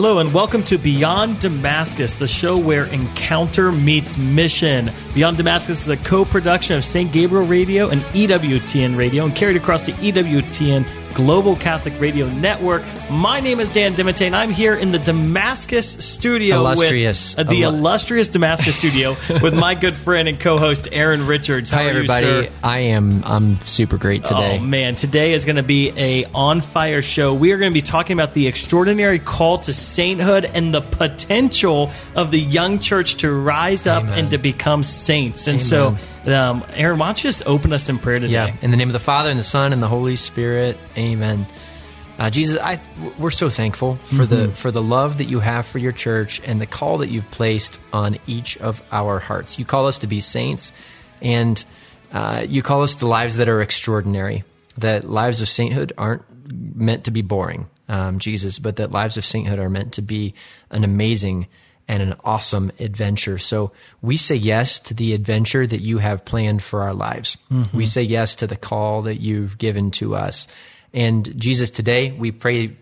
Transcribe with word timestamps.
Hello 0.00 0.20
and 0.20 0.32
welcome 0.32 0.62
to 0.62 0.78
Beyond 0.78 1.40
Damascus, 1.40 2.14
the 2.14 2.28
show 2.28 2.56
where 2.56 2.84
encounter 2.84 3.72
meets 3.72 4.16
mission. 4.16 4.92
Beyond 5.12 5.38
Damascus 5.38 5.82
is 5.82 5.88
a 5.88 5.96
co 5.96 6.24
production 6.24 6.76
of 6.76 6.84
St. 6.84 7.10
Gabriel 7.10 7.44
Radio 7.44 7.88
and 7.88 8.00
EWTN 8.14 8.96
Radio 8.96 9.24
and 9.24 9.34
carried 9.34 9.56
across 9.56 9.86
the 9.86 9.92
EWTN 9.94 10.84
Global 11.18 11.56
Catholic 11.56 11.98
Radio 11.98 12.28
Network. 12.28 12.84
My 13.10 13.40
name 13.40 13.58
is 13.58 13.68
Dan 13.68 13.94
DeMatte, 13.94 14.24
and 14.24 14.36
I'm 14.36 14.50
here 14.50 14.76
in 14.76 14.92
the 14.92 15.00
Damascus 15.00 15.90
studio 15.98 16.58
illustrious. 16.58 17.34
with 17.34 17.48
uh, 17.48 17.50
the 17.50 17.62
illustrious 17.62 18.28
Damascus 18.28 18.76
studio 18.78 19.16
with 19.42 19.52
my 19.52 19.74
good 19.74 19.96
friend 19.96 20.28
and 20.28 20.38
co-host 20.38 20.86
Aaron 20.92 21.26
Richards. 21.26 21.70
How 21.70 21.78
Hi, 21.78 21.88
everybody. 21.88 22.26
You, 22.28 22.48
I 22.62 22.78
am. 22.90 23.24
I'm 23.24 23.56
super 23.66 23.96
great 23.96 24.22
today. 24.26 24.58
Oh 24.58 24.62
man, 24.62 24.94
today 24.94 25.32
is 25.32 25.44
going 25.44 25.56
to 25.56 25.64
be 25.64 25.92
a 25.96 26.24
on 26.36 26.60
fire 26.60 27.02
show. 27.02 27.34
We 27.34 27.50
are 27.50 27.58
going 27.58 27.72
to 27.72 27.74
be 27.74 27.82
talking 27.82 28.16
about 28.16 28.34
the 28.34 28.46
extraordinary 28.46 29.18
call 29.18 29.58
to 29.58 29.72
sainthood 29.72 30.44
and 30.44 30.72
the 30.72 30.82
potential 30.82 31.90
of 32.14 32.30
the 32.30 32.40
young 32.40 32.78
church 32.78 33.16
to 33.16 33.32
rise 33.32 33.88
up 33.88 34.04
Amen. 34.04 34.18
and 34.20 34.30
to 34.30 34.38
become 34.38 34.84
saints. 34.84 35.48
And 35.48 35.56
Amen. 35.56 35.66
so 35.66 35.96
um, 36.32 36.64
Aaron, 36.70 36.98
why 36.98 37.06
don't 37.06 37.22
you 37.22 37.28
just 37.28 37.46
open 37.46 37.72
us 37.72 37.88
in 37.88 37.98
prayer 37.98 38.18
today? 38.18 38.32
Yeah, 38.32 38.56
in 38.62 38.70
the 38.70 38.76
name 38.76 38.88
of 38.88 38.92
the 38.92 38.98
Father 38.98 39.30
and 39.30 39.38
the 39.38 39.44
Son 39.44 39.72
and 39.72 39.82
the 39.82 39.88
Holy 39.88 40.16
Spirit, 40.16 40.76
Amen. 40.96 41.46
Uh, 42.18 42.30
Jesus, 42.30 42.58
I, 42.58 42.80
we're 43.16 43.30
so 43.30 43.48
thankful 43.48 43.94
for 43.94 44.14
mm-hmm. 44.14 44.34
the 44.34 44.48
for 44.48 44.72
the 44.72 44.82
love 44.82 45.18
that 45.18 45.26
you 45.26 45.38
have 45.38 45.66
for 45.66 45.78
your 45.78 45.92
church 45.92 46.40
and 46.44 46.60
the 46.60 46.66
call 46.66 46.98
that 46.98 47.10
you've 47.10 47.30
placed 47.30 47.78
on 47.92 48.18
each 48.26 48.56
of 48.56 48.82
our 48.90 49.20
hearts. 49.20 49.58
You 49.58 49.64
call 49.64 49.86
us 49.86 49.98
to 50.00 50.08
be 50.08 50.20
saints, 50.20 50.72
and 51.22 51.64
uh, 52.12 52.44
you 52.48 52.60
call 52.62 52.82
us 52.82 52.96
to 52.96 53.06
lives 53.06 53.36
that 53.36 53.48
are 53.48 53.62
extraordinary. 53.62 54.42
That 54.78 55.08
lives 55.08 55.40
of 55.40 55.48
sainthood 55.48 55.92
aren't 55.96 56.24
meant 56.52 57.04
to 57.04 57.12
be 57.12 57.22
boring, 57.22 57.68
um, 57.88 58.18
Jesus, 58.18 58.58
but 58.58 58.76
that 58.76 58.90
lives 58.90 59.16
of 59.16 59.24
sainthood 59.24 59.60
are 59.60 59.70
meant 59.70 59.92
to 59.94 60.02
be 60.02 60.34
an 60.70 60.82
amazing 60.82 61.46
and 61.88 62.02
an 62.02 62.14
awesome 62.22 62.70
adventure. 62.78 63.38
So 63.38 63.72
we 64.02 64.18
say 64.18 64.36
yes 64.36 64.78
to 64.80 64.94
the 64.94 65.14
adventure 65.14 65.66
that 65.66 65.80
you 65.80 65.98
have 65.98 66.24
planned 66.24 66.62
for 66.62 66.82
our 66.82 66.94
lives. 66.94 67.38
Mm-hmm. 67.50 67.76
We 67.76 67.86
say 67.86 68.02
yes 68.02 68.36
to 68.36 68.46
the 68.46 68.56
call 68.56 69.02
that 69.02 69.20
you've 69.20 69.56
given 69.56 69.90
to 69.92 70.14
us. 70.14 70.46
And 70.92 71.38
Jesus, 71.40 71.70
today 71.70 72.12
we 72.12 72.30
pray 72.30 72.76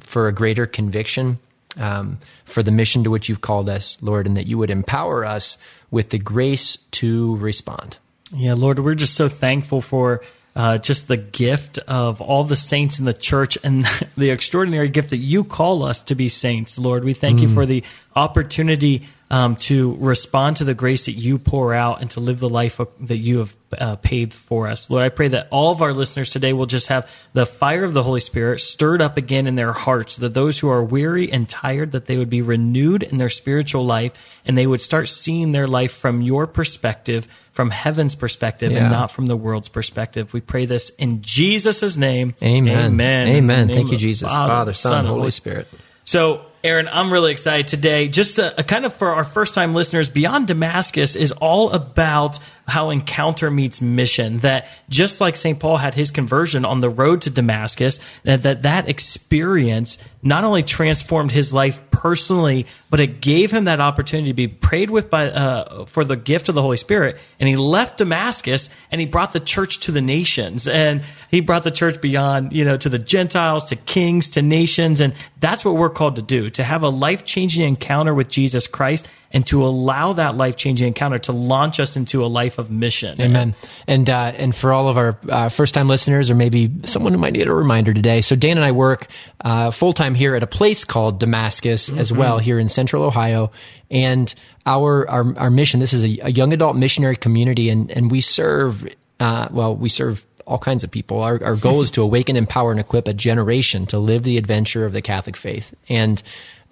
for 0.00 0.28
a 0.28 0.32
greater 0.32 0.66
conviction 0.66 1.38
um, 1.76 2.18
for 2.44 2.62
the 2.62 2.70
mission 2.70 3.04
to 3.04 3.10
which 3.10 3.28
you've 3.28 3.40
called 3.40 3.68
us, 3.68 3.98
Lord, 4.00 4.26
and 4.26 4.36
that 4.36 4.46
you 4.46 4.58
would 4.58 4.70
empower 4.70 5.24
us 5.24 5.58
with 5.90 6.10
the 6.10 6.18
grace 6.18 6.78
to 6.92 7.36
respond. 7.36 7.98
Yeah, 8.32 8.54
Lord, 8.54 8.78
we're 8.78 8.94
just 8.94 9.14
so 9.14 9.28
thankful 9.28 9.80
for 9.80 10.22
uh, 10.56 10.78
just 10.78 11.08
the 11.08 11.16
gift 11.16 11.78
of 11.78 12.20
all 12.20 12.44
the 12.44 12.56
saints 12.56 12.98
in 12.98 13.04
the 13.04 13.12
church 13.12 13.58
and 13.64 13.86
the 14.16 14.30
extraordinary 14.30 14.88
gift 14.88 15.10
that 15.10 15.18
you 15.18 15.44
call 15.44 15.82
us 15.82 16.02
to 16.02 16.14
be 16.14 16.28
saints, 16.28 16.78
Lord. 16.78 17.04
We 17.04 17.14
thank 17.14 17.38
mm. 17.38 17.42
you 17.42 17.48
for 17.48 17.66
the 17.66 17.82
opportunity 18.14 19.06
um, 19.30 19.56
to 19.56 19.96
respond 19.96 20.58
to 20.58 20.64
the 20.64 20.74
grace 20.74 21.06
that 21.06 21.12
you 21.12 21.38
pour 21.38 21.74
out 21.74 22.00
and 22.00 22.10
to 22.10 22.20
live 22.20 22.40
the 22.40 22.48
life 22.48 22.80
that 23.00 23.16
you 23.16 23.38
have 23.38 23.56
uh, 23.78 23.96
paid 23.96 24.32
for 24.32 24.68
us. 24.68 24.88
Lord, 24.90 25.02
I 25.02 25.08
pray 25.08 25.28
that 25.28 25.48
all 25.50 25.72
of 25.72 25.82
our 25.82 25.92
listeners 25.92 26.30
today 26.30 26.52
will 26.52 26.66
just 26.66 26.88
have 26.88 27.08
the 27.32 27.46
fire 27.46 27.84
of 27.84 27.94
the 27.94 28.02
Holy 28.02 28.20
Spirit 28.20 28.60
stirred 28.60 29.02
up 29.02 29.16
again 29.16 29.46
in 29.46 29.54
their 29.54 29.72
hearts, 29.72 30.16
that 30.16 30.34
those 30.34 30.58
who 30.58 30.68
are 30.68 30.84
weary 30.84 31.32
and 31.32 31.48
tired, 31.48 31.92
that 31.92 32.06
they 32.06 32.16
would 32.16 32.30
be 32.30 32.42
renewed 32.42 33.02
in 33.02 33.18
their 33.18 33.30
spiritual 33.30 33.84
life 33.84 34.12
and 34.44 34.56
they 34.56 34.66
would 34.66 34.82
start 34.82 35.08
seeing 35.08 35.52
their 35.52 35.66
life 35.66 35.92
from 35.92 36.20
your 36.20 36.46
perspective, 36.46 37.26
from 37.52 37.70
heaven's 37.70 38.14
perspective, 38.14 38.72
yeah. 38.72 38.80
and 38.80 38.90
not 38.90 39.10
from 39.10 39.26
the 39.26 39.36
world's 39.36 39.68
perspective. 39.68 40.32
We 40.32 40.42
pray 40.42 40.66
this 40.66 40.90
in 40.90 41.22
Jesus' 41.22 41.96
name. 41.96 42.34
Amen. 42.42 42.86
Amen. 42.86 43.28
Amen. 43.28 43.68
Thank 43.68 43.90
you, 43.90 43.98
Jesus. 43.98 44.28
Father, 44.28 44.52
Father 44.52 44.72
Son, 44.72 44.92
Son 44.92 45.06
Holy 45.06 45.30
Spirit. 45.30 45.66
So 46.04 46.44
Aaron, 46.64 46.88
I'm 46.90 47.12
really 47.12 47.30
excited 47.30 47.68
today. 47.68 48.08
Just 48.08 48.38
a, 48.38 48.58
a 48.58 48.64
kind 48.64 48.86
of 48.86 48.94
for 48.94 49.10
our 49.10 49.24
first 49.24 49.52
time 49.52 49.74
listeners, 49.74 50.08
Beyond 50.08 50.46
Damascus 50.46 51.14
is 51.14 51.30
all 51.30 51.70
about 51.72 52.38
how 52.66 52.90
encounter 52.90 53.50
meets 53.50 53.80
mission. 53.80 54.38
That 54.38 54.68
just 54.88 55.20
like 55.20 55.36
St. 55.36 55.58
Paul 55.58 55.76
had 55.76 55.94
his 55.94 56.10
conversion 56.10 56.64
on 56.64 56.80
the 56.80 56.90
road 56.90 57.22
to 57.22 57.30
Damascus, 57.30 58.00
that, 58.22 58.42
that 58.42 58.62
that 58.62 58.88
experience 58.88 59.98
not 60.22 60.44
only 60.44 60.62
transformed 60.62 61.30
his 61.30 61.52
life 61.52 61.80
personally, 61.90 62.66
but 62.90 63.00
it 63.00 63.20
gave 63.20 63.50
him 63.50 63.64
that 63.64 63.80
opportunity 63.80 64.30
to 64.30 64.34
be 64.34 64.48
prayed 64.48 64.90
with 64.90 65.10
by 65.10 65.30
uh, 65.30 65.84
for 65.84 66.04
the 66.04 66.16
gift 66.16 66.48
of 66.48 66.54
the 66.54 66.62
Holy 66.62 66.76
Spirit. 66.76 67.18
And 67.38 67.48
he 67.48 67.56
left 67.56 67.98
Damascus 67.98 68.70
and 68.90 69.00
he 69.00 69.06
brought 69.06 69.32
the 69.32 69.40
church 69.40 69.80
to 69.80 69.92
the 69.92 70.02
nations, 70.02 70.66
and 70.66 71.02
he 71.30 71.40
brought 71.40 71.64
the 71.64 71.70
church 71.70 72.00
beyond, 72.00 72.52
you 72.52 72.64
know, 72.64 72.76
to 72.76 72.88
the 72.88 72.98
Gentiles, 72.98 73.66
to 73.66 73.76
kings, 73.76 74.30
to 74.30 74.42
nations, 74.42 75.00
and 75.00 75.14
that's 75.40 75.64
what 75.64 75.76
we're 75.76 75.90
called 75.90 76.16
to 76.16 76.22
do: 76.22 76.48
to 76.50 76.64
have 76.64 76.82
a 76.82 76.88
life 76.88 77.24
changing 77.24 77.66
encounter 77.66 78.14
with 78.14 78.28
Jesus 78.28 78.66
Christ 78.66 79.06
and 79.34 79.44
to 79.48 79.66
allow 79.66 80.12
that 80.12 80.36
life 80.36 80.56
changing 80.56 80.86
encounter 80.86 81.18
to 81.18 81.32
launch 81.32 81.80
us 81.80 81.96
into 81.96 82.24
a 82.24 82.28
life 82.28 82.58
of 82.58 82.70
mission. 82.70 83.20
Amen. 83.20 83.56
And 83.88 84.08
uh, 84.08 84.32
and 84.36 84.54
for 84.54 84.72
all 84.72 84.88
of 84.88 84.96
our 84.96 85.18
uh, 85.28 85.48
first 85.48 85.74
time 85.74 85.88
listeners, 85.88 86.30
or 86.30 86.36
maybe 86.36 86.70
someone 86.84 87.12
who 87.12 87.18
might 87.18 87.32
need 87.32 87.48
a 87.48 87.52
reminder 87.52 87.92
today, 87.92 88.20
so 88.20 88.36
Dan 88.36 88.56
and 88.56 88.64
I 88.64 88.70
work 88.70 89.08
uh, 89.44 89.72
full 89.72 89.92
time 89.92 90.14
here 90.14 90.36
at 90.36 90.44
a 90.44 90.46
place 90.46 90.84
called 90.84 91.18
Damascus 91.18 91.90
mm-hmm. 91.90 91.98
as 91.98 92.12
well 92.12 92.38
here 92.38 92.60
in 92.60 92.68
Central 92.68 93.02
Ohio, 93.02 93.50
and 93.90 94.32
our 94.64 95.06
our, 95.10 95.36
our 95.36 95.50
mission. 95.50 95.80
This 95.80 95.92
is 95.92 96.04
a, 96.04 96.18
a 96.22 96.30
young 96.30 96.52
adult 96.52 96.76
missionary 96.76 97.16
community, 97.16 97.68
and 97.68 97.90
and 97.90 98.10
we 98.10 98.20
serve. 98.20 98.86
Uh, 99.18 99.48
well, 99.50 99.74
we 99.76 99.88
serve 99.88 100.24
all 100.46 100.58
kinds 100.58 100.84
of 100.84 100.90
people. 100.90 101.20
Our, 101.20 101.42
our 101.42 101.56
goal 101.56 101.82
is 101.82 101.90
to 101.92 102.02
awaken, 102.08 102.36
empower, 102.36 102.70
and 102.70 102.80
equip 102.80 103.08
a 103.08 103.14
generation 103.14 103.86
to 103.86 103.98
live 103.98 104.22
the 104.22 104.36
adventure 104.38 104.84
of 104.84 104.92
the 104.92 105.02
Catholic 105.02 105.36
faith. 105.36 105.74
And 105.88 106.22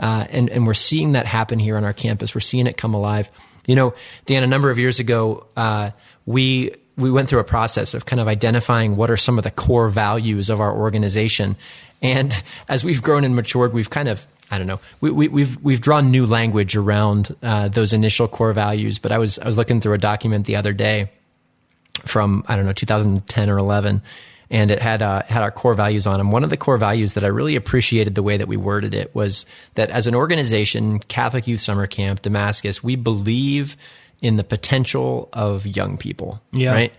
uh, 0.02 0.26
and, 0.30 0.50
and 0.50 0.66
we're 0.66 0.74
seeing 0.74 1.12
that 1.12 1.26
happen 1.26 1.60
here 1.60 1.76
on 1.76 1.84
our 1.84 1.92
campus. 1.92 2.34
We're 2.34 2.40
seeing 2.40 2.66
it 2.66 2.76
come 2.76 2.92
alive. 2.92 3.30
You 3.66 3.76
know, 3.76 3.94
Dan, 4.26 4.42
a 4.42 4.48
number 4.48 4.70
of 4.70 4.78
years 4.78 4.98
ago, 4.98 5.46
uh, 5.56 5.92
we 6.26 6.74
we 6.96 7.10
went 7.10 7.28
through 7.28 7.38
a 7.38 7.44
process 7.44 7.94
of 7.94 8.04
kind 8.04 8.20
of 8.20 8.28
identifying 8.28 8.96
what 8.96 9.10
are 9.10 9.16
some 9.16 9.38
of 9.38 9.44
the 9.44 9.50
core 9.50 9.88
values 9.88 10.50
of 10.50 10.60
our 10.60 10.76
organization. 10.76 11.56
And 12.02 12.36
as 12.68 12.84
we've 12.84 13.00
grown 13.00 13.24
and 13.24 13.34
matured, 13.34 13.72
we've 13.72 13.88
kind 13.88 14.08
of 14.08 14.26
I 14.50 14.58
don't 14.58 14.66
know. 14.66 14.80
We, 15.00 15.10
we, 15.10 15.24
have 15.24 15.32
we've, 15.32 15.62
we've 15.62 15.80
drawn 15.80 16.10
new 16.10 16.26
language 16.26 16.76
around 16.76 17.34
uh, 17.42 17.68
those 17.68 17.94
initial 17.94 18.28
core 18.28 18.52
values. 18.52 18.98
But 18.98 19.12
I 19.12 19.18
was 19.18 19.38
I 19.38 19.46
was 19.46 19.56
looking 19.56 19.80
through 19.80 19.94
a 19.94 19.98
document 19.98 20.46
the 20.46 20.56
other 20.56 20.72
day 20.72 21.12
from 22.04 22.44
I 22.48 22.56
don't 22.56 22.66
know 22.66 22.72
2010 22.72 23.48
or 23.48 23.56
11, 23.56 24.02
and 24.52 24.70
it 24.70 24.80
had 24.80 25.02
uh, 25.02 25.22
had 25.22 25.42
our 25.42 25.50
core 25.50 25.74
values 25.74 26.06
on 26.06 26.18
them. 26.18 26.30
One 26.30 26.44
of 26.44 26.50
the 26.50 26.58
core 26.58 26.76
values 26.76 27.14
that 27.14 27.24
I 27.24 27.28
really 27.28 27.56
appreciated 27.56 28.14
the 28.14 28.22
way 28.22 28.36
that 28.36 28.46
we 28.46 28.58
worded 28.58 28.94
it 28.94 29.12
was 29.14 29.46
that 29.74 29.90
as 29.90 30.06
an 30.06 30.14
organization, 30.14 30.98
Catholic 31.00 31.48
Youth 31.48 31.62
Summer 31.62 31.86
Camp 31.86 32.20
Damascus, 32.20 32.84
we 32.84 32.94
believe 32.94 33.78
in 34.20 34.36
the 34.36 34.44
potential 34.44 35.30
of 35.32 35.66
young 35.66 35.96
people. 35.96 36.40
Yeah. 36.52 36.74
Right. 36.74 36.92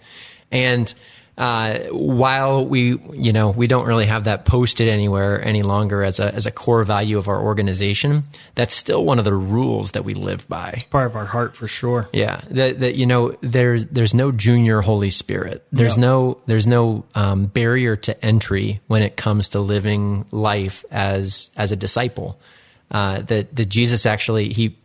And 0.52 0.94
uh, 1.38 1.79
while 1.89 2.66
we, 2.66 2.97
you 3.13 3.33
know, 3.33 3.49
we 3.49 3.66
don't 3.66 3.88
really 3.88 4.05
have 4.05 4.25
that 4.25 4.45
posted 4.45 4.88
anywhere 4.88 5.44
any 5.44 5.63
longer 5.63 6.03
as 6.03 6.19
a 6.19 6.33
as 6.33 6.45
a 6.45 6.51
core 6.51 6.83
value 6.83 7.17
of 7.17 7.27
our 7.27 7.41
organization, 7.41 8.23
that's 8.53 8.75
still 8.75 9.03
one 9.03 9.17
of 9.17 9.25
the 9.25 9.33
rules 9.33 9.91
that 9.91 10.05
we 10.05 10.13
live 10.13 10.47
by. 10.47 10.73
It's 10.75 10.83
part 10.83 11.07
of 11.07 11.16
our 11.16 11.25
heart 11.25 11.55
for 11.55 11.67
sure. 11.67 12.07
Yeah, 12.13 12.41
that, 12.51 12.81
that 12.81 12.95
you 12.95 13.07
know, 13.07 13.35
there's 13.41 13.85
there's 13.85 14.13
no 14.13 14.31
junior 14.31 14.81
Holy 14.81 15.09
Spirit. 15.09 15.66
There's 15.71 15.97
no, 15.97 16.27
no 16.27 16.41
there's 16.45 16.67
no 16.67 17.05
um, 17.16 17.47
barrier 17.47 17.95
to 17.95 18.25
entry 18.25 18.81
when 18.85 19.01
it 19.01 19.17
comes 19.17 19.50
to 19.50 19.59
living 19.59 20.25
life 20.29 20.85
as 20.91 21.50
as 21.57 21.71
a 21.71 21.75
disciple. 21.75 22.39
Uh, 22.91 23.21
that 23.21 23.55
that 23.55 23.65
Jesus 23.65 24.05
actually 24.05 24.53
he 24.53 24.77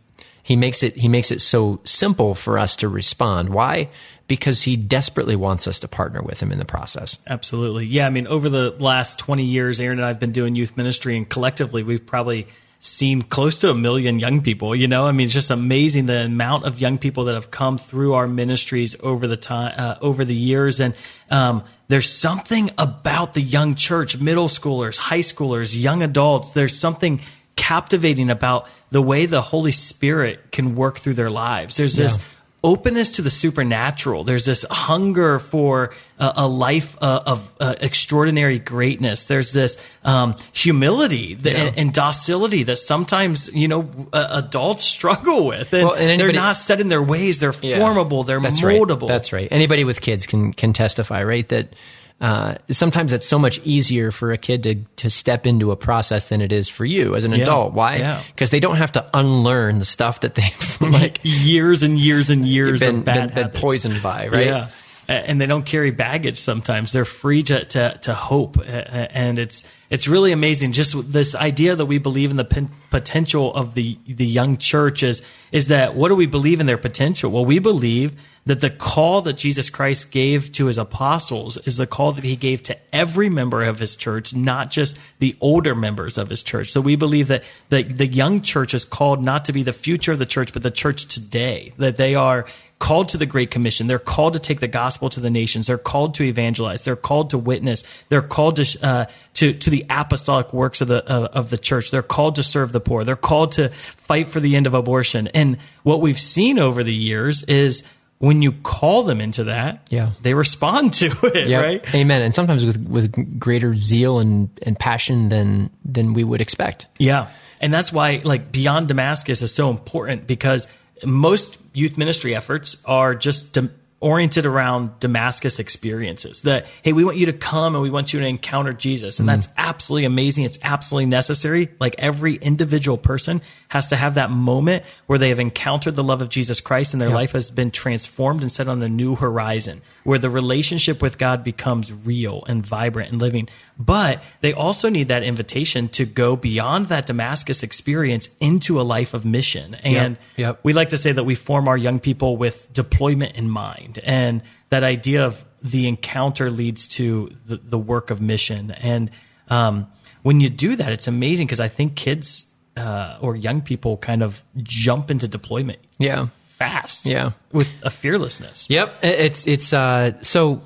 he 0.49 0.55
makes 0.55 0.81
it 0.81 0.95
he 0.95 1.07
makes 1.07 1.29
it 1.29 1.41
so 1.41 1.79
simple 1.83 2.33
for 2.33 2.57
us 2.57 2.75
to 2.77 2.89
respond. 2.89 3.49
Why? 3.49 3.89
because 4.27 4.61
he 4.61 4.77
desperately 4.77 5.35
wants 5.35 5.67
us 5.67 5.79
to 5.79 5.87
partner 5.87 6.21
with 6.21 6.39
him 6.39 6.51
in 6.51 6.59
the 6.59 6.65
process. 6.65 7.17
Absolutely. 7.25 7.87
Yeah. 7.87 8.05
I 8.05 8.11
mean, 8.11 8.27
over 8.27 8.47
the 8.47 8.69
last 8.77 9.17
20 9.17 9.43
years, 9.43 9.79
Aaron 9.79 9.97
and 9.97 10.05
I 10.05 10.09
have 10.09 10.19
been 10.19 10.33
doing 10.33 10.53
youth 10.53 10.77
ministry, 10.77 11.17
and 11.17 11.27
collectively, 11.27 11.81
we've 11.81 12.05
probably 12.05 12.47
seen 12.79 13.23
close 13.23 13.57
to 13.57 13.71
a 13.71 13.73
million 13.73 14.19
young 14.19 14.43
people. 14.43 14.75
You 14.75 14.87
know, 14.87 15.07
I 15.07 15.13
mean, 15.13 15.25
it's 15.25 15.33
just 15.33 15.49
amazing 15.49 16.05
the 16.05 16.25
amount 16.25 16.65
of 16.65 16.79
young 16.79 16.99
people 16.99 17.23
that 17.23 17.33
have 17.33 17.49
come 17.49 17.79
through 17.79 18.13
our 18.13 18.27
ministries 18.27 18.95
over 18.99 19.25
the 19.25 19.35
time, 19.35 19.73
uh, 19.75 19.95
over 19.99 20.23
the 20.23 20.35
years. 20.35 20.79
And, 20.79 20.93
um, 21.31 21.63
there's 21.87 22.07
something 22.07 22.69
about 22.77 23.33
the 23.33 23.41
young 23.41 23.73
church, 23.73 24.19
middle 24.19 24.47
schoolers, 24.47 24.95
high 24.95 25.21
schoolers, 25.21 25.75
young 25.75 26.03
adults. 26.03 26.51
There's 26.51 26.77
something 26.77 27.21
captivating 27.55 28.29
about 28.29 28.69
the 28.91 29.01
way 29.01 29.25
the 29.25 29.41
Holy 29.41 29.71
Spirit 29.71 30.51
can 30.51 30.75
work 30.75 30.99
through 30.99 31.13
their 31.13 31.29
lives. 31.29 31.77
There's 31.77 31.97
yeah. 31.97 32.05
this 32.05 32.19
openness 32.63 33.11
to 33.11 33.21
the 33.21 33.29
supernatural. 33.29 34.23
There's 34.23 34.45
this 34.45 34.65
hunger 34.69 35.39
for 35.39 35.93
a, 36.19 36.33
a 36.37 36.47
life 36.47 36.97
uh, 37.01 37.21
of 37.25 37.51
uh, 37.59 37.75
extraordinary 37.79 38.59
greatness. 38.59 39.25
There's 39.25 39.53
this 39.53 39.77
um, 40.03 40.35
humility 40.51 41.37
yeah. 41.39 41.53
and, 41.53 41.77
and, 41.77 41.93
docility 41.93 42.63
that 42.63 42.77
sometimes 42.77 43.49
you 43.53 43.67
know 43.67 43.89
uh, 44.11 44.41
adults 44.43 44.83
struggle 44.85 45.45
with, 45.45 45.73
and, 45.73 45.87
well, 45.87 45.95
and 45.95 46.03
anybody, 46.03 46.33
they're 46.33 46.41
not 46.41 46.57
set 46.57 46.81
in 46.81 46.89
their 46.89 47.03
ways. 47.03 47.39
They're 47.39 47.53
yeah, 47.61 47.77
formable. 47.77 48.23
They're 48.23 48.41
that's 48.41 48.61
moldable. 48.61 49.01
Right. 49.01 49.07
That's 49.07 49.33
right. 49.33 49.47
Anybody 49.51 49.83
with 49.83 50.01
kids 50.01 50.25
can 50.27 50.53
can 50.53 50.73
testify, 50.73 51.23
right? 51.23 51.47
That 51.49 51.75
uh, 52.21 52.55
sometimes 52.69 53.13
it's 53.13 53.25
so 53.27 53.39
much 53.39 53.59
easier 53.63 54.11
for 54.11 54.31
a 54.31 54.37
kid 54.37 54.63
to 54.63 54.75
to 54.97 55.09
step 55.09 55.47
into 55.47 55.71
a 55.71 55.75
process 55.77 56.25
than 56.25 56.41
it 56.41 56.51
is 56.51 56.67
for 56.67 56.85
you 56.85 57.15
as 57.15 57.23
an 57.23 57.31
Yeah. 57.31 57.43
adult. 57.43 57.73
Why? 57.73 57.97
Yeah. 57.97 58.23
Because 58.35 58.49
they 58.49 58.59
don't 58.59 58.75
have 58.77 58.91
to 58.93 59.09
unlearn 59.13 59.79
the 59.79 59.85
stuff 59.85 60.19
that 60.21 60.35
they've 60.35 60.81
like 60.81 61.19
years 61.23 61.81
and 61.83 61.97
years 61.99 62.29
and 62.29 62.45
years 62.45 62.79
been, 62.81 62.99
of 62.99 63.05
bad 63.05 63.33
been, 63.33 63.49
been 63.49 63.61
poisoned 63.61 64.03
by, 64.03 64.27
right? 64.27 64.45
Yeah. 64.47 64.67
And 65.07 65.41
they 65.41 65.47
don't 65.47 65.65
carry 65.65 65.89
baggage 65.89 66.37
sometimes. 66.39 66.91
They're 66.91 67.03
free 67.03 67.41
to, 67.41 67.65
to, 67.65 67.97
to 68.03 68.13
hope. 68.13 68.57
And 68.63 69.39
it's, 69.39 69.65
it's 69.89 70.07
really 70.07 70.31
amazing. 70.31 70.71
Just 70.73 70.93
this 71.11 71.33
idea 71.33 71.75
that 71.75 71.87
we 71.87 71.97
believe 71.97 72.29
in 72.29 72.37
the 72.37 72.45
pen- 72.45 72.69
potential 72.91 73.51
of 73.55 73.73
the, 73.73 73.97
the 74.05 74.27
young 74.27 74.57
church 74.57 75.01
is, 75.01 75.23
is 75.51 75.69
that 75.69 75.95
what 75.95 76.09
do 76.09 76.15
we 76.15 76.27
believe 76.27 76.59
in 76.59 76.67
their 76.67 76.77
potential? 76.77 77.31
Well, 77.31 77.43
we 77.43 77.57
believe 77.57 78.13
that 78.45 78.61
the 78.61 78.69
call 78.69 79.21
that 79.23 79.37
Jesus 79.37 79.69
Christ 79.69 80.11
gave 80.11 80.51
to 80.53 80.65
his 80.65 80.77
apostles 80.77 81.57
is 81.57 81.77
the 81.77 81.87
call 81.87 82.13
that 82.13 82.23
he 82.23 82.35
gave 82.35 82.63
to 82.63 82.77
every 82.93 83.29
member 83.29 83.63
of 83.63 83.79
his 83.79 83.95
church, 83.95 84.33
not 84.33 84.71
just 84.71 84.97
the 85.19 85.35
older 85.41 85.75
members 85.75 86.17
of 86.17 86.29
his 86.29 86.41
church. 86.43 86.71
So 86.71 86.81
we 86.81 86.95
believe 86.95 87.27
that 87.27 87.43
the, 87.69 87.83
the 87.83 88.07
young 88.07 88.41
church 88.41 88.73
is 88.73 88.85
called 88.85 89.23
not 89.23 89.45
to 89.45 89.53
be 89.53 89.63
the 89.63 89.73
future 89.73 90.11
of 90.11 90.19
the 90.19 90.25
church, 90.25 90.53
but 90.53 90.63
the 90.63 90.71
church 90.71 91.05
today, 91.05 91.73
that 91.77 91.97
they 91.97 92.15
are 92.15 92.45
called 92.79 93.09
to 93.09 93.17
the 93.17 93.25
Great 93.25 93.51
Commission. 93.51 93.87
They're 93.87 93.99
called 93.99 94.33
to 94.33 94.39
take 94.39 94.61
the 94.61 94.67
gospel 94.67 95.09
to 95.09 95.19
the 95.19 95.29
nations. 95.29 95.67
They're 95.67 95.77
called 95.77 96.15
to 96.15 96.23
evangelize. 96.23 96.85
They're 96.85 96.95
called 96.95 97.31
to 97.31 97.37
witness. 97.37 97.83
They're 98.07 98.21
called 98.21 98.55
to 98.55 98.79
uh, 98.81 99.05
to 99.35 99.53
to 99.53 99.69
the 99.69 99.85
apostolic 99.89 100.53
works 100.53 100.81
of 100.81 100.87
the 100.87 101.05
uh, 101.05 101.27
of 101.33 101.49
the 101.49 101.57
church. 101.57 101.91
They're 101.91 102.01
called 102.01 102.35
to 102.35 102.43
serve 102.43 102.71
the 102.71 102.79
poor. 102.79 103.03
They're 103.03 103.17
called 103.17 103.51
to 103.53 103.69
fight 103.97 104.29
for 104.29 104.39
the 104.39 104.55
end 104.55 104.65
of 104.65 104.73
abortion. 104.73 105.27
And 105.27 105.57
what 105.83 106.01
we've 106.01 106.19
seen 106.19 106.57
over 106.57 106.83
the 106.83 106.93
years 106.93 107.43
is 107.43 107.83
when 108.19 108.41
you 108.41 108.51
call 108.51 109.03
them 109.03 109.19
into 109.21 109.45
that, 109.45 109.87
Yeah. 109.89 110.11
they 110.21 110.33
respond 110.33 110.93
to 110.95 111.05
it, 111.33 111.47
Yeah. 111.49 111.59
right? 111.61 111.95
Amen. 111.95 112.21
And 112.21 112.33
sometimes 112.33 112.65
with 112.65 112.77
with 112.87 113.39
greater 113.39 113.75
zeal 113.75 114.19
and, 114.19 114.49
and 114.63 114.77
passion 114.77 115.29
than 115.29 115.69
than 115.83 116.13
we 116.13 116.23
would 116.23 116.41
expect. 116.41 116.87
Yeah. 116.97 117.29
And 117.61 117.73
that's 117.73 117.91
why 117.91 118.21
like 118.23 118.51
Beyond 118.51 118.87
Damascus 118.89 119.41
is 119.41 119.53
so 119.53 119.69
important 119.69 120.27
because 120.27 120.67
most 121.05 121.57
youth 121.73 121.97
ministry 121.97 122.35
efforts 122.35 122.77
are 122.85 123.15
just 123.15 123.53
dem- 123.53 123.73
oriented 124.01 124.45
around 124.45 124.99
Damascus 124.99 125.59
experiences. 125.59 126.43
That 126.43 126.67
hey, 126.83 126.93
we 126.93 127.03
want 127.03 127.17
you 127.17 127.25
to 127.27 127.33
come 127.33 127.75
and 127.75 127.81
we 127.81 127.89
want 127.89 128.13
you 128.13 128.19
to 128.19 128.25
encounter 128.25 128.73
Jesus. 128.73 129.19
And 129.19 129.27
mm-hmm. 129.27 129.41
that's 129.41 129.51
absolutely 129.57 130.05
amazing. 130.05 130.45
It's 130.45 130.59
absolutely 130.61 131.07
necessary. 131.07 131.69
Like 131.79 131.95
every 131.97 132.35
individual 132.35 132.97
person 132.97 133.41
has 133.69 133.87
to 133.87 133.95
have 133.95 134.15
that 134.15 134.31
moment 134.31 134.83
where 135.07 135.19
they 135.19 135.29
have 135.29 135.39
encountered 135.39 135.95
the 135.95 136.03
love 136.03 136.21
of 136.21 136.29
Jesus 136.29 136.61
Christ 136.61 136.93
and 136.93 137.01
their 137.01 137.09
life 137.09 137.33
has 137.33 137.51
been 137.51 137.71
transformed 137.71 138.41
and 138.41 138.51
set 138.51 138.67
on 138.67 138.81
a 138.81 138.89
new 138.89 139.15
horizon 139.15 139.81
where 140.03 140.19
the 140.19 140.29
relationship 140.29 141.01
with 141.01 141.17
God 141.17 141.43
becomes 141.43 141.91
real 141.91 142.43
and 142.47 142.65
vibrant 142.65 143.11
and 143.11 143.21
living. 143.21 143.49
But 143.77 144.21
they 144.41 144.53
also 144.53 144.89
need 144.89 145.07
that 145.09 145.23
invitation 145.23 145.87
to 145.89 146.05
go 146.05 146.35
beyond 146.35 146.87
that 146.87 147.05
Damascus 147.05 147.63
experience 147.63 148.29
into 148.39 148.79
a 148.79 148.83
life 148.83 149.13
of 149.13 149.25
mission. 149.25 149.75
And 149.75 150.17
Yep. 150.35 150.59
we 150.63 150.73
like 150.73 150.89
to 150.89 150.97
say 150.97 151.11
that 151.11 151.23
we 151.23 151.35
form 151.35 151.67
our 151.67 151.77
young 151.77 151.99
people 151.99 152.37
with 152.37 152.71
deployment 152.73 153.35
in 153.35 153.49
mind. 153.49 153.88
And 153.97 154.43
that 154.69 154.83
idea 154.83 155.25
of 155.25 155.43
the 155.63 155.87
encounter 155.87 156.51
leads 156.51 156.87
to 156.89 157.31
the, 157.47 157.57
the 157.57 157.77
work 157.79 158.11
of 158.11 158.21
mission. 158.21 158.71
And 158.71 159.09
um, 159.49 159.87
when 160.21 160.39
you 160.39 160.49
do 160.49 160.75
that, 160.75 160.91
it's 160.91 161.07
amazing 161.07 161.47
because 161.47 161.59
I 161.59 161.67
think 161.67 161.95
kids 161.95 162.45
uh, 162.77 163.17
or 163.21 163.35
young 163.35 163.61
people 163.61 163.97
kind 163.97 164.21
of 164.23 164.41
jump 164.57 165.09
into 165.11 165.27
deployment 165.27 165.79
Yeah. 165.97 166.27
fast. 166.57 167.05
Yeah. 167.05 167.31
With 167.51 167.67
a 167.83 167.89
fearlessness. 167.89 168.69
Yep. 168.69 168.99
It's 169.03 169.47
it's 169.47 169.73
uh 169.73 170.21
so 170.21 170.61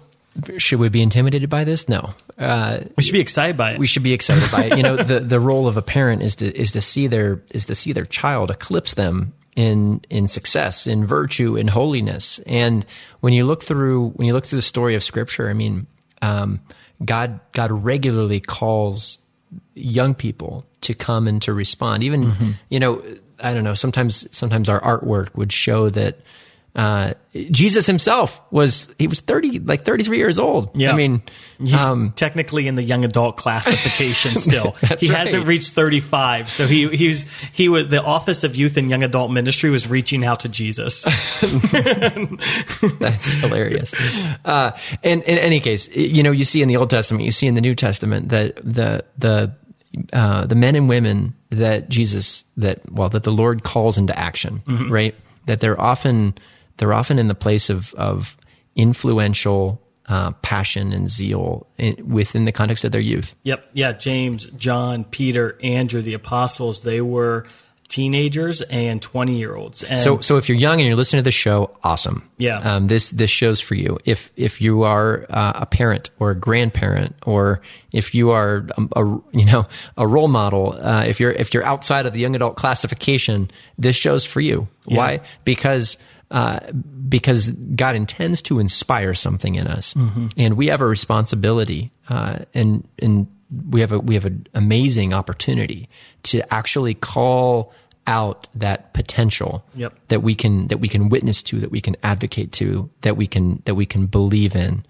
should 0.58 0.80
we 0.80 0.90
be 0.90 1.02
intimidated 1.02 1.50
by 1.50 1.64
this? 1.64 1.88
No. 1.88 2.14
Uh 2.38 2.80
We 2.98 3.04
should 3.04 3.14
be 3.14 3.20
excited 3.22 3.56
by 3.58 3.74
it. 3.74 3.80
we 3.80 3.88
should 3.88 4.04
be 4.04 4.14
excited 4.14 4.52
by 4.52 4.66
it. 4.66 4.78
You 4.78 4.84
know, 4.84 4.96
the 5.12 5.20
the 5.22 5.40
role 5.40 5.68
of 5.68 5.78
a 5.78 5.82
parent 5.82 6.22
is 6.24 6.36
to 6.38 6.46
is 6.60 6.72
to 6.72 6.82
see 6.82 7.08
their 7.08 7.42
is 7.52 7.66
to 7.68 7.76
see 7.76 7.94
their 7.94 8.06
child 8.06 8.50
eclipse 8.52 8.94
them 8.96 9.34
in 9.56 10.02
in 10.10 10.28
success, 10.28 10.88
in 10.88 11.06
virtue, 11.06 11.56
in 11.56 11.68
holiness. 11.68 12.40
And 12.46 12.86
when 13.22 13.34
you 13.34 13.46
look 13.46 13.64
through 13.64 14.10
when 14.12 14.28
you 14.28 14.34
look 14.34 14.46
through 14.46 14.58
the 14.58 14.64
story 14.64 14.96
of 14.96 15.04
Scripture, 15.04 15.50
I 15.50 15.54
mean, 15.54 15.88
um, 16.22 16.62
God 17.04 17.40
God 17.54 17.72
regularly 17.72 18.40
calls 18.40 19.20
young 19.76 20.16
people 20.16 20.66
to 20.82 20.94
come 20.94 21.28
and 21.28 21.42
to 21.44 21.54
respond. 21.54 22.04
Even 22.04 22.58
you 22.70 22.80
know, 22.80 23.04
I 23.40 23.54
don't 23.54 23.64
know. 23.64 23.76
Sometimes 23.76 24.28
sometimes 24.36 24.70
our 24.70 24.82
artwork 24.82 25.36
would 25.36 25.52
show 25.52 25.90
that. 25.90 26.20
Uh, 26.76 27.14
Jesus 27.52 27.86
himself 27.86 28.42
was 28.50 28.90
he 28.98 29.08
was 29.08 29.22
thirty 29.22 29.60
like 29.60 29.86
thirty 29.86 30.04
three 30.04 30.18
years 30.18 30.40
old. 30.40 30.72
Yeah. 30.74 30.92
I 30.92 30.96
mean, 30.96 31.22
He's 31.66 31.80
um, 31.80 32.12
technically 32.12 32.68
in 32.68 32.76
the 32.76 32.84
young 32.84 33.06
adult 33.06 33.38
classification 33.38 34.36
still. 34.40 34.72
He 35.00 35.10
right. 35.10 35.20
hasn't 35.20 35.48
reached 35.48 35.74
35. 35.74 36.50
So 36.50 36.68
he 36.68 36.90
he's 36.90 37.26
he 37.52 37.70
was 37.70 37.88
the 37.88 38.02
Office 38.04 38.44
of 38.44 38.56
Youth 38.56 38.76
and 38.78 38.90
Young 38.90 39.04
Adult 39.04 39.32
Ministry 39.32 39.70
was 39.70 39.88
reaching 39.88 40.26
out 40.26 40.42
to 40.42 40.50
Jesus. 40.50 41.04
That's 43.00 43.34
hilarious. 43.36 43.94
Uh, 44.44 44.72
and 45.04 45.24
in 45.24 45.38
any 45.38 45.60
case, 45.60 45.88
you 45.96 46.24
know, 46.24 46.32
you 46.32 46.44
see 46.44 46.62
in 46.62 46.68
the 46.68 46.78
Old 46.78 46.90
Testament, 46.90 47.24
you 47.24 47.32
see 47.32 47.48
in 47.48 47.56
the 47.56 47.62
New 47.62 47.76
Testament 47.76 48.30
that 48.30 48.56
the 48.58 49.06
the 49.18 49.56
uh, 50.12 50.46
the 50.46 50.56
men 50.56 50.76
and 50.76 50.90
women 50.90 51.36
that 51.52 51.88
Jesus 51.88 52.44
that 52.58 52.82
well 52.92 53.10
that 53.10 53.24
the 53.24 53.32
Lord 53.32 53.64
calls 53.64 53.98
into 53.98 54.18
action, 54.18 54.64
right? 54.90 55.16
That 55.46 55.60
they're 55.60 55.80
often 55.80 56.36
they're 56.78 56.94
often 56.94 57.20
in 57.20 57.28
the 57.28 57.36
place 57.36 57.70
of 57.70 57.94
of 57.96 58.38
influential 58.76 59.82
uh, 60.08 60.32
passion 60.42 60.92
and 60.92 61.10
zeal 61.10 61.68
in, 61.78 61.96
within 62.10 62.46
the 62.46 62.52
context 62.52 62.84
of 62.84 62.92
their 62.92 63.02
youth. 63.02 63.36
Yep. 63.44 63.70
Yeah. 63.74 63.94
James, 63.94 64.46
John, 64.48 65.06
Peter, 65.06 65.58
Andrew, 65.64 66.02
the 66.02 66.14
apostles, 66.14 66.82
they 66.84 67.02
were 67.02 67.46
teenagers 67.88 68.62
and 68.64 69.02
20 69.02 69.38
year 69.38 69.56
olds. 69.56 69.84
And 69.84 70.00
So, 70.00 70.20
so 70.20 70.38
if 70.38 70.50
you're 70.50 70.58
young 70.58 70.80
and 70.80 70.88
you're 70.88 70.98
listening 70.98 71.22
to 71.22 71.24
the 71.24 71.32
show, 71.32 71.78
awesome. 71.84 72.28
Yeah. 72.38 72.58
Um, 72.60 72.88
this 72.88 73.12
this 73.12 73.30
show's 73.30 73.62
for 73.62 73.76
you. 73.76 73.98
If 74.04 74.32
if 74.36 74.62
you 74.62 74.84
are 74.84 75.26
uh, 75.30 75.54
a 75.56 75.66
parent 75.66 76.10
or 76.20 76.32
a 76.32 76.36
grandparent, 76.36 77.16
or 77.26 77.62
if 77.92 78.16
you 78.16 78.32
are 78.32 78.68
a, 78.78 79.02
a 79.02 79.22
you 79.32 79.46
know 79.46 79.68
a 79.96 80.08
role 80.08 80.28
model, 80.28 80.74
uh, 80.74 81.04
if 81.06 81.20
you're 81.20 81.32
if 81.32 81.54
you're 81.54 81.66
outside 81.66 82.06
of 82.06 82.14
the 82.14 82.20
young 82.20 82.36
adult 82.36 82.56
classification, 82.56 83.52
this 83.78 83.96
show's 83.96 84.26
for 84.26 84.42
you. 84.42 84.68
Why? 84.86 85.22
Because. 85.46 85.98
Uh, 86.32 86.60
because 87.08 87.52
God 87.52 87.96
intends 87.96 88.42
to 88.44 88.60
inspire 88.60 89.14
something 89.14 89.56
in 89.56 89.68
us, 89.68 89.94
and 90.36 90.58
we 90.58 90.68
have 90.68 90.82
a 90.82 90.86
responsibility, 90.88 91.92
uh, 92.10 92.40
and 92.54 92.88
and 92.98 93.28
we 93.70 93.82
have 93.82 93.92
a 93.92 94.00
we 94.00 94.16
have 94.16 94.26
an 94.26 94.48
amazing 94.56 95.14
opportunity 95.14 95.90
to 96.24 96.42
actually 96.52 96.96
call 96.96 97.72
out 98.08 98.48
that 98.56 98.94
potential 98.94 99.64
Yep. 99.76 99.94
that 100.08 100.24
we 100.24 100.34
can 100.36 100.68
that 100.68 100.80
we 100.80 100.88
can 100.88 101.10
witness 101.10 101.44
to, 101.44 101.60
that 101.60 101.72
we 101.72 101.82
can 101.82 101.96
advocate 102.04 102.52
to, 102.54 102.90
that 103.02 103.16
we 103.16 103.28
can 103.28 103.62
that 103.66 103.76
we 103.76 103.86
can 103.86 104.08
believe 104.08 104.56
in 104.56 104.86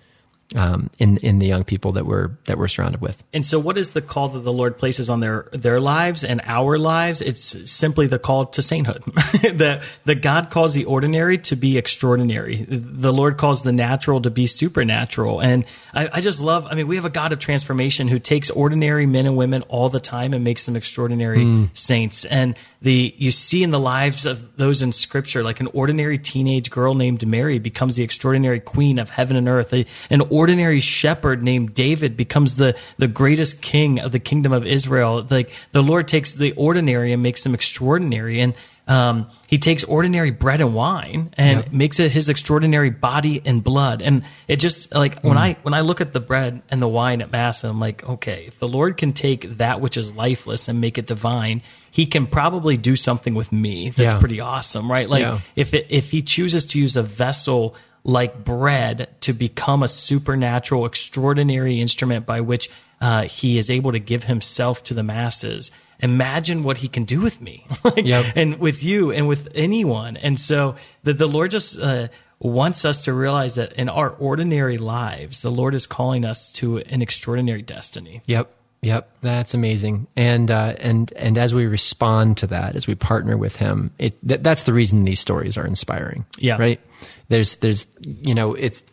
um, 0.56 0.90
in 1.00 1.18
in 1.18 1.40
the 1.40 1.48
young 1.48 1.64
people 1.64 1.94
that 1.94 2.06
we're 2.06 2.32
that 2.46 2.58
we're 2.58 2.68
surrounded 2.68 3.02
with. 3.02 3.24
And 3.34 3.46
so, 3.46 3.60
what 3.60 3.78
is 3.78 3.92
the 3.92 4.02
call 4.02 4.30
that 4.30 4.40
the 4.40 4.54
Lord 4.54 4.78
places 4.78 5.10
on 5.10 5.20
their 5.20 5.48
their 5.52 5.80
lives 5.80 6.24
and 6.24 6.42
our 6.46 6.78
lives? 6.78 7.22
It's 7.22 7.72
simply 7.72 8.08
the 8.08 8.20
call 8.20 8.46
to 8.48 8.62
sainthood. 8.62 9.04
the 9.06 9.84
the 10.06 10.16
God 10.16 10.50
calls 10.50 10.74
the 10.74 10.86
ordinary 10.86 11.38
to 11.40 11.56
be 11.56 11.78
extraordinary. 11.78 12.66
The 12.70 13.12
Lord 13.12 13.38
calls 13.38 13.64
the 13.64 13.72
natural 13.72 14.22
to 14.22 14.30
be 14.30 14.48
supernatural. 14.48 15.40
And 15.40 15.66
I, 15.94 16.10
I 16.14 16.22
just 16.22 16.40
love. 16.40 16.68
I 16.70 16.76
mean, 16.76 16.88
we 16.88 16.98
have 16.98 17.06
a 17.06 17.10
God 17.10 17.32
of 17.34 17.40
transformation 17.40 18.08
who 18.08 18.20
takes 18.20 18.50
ordinary 18.50 19.06
men 19.06 19.26
and 19.26 19.36
women 19.36 19.64
all 19.64 19.90
the 19.90 20.00
time 20.00 20.34
and 20.34 20.44
makes 20.44 20.66
them 20.66 20.76
extraordinary 20.76 21.70
saints. 21.74 22.26
And 22.26 22.56
the 22.82 23.14
you 23.18 23.32
see 23.32 23.64
in 23.64 23.72
the 23.72 23.80
lives 23.80 24.26
of 24.26 24.56
those 24.58 24.82
in 24.82 24.92
Scripture, 24.92 25.44
like 25.44 25.60
an 25.60 25.68
ordinary 25.74 26.18
teenage 26.18 26.70
girl 26.70 26.94
named 26.94 27.26
Mary 27.26 27.58
becomes 27.58 27.96
the 27.96 28.04
extraordinary 28.04 28.60
queen 28.60 29.00
of 29.00 29.10
heaven 29.10 29.36
and 29.36 29.48
earth. 29.48 29.74
An 30.10 30.22
ordinary 30.30 30.43
shepherd 30.80 31.44
named 31.44 31.74
David 31.74 32.18
becomes 32.18 32.56
the 32.58 32.76
the 32.98 33.08
greatest 33.08 33.62
king 33.62 34.00
of 34.00 34.12
the 34.12 34.20
kingdom 34.20 34.52
of 34.54 34.66
Israel. 34.66 35.26
Like 35.30 35.52
the 35.72 35.82
Lord 35.84 36.08
takes 36.08 36.34
the 36.34 36.52
ordinary 36.54 37.14
and 37.14 37.22
makes 37.24 37.44
them 37.44 37.54
extraordinary, 37.54 38.42
and 38.42 38.54
um, 38.88 39.30
He 39.48 39.58
takes 39.60 39.84
ordinary 39.86 40.32
bread 40.32 40.60
and 40.60 40.74
wine 40.76 41.34
and 41.38 41.72
makes 41.72 42.00
it 42.02 42.12
His 42.12 42.28
extraordinary 42.28 42.90
body 42.90 43.42
and 43.46 43.64
blood. 43.64 44.02
And 44.02 44.24
it 44.48 44.58
just 44.58 44.94
like 44.94 45.22
when 45.22 45.38
I 45.38 45.54
when 45.64 45.74
I 45.74 45.82
look 45.82 46.02
at 46.02 46.12
the 46.12 46.20
bread 46.20 46.62
and 46.70 46.82
the 46.82 46.88
wine 46.88 47.22
at 47.22 47.32
mass, 47.32 47.64
I'm 47.64 47.80
like, 47.80 48.04
okay, 48.04 48.46
if 48.48 48.60
the 48.60 48.68
Lord 48.68 48.98
can 48.98 49.14
take 49.14 49.58
that 49.58 49.80
which 49.80 49.96
is 49.96 50.12
lifeless 50.12 50.68
and 50.68 50.82
make 50.82 50.98
it 50.98 51.08
divine, 51.08 51.62
He 51.92 52.06
can 52.06 52.28
probably 52.28 52.76
do 52.76 52.96
something 52.98 53.36
with 53.36 53.52
me 53.54 53.90
that's 53.92 54.16
Yeah. 54.16 54.20
pretty 54.20 54.42
awesome, 54.42 54.92
right? 54.92 55.08
Like 55.10 55.22
Yeah. 55.22 55.40
if 55.56 55.74
it, 55.74 55.88
if 55.90 56.12
He 56.12 56.22
chooses 56.22 56.66
to 56.66 56.80
use 56.80 56.98
a 56.98 57.04
vessel 57.04 57.76
like 58.04 58.44
bread 58.44 59.10
to 59.22 59.34
become 59.34 59.84
a 59.84 59.88
supernatural, 59.88 60.86
extraordinary 60.86 61.80
instrument 61.80 62.26
by 62.26 62.42
which 62.42 62.70
uh, 63.00 63.24
he 63.24 63.58
is 63.58 63.70
able 63.70 63.92
to 63.92 64.00
give 64.00 64.26
himself 64.26 64.84
to 64.86 64.94
the 64.94 65.04
masses. 65.04 65.72
Imagine 66.00 66.64
what 66.64 66.80
he 66.80 66.88
can 66.88 67.06
do 67.06 67.22
with 67.22 67.40
me, 67.42 67.66
like, 67.84 68.04
Yep. 68.06 68.34
and 68.36 68.60
with 68.60 68.84
you, 68.84 69.12
and 69.12 69.28
with 69.28 69.48
anyone. 69.56 70.18
And 70.18 70.38
so 70.40 70.76
the 71.04 71.14
the 71.14 71.28
Lord 71.28 71.52
just 71.52 71.80
uh, 71.80 72.10
wants 72.40 72.84
us 72.84 73.06
to 73.06 73.14
realize 73.14 73.56
that 73.56 73.74
in 73.74 73.88
our 73.88 74.10
ordinary 74.10 74.78
lives, 74.78 75.42
the 75.42 75.52
Lord 75.52 75.74
is 75.74 75.88
calling 75.88 76.26
us 76.26 76.52
to 76.54 76.80
an 76.80 77.02
extraordinary 77.02 77.62
destiny. 77.62 78.22
Yep. 78.28 78.54
Yep, 78.84 79.10
that's 79.22 79.54
amazing. 79.54 80.08
And 80.18 80.52
uh, 80.52 80.76
and 80.78 81.12
and 81.16 81.38
as 81.38 81.56
we 81.56 81.68
respond 81.68 82.38
to 82.38 82.48
that, 82.48 82.76
as 82.76 82.86
we 82.86 82.96
partner 82.96 83.38
with 83.38 83.56
Him, 83.56 83.92
it 83.98 84.16
th- 84.28 84.42
that's 84.44 84.64
the 84.64 84.74
reason 84.74 85.06
these 85.06 85.22
stories 85.22 85.58
are 85.58 85.66
inspiring. 85.66 86.26
Yeah, 86.38 86.58
right. 86.58 86.82
There's 87.30 87.56
there's 87.56 87.88
you 88.02 88.36
know 88.36 88.56
it's 88.56 88.84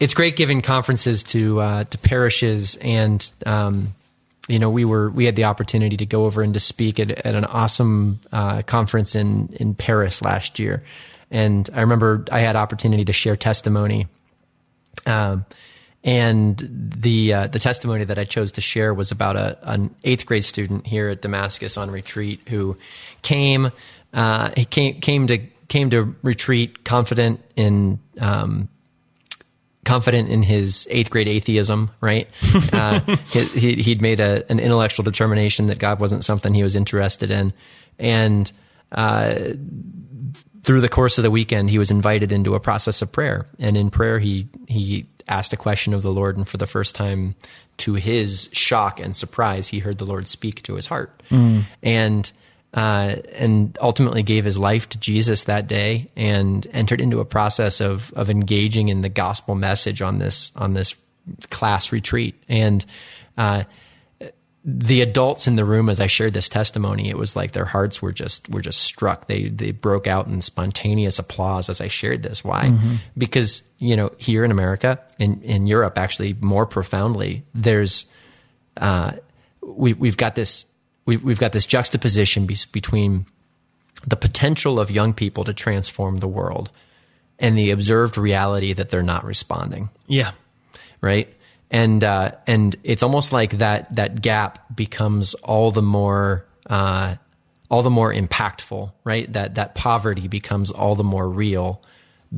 it's 0.00 0.12
great 0.12 0.36
giving 0.36 0.60
conferences 0.60 1.24
to 1.24 1.60
uh, 1.62 1.84
to 1.84 1.96
parishes 1.96 2.76
and 2.76 3.26
um, 3.46 3.94
you 4.48 4.58
know 4.58 4.68
we 4.68 4.84
were 4.84 5.08
we 5.08 5.24
had 5.24 5.34
the 5.34 5.44
opportunity 5.44 5.96
to 5.96 6.06
go 6.06 6.26
over 6.26 6.42
and 6.42 6.52
to 6.52 6.60
speak 6.60 7.00
at, 7.00 7.10
at 7.10 7.34
an 7.34 7.46
awesome 7.46 8.20
uh, 8.32 8.60
conference 8.62 9.14
in 9.14 9.48
in 9.58 9.74
Paris 9.74 10.20
last 10.20 10.58
year, 10.58 10.84
and 11.30 11.70
I 11.72 11.80
remember 11.80 12.26
I 12.30 12.40
had 12.40 12.54
opportunity 12.54 13.06
to 13.06 13.14
share 13.14 13.34
testimony. 13.34 14.08
Um, 15.06 15.46
and 16.02 16.56
the 16.98 17.32
uh, 17.32 17.46
the 17.48 17.58
testimony 17.58 18.04
that 18.04 18.18
I 18.18 18.24
chose 18.24 18.52
to 18.52 18.60
share 18.60 18.94
was 18.94 19.10
about 19.10 19.36
a, 19.36 19.58
an 19.62 19.94
eighth 20.02 20.26
grade 20.26 20.44
student 20.44 20.86
here 20.86 21.08
at 21.08 21.20
Damascus 21.20 21.76
on 21.76 21.90
retreat 21.90 22.40
who 22.48 22.78
came 23.22 23.70
uh, 24.12 24.50
he 24.56 24.64
came 24.64 25.00
came 25.00 25.26
to 25.26 25.38
came 25.68 25.90
to 25.90 26.14
retreat 26.22 26.84
confident 26.84 27.40
in 27.54 28.00
um, 28.18 28.68
confident 29.84 30.28
in 30.28 30.42
his 30.42 30.86
eighth 30.90 31.10
grade 31.10 31.28
atheism, 31.28 31.90
right? 32.00 32.28
Uh, 32.72 33.00
he, 33.32 33.74
he'd 33.74 34.00
made 34.00 34.20
a, 34.20 34.48
an 34.50 34.60
intellectual 34.60 35.02
determination 35.02 35.66
that 35.66 35.78
God 35.78 35.98
wasn't 35.98 36.24
something 36.24 36.54
he 36.54 36.62
was 36.62 36.76
interested 36.76 37.30
in, 37.30 37.52
and 37.98 38.50
uh, 38.92 39.34
through 40.62 40.80
the 40.80 40.88
course 40.88 41.18
of 41.18 41.22
the 41.22 41.30
weekend, 41.30 41.70
he 41.70 41.78
was 41.78 41.90
invited 41.90 42.32
into 42.32 42.54
a 42.54 42.60
process 42.60 43.02
of 43.02 43.10
prayer, 43.12 43.46
and 43.58 43.76
in 43.76 43.90
prayer, 43.90 44.18
he 44.18 44.48
he 44.68 45.06
asked 45.28 45.52
a 45.52 45.56
question 45.56 45.94
of 45.94 46.02
the 46.02 46.12
Lord, 46.12 46.36
and 46.36 46.46
for 46.46 46.56
the 46.56 46.66
first 46.66 46.94
time, 46.94 47.34
to 47.78 47.94
his 47.94 48.48
shock 48.52 49.00
and 49.00 49.14
surprise, 49.14 49.68
he 49.68 49.78
heard 49.78 49.98
the 49.98 50.06
Lord 50.06 50.26
speak 50.26 50.62
to 50.64 50.74
his 50.74 50.86
heart, 50.86 51.22
mm. 51.30 51.64
and 51.82 52.30
uh, 52.74 53.16
and 53.34 53.76
ultimately 53.80 54.22
gave 54.22 54.44
his 54.44 54.58
life 54.58 54.88
to 54.90 54.98
Jesus 54.98 55.44
that 55.44 55.66
day, 55.66 56.06
and 56.16 56.66
entered 56.72 57.00
into 57.00 57.20
a 57.20 57.24
process 57.24 57.80
of 57.80 58.12
of 58.14 58.28
engaging 58.28 58.88
in 58.88 59.00
the 59.00 59.08
gospel 59.08 59.54
message 59.54 60.02
on 60.02 60.18
this 60.18 60.52
on 60.56 60.74
this 60.74 60.94
class 61.50 61.92
retreat, 61.92 62.34
and. 62.48 62.84
Uh, 63.38 63.64
the 64.62 65.00
adults 65.00 65.46
in 65.46 65.56
the 65.56 65.64
room 65.64 65.88
as 65.88 66.00
I 66.00 66.06
shared 66.06 66.34
this 66.34 66.48
testimony, 66.48 67.08
it 67.08 67.16
was 67.16 67.34
like 67.34 67.52
their 67.52 67.64
hearts 67.64 68.02
were 68.02 68.12
just 68.12 68.48
were 68.50 68.60
just 68.60 68.80
struck. 68.80 69.26
They 69.26 69.48
they 69.48 69.70
broke 69.70 70.06
out 70.06 70.26
in 70.26 70.40
spontaneous 70.42 71.18
applause 71.18 71.70
as 71.70 71.80
I 71.80 71.88
shared 71.88 72.22
this. 72.22 72.44
Why? 72.44 72.66
Mm-hmm. 72.66 72.96
Because 73.16 73.62
you 73.78 73.96
know 73.96 74.12
here 74.18 74.44
in 74.44 74.50
America, 74.50 75.00
in 75.18 75.42
in 75.42 75.66
Europe, 75.66 75.96
actually 75.96 76.34
more 76.40 76.66
profoundly, 76.66 77.44
there's 77.54 78.04
uh, 78.76 79.12
we 79.62 79.94
we've 79.94 80.18
got 80.18 80.34
this 80.34 80.66
we 81.06 81.16
we've 81.16 81.40
got 81.40 81.52
this 81.52 81.64
juxtaposition 81.64 82.44
be- 82.44 82.56
between 82.70 83.24
the 84.06 84.16
potential 84.16 84.78
of 84.78 84.90
young 84.90 85.14
people 85.14 85.44
to 85.44 85.54
transform 85.54 86.18
the 86.18 86.28
world 86.28 86.70
and 87.38 87.56
the 87.56 87.70
observed 87.70 88.18
reality 88.18 88.74
that 88.74 88.90
they're 88.90 89.02
not 89.02 89.24
responding. 89.24 89.88
Yeah. 90.06 90.32
Right 91.00 91.34
and 91.70 92.02
uh, 92.02 92.32
and 92.46 92.74
it's 92.82 93.02
almost 93.02 93.32
like 93.32 93.58
that 93.58 93.94
that 93.96 94.20
gap 94.20 94.74
becomes 94.74 95.34
all 95.34 95.70
the 95.70 95.82
more 95.82 96.46
uh, 96.68 97.16
all 97.70 97.82
the 97.82 97.90
more 97.90 98.12
impactful, 98.12 98.92
right? 99.04 99.32
That 99.32 99.54
that 99.54 99.74
poverty 99.74 100.28
becomes 100.28 100.70
all 100.70 100.94
the 100.94 101.04
more 101.04 101.28
real 101.28 101.82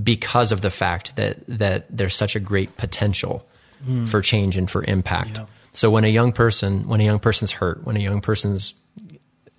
because 0.02 0.52
of 0.52 0.60
the 0.60 0.70
fact 0.70 1.16
that 1.16 1.38
that 1.48 1.86
there's 1.90 2.14
such 2.14 2.36
a 2.36 2.40
great 2.40 2.76
potential 2.76 3.46
mm. 3.86 4.06
for 4.06 4.20
change 4.20 4.56
and 4.56 4.70
for 4.70 4.84
impact. 4.84 5.38
Yeah. 5.38 5.46
So 5.72 5.88
when 5.90 6.04
a 6.04 6.08
young 6.08 6.32
person 6.32 6.86
when 6.86 7.00
a 7.00 7.04
young 7.04 7.18
person's 7.18 7.52
hurt, 7.52 7.84
when 7.84 7.96
a 7.96 8.00
young 8.00 8.20
person's 8.20 8.74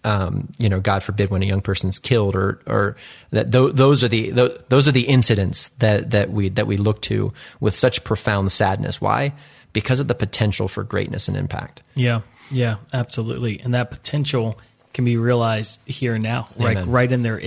um, 0.05 0.49
you 0.57 0.67
know, 0.67 0.81
God 0.81 1.01
forbid, 1.01 1.29
when 1.29 1.43
a 1.43 1.45
young 1.45 1.61
person's 1.61 1.97
killed, 1.97 2.35
or 2.35 2.61
or 2.67 2.97
that 3.31 3.51
th- 3.51 3.73
those 3.73 4.03
are 4.03 4.09
the 4.09 4.31
th- 4.31 4.61
those 4.67 4.87
are 4.87 4.91
the 4.91 5.07
incidents 5.07 5.69
that 5.79 6.11
that 6.11 6.29
we 6.29 6.49
that 6.49 6.67
we 6.67 6.77
look 6.77 7.01
to 7.03 7.33
with 7.59 7.75
such 7.75 8.03
profound 8.03 8.51
sadness. 8.51 8.99
Why? 8.99 9.33
Because 9.73 9.99
of 9.99 10.07
the 10.07 10.15
potential 10.15 10.67
for 10.67 10.83
greatness 10.83 11.27
and 11.27 11.35
impact. 11.35 11.81
Yeah, 11.95 12.21
yeah, 12.49 12.77
absolutely. 12.93 13.59
And 13.59 13.73
that 13.73 13.91
potential 13.91 14.59
can 14.93 15.05
be 15.05 15.17
realized 15.17 15.79
here 15.87 16.13
and 16.13 16.23
now, 16.23 16.47
right, 16.55 16.85
right 16.85 17.11
in 17.11 17.23
their 17.23 17.41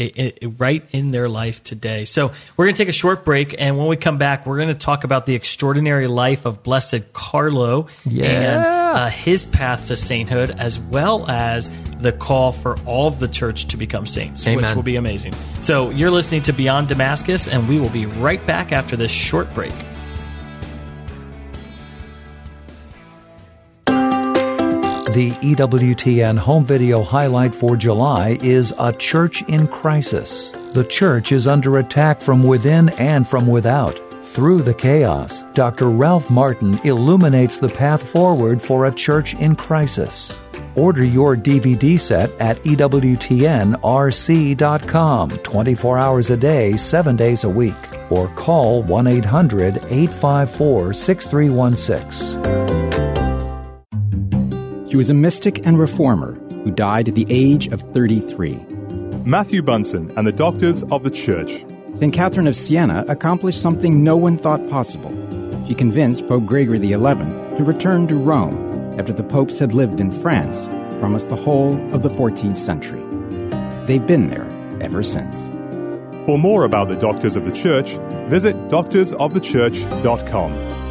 right 0.59 0.85
in 0.91 1.13
their 1.13 1.29
life 1.29 1.63
today. 1.63 2.05
So 2.05 2.33
we're 2.57 2.65
going 2.67 2.75
to 2.75 2.79
take 2.79 2.89
a 2.89 2.93
short 2.93 3.25
break, 3.25 3.55
and 3.57 3.79
when 3.79 3.87
we 3.87 3.97
come 3.97 4.19
back, 4.19 4.47
we're 4.47 4.57
going 4.57 4.69
to 4.69 4.75
talk 4.75 5.05
about 5.05 5.27
the 5.27 5.35
extraordinary 5.35 6.09
life 6.09 6.45
of 6.45 6.63
Blessed 6.63 7.13
Carlo 7.13 7.87
yeah. 8.05 8.25
and 8.25 8.65
uh, 8.65 9.09
his 9.09 9.47
path 9.47 9.87
to 9.87 9.97
sainthood, 9.97 10.51
as 10.51 10.79
well 10.79 11.29
as 11.31 11.71
the 12.01 12.13
call 12.13 12.53
for 12.53 12.77
all 12.81 13.07
of 13.07 13.21
the 13.21 13.29
church 13.29 13.67
to 13.69 13.77
become 13.77 14.07
saints, 14.07 14.47
Amen. 14.47 14.65
which 14.65 14.75
will 14.75 14.83
be 14.83 14.97
amazing. 14.97 15.33
So 15.63 15.91
you're 15.91 16.11
listening 16.11 16.43
to 16.43 16.53
Beyond 16.53 16.89
Damascus, 16.89 17.47
and 17.47 17.69
we 17.69 17.79
will 17.79 17.91
be 17.91 18.07
right 18.07 18.45
back 18.45 18.73
after 18.73 18.97
this 18.97 19.13
short 19.13 19.53
break. 19.55 19.73
The 25.17 25.31
EWTN 25.31 26.37
home 26.37 26.67
video 26.67 27.03
highlight 27.03 27.55
for 27.55 27.75
July 27.75 28.37
is 28.43 28.75
A 28.79 28.93
Church 28.93 29.41
in 29.49 29.67
Crisis. 29.67 30.51
The 30.75 30.85
church 30.85 31.33
is 31.33 31.47
under 31.47 31.79
attack 31.79 32.21
from 32.21 32.43
within 32.43 32.91
and 32.99 33.27
from 33.27 33.47
without. 33.47 33.99
Through 34.27 34.61
the 34.61 34.75
chaos, 34.75 35.43
Dr. 35.55 35.89
Ralph 35.89 36.29
Martin 36.29 36.79
illuminates 36.85 37.57
the 37.57 37.71
path 37.71 38.07
forward 38.07 38.61
for 38.61 38.85
a 38.85 38.93
church 38.93 39.33
in 39.37 39.57
crisis. 39.57 40.37
Order 40.75 41.05
your 41.05 41.35
DVD 41.35 41.99
set 41.99 42.31
at 42.39 42.63
EWTNRC.com 42.65 45.31
24 45.31 45.99
hours 45.99 46.29
a 46.29 46.37
day, 46.37 46.77
7 46.77 47.17
days 47.17 47.45
a 47.45 47.49
week, 47.49 47.75
or 48.11 48.29
call 48.35 48.83
1 48.83 49.07
800 49.07 49.77
854 49.77 50.93
6316. 50.93 52.76
He 54.89 54.97
was 54.97 55.11
a 55.11 55.15
mystic 55.15 55.67
and 55.67 55.79
reformer 55.79 56.33
who 56.63 56.71
died 56.71 57.09
at 57.09 57.17
the 57.17 57.27
age 57.29 57.67
of 57.69 57.83
33. 57.93 58.65
Matthew 59.25 59.63
Bunson 59.63 60.13
and 60.17 60.27
the 60.27 60.33
Doctors 60.33 60.83
of 60.85 61.03
the 61.03 61.11
Church. 61.11 61.65
St. 61.95 62.13
Catherine 62.13 62.47
of 62.47 62.55
Siena 62.55 63.05
accomplished 63.09 63.61
something 63.61 64.05
no 64.05 64.17
one 64.17 64.39
thought 64.39 64.65
possible. 64.69 65.11
She 65.67 65.75
convinced 65.75 66.29
Pope 66.29 66.47
Gregory 66.47 66.79
XI 66.79 66.97
to 66.97 67.65
return 67.65 68.07
to 68.07 68.15
Rome 68.15 68.95
after 68.97 69.13
the 69.13 69.25
popes 69.25 69.59
had 69.59 69.75
lived 69.75 69.99
in 69.99 70.13
France 70.13 70.67
for 70.67 71.03
almost 71.03 71.31
the 71.31 71.37
whole 71.37 71.75
of 71.93 72.03
the 72.03 72.11
14th 72.11 72.57
century. 72.57 73.03
They've 73.87 74.07
been 74.07 74.31
there 74.31 74.47
ever 74.81 75.03
since. 75.03 75.37
For 76.27 76.39
more 76.39 76.63
about 76.65 76.89
the 76.89 76.97
Doctors 76.97 77.35
of 77.35 77.45
the 77.45 77.51
Church, 77.51 77.97
visit 78.29 78.55
doctorsofthechurch.com. 78.69 80.86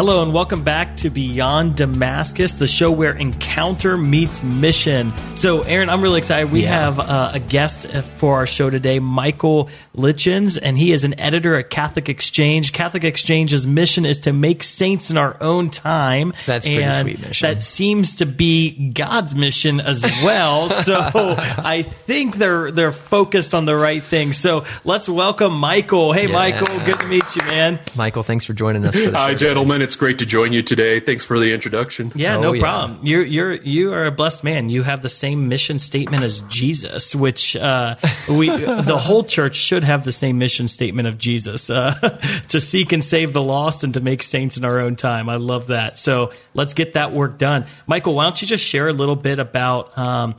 Hello, 0.00 0.22
and 0.22 0.32
welcome 0.32 0.64
back 0.64 0.96
to 0.96 1.10
Beyond 1.10 1.76
Damascus, 1.76 2.54
the 2.54 2.66
show 2.66 2.90
where 2.90 3.14
encounter 3.14 3.98
meets 3.98 4.42
mission. 4.42 5.12
So, 5.36 5.60
Aaron, 5.60 5.90
I'm 5.90 6.00
really 6.00 6.16
excited. 6.16 6.50
We 6.50 6.62
yeah. 6.62 6.70
have 6.70 6.98
uh, 6.98 7.32
a 7.34 7.38
guest 7.38 7.86
for 8.16 8.36
our 8.36 8.46
show 8.46 8.70
today, 8.70 8.98
Michael 8.98 9.68
Lichens, 9.92 10.56
and 10.56 10.78
he 10.78 10.92
is 10.92 11.04
an 11.04 11.20
editor 11.20 11.54
at 11.58 11.68
Catholic 11.68 12.08
Exchange. 12.08 12.72
Catholic 12.72 13.04
Exchange's 13.04 13.66
mission 13.66 14.06
is 14.06 14.20
to 14.20 14.32
make 14.32 14.62
saints 14.62 15.10
in 15.10 15.18
our 15.18 15.36
own 15.42 15.68
time. 15.68 16.32
That's 16.46 16.66
pretty 16.66 16.92
sweet 16.92 17.20
mission. 17.20 17.50
That 17.50 17.62
seems 17.62 18.14
to 18.16 18.24
be 18.24 18.92
God's 18.92 19.34
mission 19.34 19.80
as 19.80 20.02
well. 20.02 20.70
so, 20.82 20.94
I 20.96 21.82
think 21.82 22.36
they're 22.36 22.70
they're 22.70 22.92
focused 22.92 23.54
on 23.54 23.66
the 23.66 23.76
right 23.76 24.02
thing. 24.02 24.32
So, 24.32 24.64
let's 24.82 25.10
welcome 25.10 25.52
Michael. 25.52 26.14
Hey, 26.14 26.26
yeah. 26.26 26.32
Michael, 26.32 26.86
good 26.86 27.00
to 27.00 27.06
meet 27.06 27.36
you, 27.36 27.42
man. 27.42 27.80
Michael, 27.94 28.22
thanks 28.22 28.46
for 28.46 28.54
joining 28.54 28.86
us. 28.86 28.94
Hi, 28.94 29.34
gentlemen 29.34 29.89
it's 29.90 29.96
great 29.96 30.20
to 30.20 30.26
join 30.26 30.52
you 30.52 30.62
today. 30.62 31.00
Thanks 31.00 31.24
for 31.24 31.40
the 31.40 31.52
introduction. 31.52 32.12
Yeah, 32.14 32.36
oh, 32.36 32.42
no 32.42 32.52
yeah. 32.52 32.60
problem. 32.60 33.00
You're 33.02 33.24
you're 33.24 33.54
you 33.54 33.92
are 33.92 34.06
a 34.06 34.12
blessed 34.12 34.44
man. 34.44 34.68
You 34.68 34.84
have 34.84 35.02
the 35.02 35.08
same 35.08 35.48
mission 35.48 35.80
statement 35.80 36.22
as 36.22 36.42
Jesus, 36.42 37.12
which 37.12 37.56
uh, 37.56 37.96
we 38.28 38.50
the 38.50 38.96
whole 38.96 39.24
church 39.24 39.56
should 39.56 39.82
have 39.82 40.04
the 40.04 40.12
same 40.12 40.38
mission 40.38 40.68
statement 40.68 41.08
of 41.08 41.18
Jesus 41.18 41.70
uh, 41.70 41.94
to 42.50 42.60
seek 42.60 42.92
and 42.92 43.02
save 43.02 43.32
the 43.32 43.42
lost 43.42 43.82
and 43.82 43.94
to 43.94 44.00
make 44.00 44.22
saints 44.22 44.56
in 44.56 44.64
our 44.64 44.78
own 44.78 44.94
time. 44.94 45.28
I 45.28 45.36
love 45.36 45.66
that. 45.66 45.98
So 45.98 46.30
let's 46.54 46.72
get 46.72 46.92
that 46.92 47.12
work 47.12 47.36
done. 47.36 47.66
Michael, 47.88 48.14
why 48.14 48.22
don't 48.22 48.40
you 48.40 48.46
just 48.46 48.64
share 48.64 48.86
a 48.86 48.92
little 48.92 49.16
bit 49.16 49.40
about 49.40 49.98
um, 49.98 50.36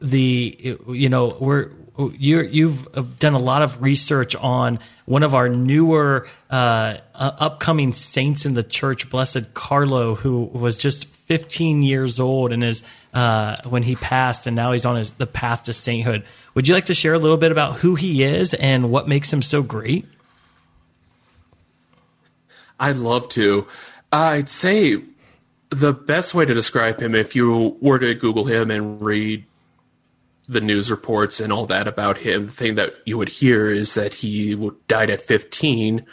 the 0.00 0.76
you 0.88 1.08
know 1.08 1.36
we're 1.38 1.70
you 2.18 2.76
have 2.94 3.20
done 3.20 3.34
a 3.34 3.38
lot 3.38 3.62
of 3.62 3.80
research 3.80 4.34
on 4.34 4.80
one 5.04 5.22
of 5.22 5.34
our 5.34 5.48
newer 5.48 6.28
uh, 6.50 6.98
uh, 7.14 7.32
upcoming 7.38 7.92
saints 7.92 8.46
in 8.46 8.54
the 8.54 8.62
church, 8.62 9.10
Blessed 9.10 9.54
Carlo, 9.54 10.14
who 10.14 10.44
was 10.44 10.76
just 10.76 11.06
15 11.06 11.82
years 11.82 12.20
old 12.20 12.52
and 12.52 12.62
is 12.62 12.82
uh, 13.14 13.56
when 13.68 13.82
he 13.82 13.96
passed, 13.96 14.46
and 14.46 14.56
now 14.56 14.72
he's 14.72 14.84
on 14.84 14.96
his, 14.96 15.12
the 15.12 15.26
path 15.26 15.64
to 15.64 15.72
sainthood. 15.72 16.24
Would 16.54 16.68
you 16.68 16.74
like 16.74 16.86
to 16.86 16.94
share 16.94 17.14
a 17.14 17.18
little 17.18 17.36
bit 17.36 17.52
about 17.52 17.76
who 17.76 17.94
he 17.94 18.22
is 18.22 18.54
and 18.54 18.90
what 18.90 19.08
makes 19.08 19.32
him 19.32 19.42
so 19.42 19.62
great? 19.62 20.06
I'd 22.78 22.96
love 22.96 23.28
to. 23.30 23.66
I'd 24.12 24.48
say 24.48 25.02
the 25.70 25.92
best 25.92 26.34
way 26.34 26.44
to 26.44 26.52
describe 26.52 27.00
him, 27.00 27.14
if 27.14 27.34
you 27.34 27.76
were 27.80 27.98
to 27.98 28.14
Google 28.14 28.44
him 28.44 28.70
and 28.70 29.00
read 29.00 29.44
the 30.52 30.60
news 30.60 30.90
reports 30.90 31.40
and 31.40 31.52
all 31.52 31.66
that 31.66 31.88
about 31.88 32.18
him, 32.18 32.46
the 32.46 32.52
thing 32.52 32.74
that 32.76 32.94
you 33.04 33.18
would 33.18 33.28
hear 33.28 33.68
is 33.68 33.94
that 33.94 34.14
he 34.14 34.54
died 34.88 35.10
at 35.10 35.22
15. 35.22 36.06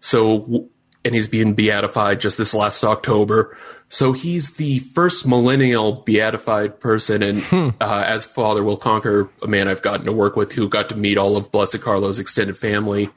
So, 0.00 0.68
and 1.04 1.14
he's 1.14 1.28
being 1.28 1.54
beatified 1.54 2.20
just 2.20 2.38
this 2.38 2.54
last 2.54 2.84
October. 2.84 3.56
So 3.92 4.12
he's 4.14 4.54
the 4.54 4.78
first 4.78 5.26
millennial 5.26 5.92
beatified 5.92 6.80
person, 6.80 7.22
and 7.22 7.42
hmm. 7.42 7.68
uh, 7.78 8.04
as 8.06 8.24
Father 8.24 8.64
Will 8.64 8.78
Conquer, 8.78 9.28
a 9.42 9.46
man 9.46 9.68
I've 9.68 9.82
gotten 9.82 10.06
to 10.06 10.14
work 10.14 10.34
with 10.34 10.52
who 10.52 10.66
got 10.66 10.88
to 10.88 10.96
meet 10.96 11.18
all 11.18 11.36
of 11.36 11.52
Blessed 11.52 11.82
Carlo's 11.82 12.18
extended 12.18 12.56
family, 12.56 13.10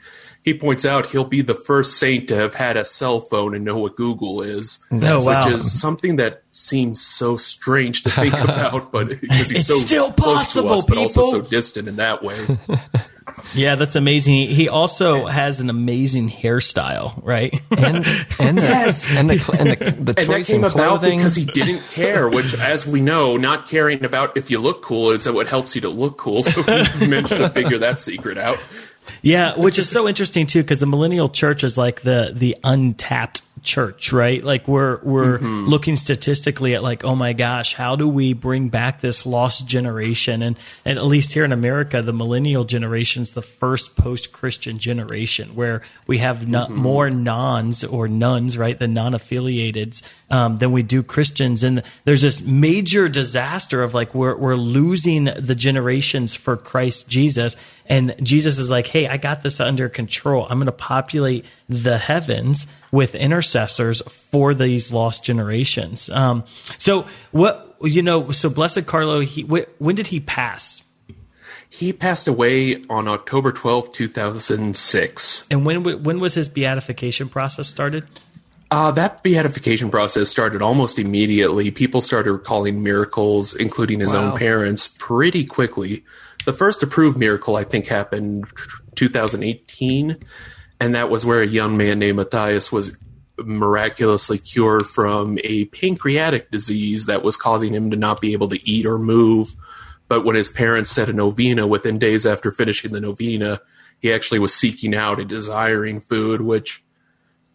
he 0.43 0.53
points 0.53 0.83
out 0.83 1.05
he'll 1.05 1.23
be 1.23 1.41
the 1.41 1.53
first 1.53 1.97
saint 1.97 2.27
to 2.27 2.35
have 2.35 2.55
had 2.55 2.75
a 2.75 2.83
cell 2.83 3.21
phone 3.21 3.55
and 3.55 3.63
know 3.63 3.77
what 3.77 3.95
Google 3.95 4.41
is. 4.41 4.85
Oh, 4.91 5.23
wow. 5.23 5.45
Which 5.45 5.55
is 5.55 5.79
something 5.79 6.17
that 6.17 6.43
seems 6.51 6.99
so 6.99 7.37
strange 7.37 8.03
to 8.03 8.09
think 8.09 8.33
about, 8.43 8.91
but 8.91 9.07
because 9.21 9.51
he's 9.51 9.59
it's 9.59 9.67
so 9.67 9.77
still 9.77 10.11
close 10.11 10.39
possible, 10.39 10.69
to 10.69 10.75
us, 10.75 10.83
but 10.83 10.97
also 10.97 11.31
so 11.31 11.41
distant 11.41 11.87
in 11.87 11.95
that 11.95 12.21
way. 12.21 12.45
Yeah, 13.53 13.75
that's 13.75 13.95
amazing. 13.95 14.47
He 14.49 14.69
also 14.69 15.25
has 15.25 15.59
an 15.59 15.69
amazing 15.69 16.29
hairstyle, 16.29 17.19
right? 17.23 17.53
and 17.71 18.05
and 18.39 18.57
the, 18.57 19.13
and 19.17 19.29
the 19.29 19.55
and 19.59 19.69
the, 19.71 19.75
the 19.75 19.85
and 19.87 20.07
that 20.07 20.25
choice 20.25 20.47
came 20.47 20.57
in 20.57 20.63
about 20.65 20.73
clothing. 20.73 21.19
because 21.19 21.35
he 21.35 21.45
didn't 21.45 21.81
care, 21.89 22.29
which, 22.29 22.53
as 22.59 22.85
we 22.85 23.01
know, 23.01 23.37
not 23.37 23.67
caring 23.67 24.05
about 24.05 24.37
if 24.37 24.51
you 24.51 24.59
look 24.59 24.81
cool 24.81 25.11
is 25.11 25.27
what 25.27 25.47
helps 25.47 25.75
you 25.75 25.81
to 25.81 25.89
look 25.89 26.17
cool. 26.17 26.43
So 26.43 26.61
he 26.61 27.07
managed 27.07 27.29
to 27.29 27.49
figure 27.49 27.79
that 27.79 27.99
secret 27.99 28.37
out. 28.37 28.59
Yeah, 29.21 29.57
which 29.57 29.79
is 29.79 29.89
so 29.89 30.07
interesting 30.07 30.47
too, 30.47 30.61
because 30.61 30.79
the 30.79 30.87
millennial 30.87 31.29
church 31.29 31.63
is 31.63 31.77
like 31.77 32.01
the 32.01 32.31
the 32.33 32.57
untapped 32.63 33.41
church, 33.65 34.13
right? 34.13 34.43
Like 34.43 34.67
we're 34.67 34.99
we're 35.03 35.39
Mm-hmm. 35.39 35.65
looking 35.67 35.95
statistically 35.97 36.75
at 36.75 36.83
like, 36.83 37.03
oh 37.03 37.15
my 37.15 37.33
gosh, 37.33 37.73
how 37.73 37.95
do 37.97 38.07
we 38.07 38.33
bring 38.33 38.69
back 38.69 39.01
this 39.01 39.25
lost 39.25 39.67
generation? 39.67 40.41
And 40.41 40.55
and 40.85 40.97
at 40.97 41.05
least 41.05 41.33
here 41.33 41.43
in 41.43 41.51
America, 41.51 42.01
the 42.01 42.13
millennial 42.13 42.63
generation 42.63 43.21
is 43.23 43.33
the 43.33 43.41
first 43.41 43.95
post 43.97 44.31
Christian 44.31 44.79
generation 44.79 45.55
where 45.55 45.81
we 46.07 46.19
have 46.19 46.47
no, 46.47 46.65
Mm-hmm. 46.65 46.75
more 46.77 47.09
nones 47.09 47.83
or 47.83 48.07
nuns, 48.07 48.57
right, 48.57 48.77
the 48.79 48.87
non 48.87 49.13
affiliated 49.13 49.99
um, 50.29 50.57
than 50.57 50.71
we 50.71 50.83
do 50.83 51.03
Christians. 51.03 51.63
And 51.63 51.83
there's 52.05 52.21
this 52.21 52.41
major 52.41 53.09
disaster 53.09 53.83
of 53.83 53.93
like 53.93 54.15
we're 54.15 54.35
we're 54.37 54.55
losing 54.55 55.25
the 55.25 55.55
generations 55.55 56.35
for 56.35 56.55
Christ 56.55 57.07
Jesus. 57.07 57.55
And 57.87 58.15
Jesus 58.23 58.57
is 58.57 58.69
like, 58.71 58.87
hey, 58.87 59.07
I 59.07 59.17
got 59.17 59.43
this 59.43 59.59
under 59.59 59.89
control. 59.89 60.47
I'm 60.49 60.57
going 60.57 60.65
to 60.65 60.71
populate 60.71 61.45
the 61.69 61.97
heavens 61.99 62.65
with 62.91 63.13
intercessors 63.13 64.01
for 64.31 64.53
these 64.55 64.91
lost 64.91 65.23
generations. 65.23 66.09
Um, 66.09 66.43
so 66.77 67.05
what 67.31 67.75
you 67.81 68.01
know? 68.01 68.31
So 68.31 68.49
blessed 68.49 68.87
Carlo, 68.87 69.19
he 69.19 69.43
wh- 69.43 69.81
when 69.81 69.95
did 69.95 70.07
he 70.07 70.19
pass? 70.19 70.81
He 71.69 71.91
passed 71.93 72.27
away 72.27 72.83
on 72.89 73.07
October 73.07 73.51
twelfth, 73.51 73.91
two 73.91 74.07
2006. 74.07 75.45
And 75.51 75.65
when 75.65 75.77
w- 75.77 75.97
when 75.97 76.19
was 76.19 76.33
his 76.33 76.47
beatification 76.47 77.29
process 77.29 77.67
started? 77.67 78.05
Uh, 78.71 78.91
that 78.91 79.21
beatification 79.23 79.91
process 79.91 80.29
started 80.29 80.61
almost 80.61 80.97
immediately. 80.97 81.69
People 81.71 82.01
started 82.01 82.31
recalling 82.31 82.81
miracles, 82.81 83.53
including 83.53 83.99
his 83.99 84.13
Wow. 84.13 84.31
own 84.31 84.37
parents, 84.37 84.87
pretty 84.97 85.45
quickly. 85.45 86.03
The 86.45 86.53
first 86.53 86.83
approved 86.83 87.17
miracle, 87.17 87.55
I 87.55 87.63
think, 87.63 87.87
happened 87.87 88.45
2018, 88.95 90.17
and 90.79 90.95
that 90.95 91.09
was 91.09 91.25
where 91.25 91.41
a 91.41 91.47
young 91.47 91.75
man 91.75 91.99
named 91.99 92.17
Matthias 92.17 92.71
was 92.71 92.95
miraculously 93.37 94.37
cured 94.37 94.85
from 94.85 95.39
a 95.43 95.65
pancreatic 95.65 96.51
disease 96.51 97.07
that 97.07 97.23
was 97.23 97.35
causing 97.35 97.73
him 97.73 97.91
to 97.91 97.97
not 97.97 98.21
be 98.21 98.33
able 98.33 98.47
to 98.49 98.69
eat 98.69 98.85
or 98.85 98.99
move. 98.99 99.55
But 100.07 100.23
when 100.23 100.35
his 100.35 100.51
parents 100.51 100.91
said 100.91 101.09
a 101.09 101.13
novena, 101.13 101.65
within 101.65 101.97
days 101.97 102.27
after 102.27 102.51
finishing 102.51 102.91
the 102.91 103.01
novena, 103.01 103.59
he 103.99 104.13
actually 104.13 104.39
was 104.39 104.53
seeking 104.53 104.93
out 104.93 105.19
and 105.19 105.27
desiring 105.27 105.99
food, 105.99 106.41
which 106.41 106.83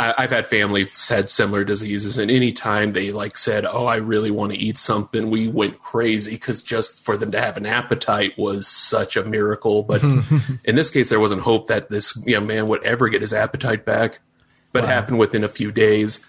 I, 0.01 0.15
I've 0.17 0.31
had 0.31 0.47
family 0.49 0.89
had 1.09 1.31
similar 1.31 1.63
diseases, 1.63 2.19
and 2.19 2.31
anytime 2.31 2.95
they 2.95 3.13
like 3.13 3.37
said, 3.37 3.67
"Oh, 3.67 3.87
I 3.87 3.97
really 3.97 4.31
want 4.31 4.53
to 4.53 4.59
eat 4.59 4.79
something," 4.79 5.31
we 5.31 5.47
went 5.47 5.79
crazy 5.79 6.33
because 6.33 6.63
just 6.63 7.05
for 7.05 7.17
them 7.17 7.31
to 7.33 7.41
have 7.41 7.59
an 7.59 7.67
appetite 7.67 8.37
was 8.39 8.67
such 8.67 9.17
a 9.17 9.23
miracle. 9.23 9.83
But 9.83 10.03
in 10.65 10.75
this 10.75 10.91
case, 10.91 11.11
there 11.11 11.21
wasn't 11.21 11.43
hope 11.43 11.69
that 11.69 11.91
this 11.91 12.17
young 12.27 12.47
man 12.47 12.67
would 12.69 12.83
ever 12.83 13.09
get 13.09 13.21
his 13.21 13.35
appetite 13.35 13.85
back. 13.85 14.21
But 14.73 14.85
it 14.85 14.89
happened 14.89 15.19
within 15.19 15.45
a 15.45 15.49
few 15.49 15.71
days, 15.71 16.21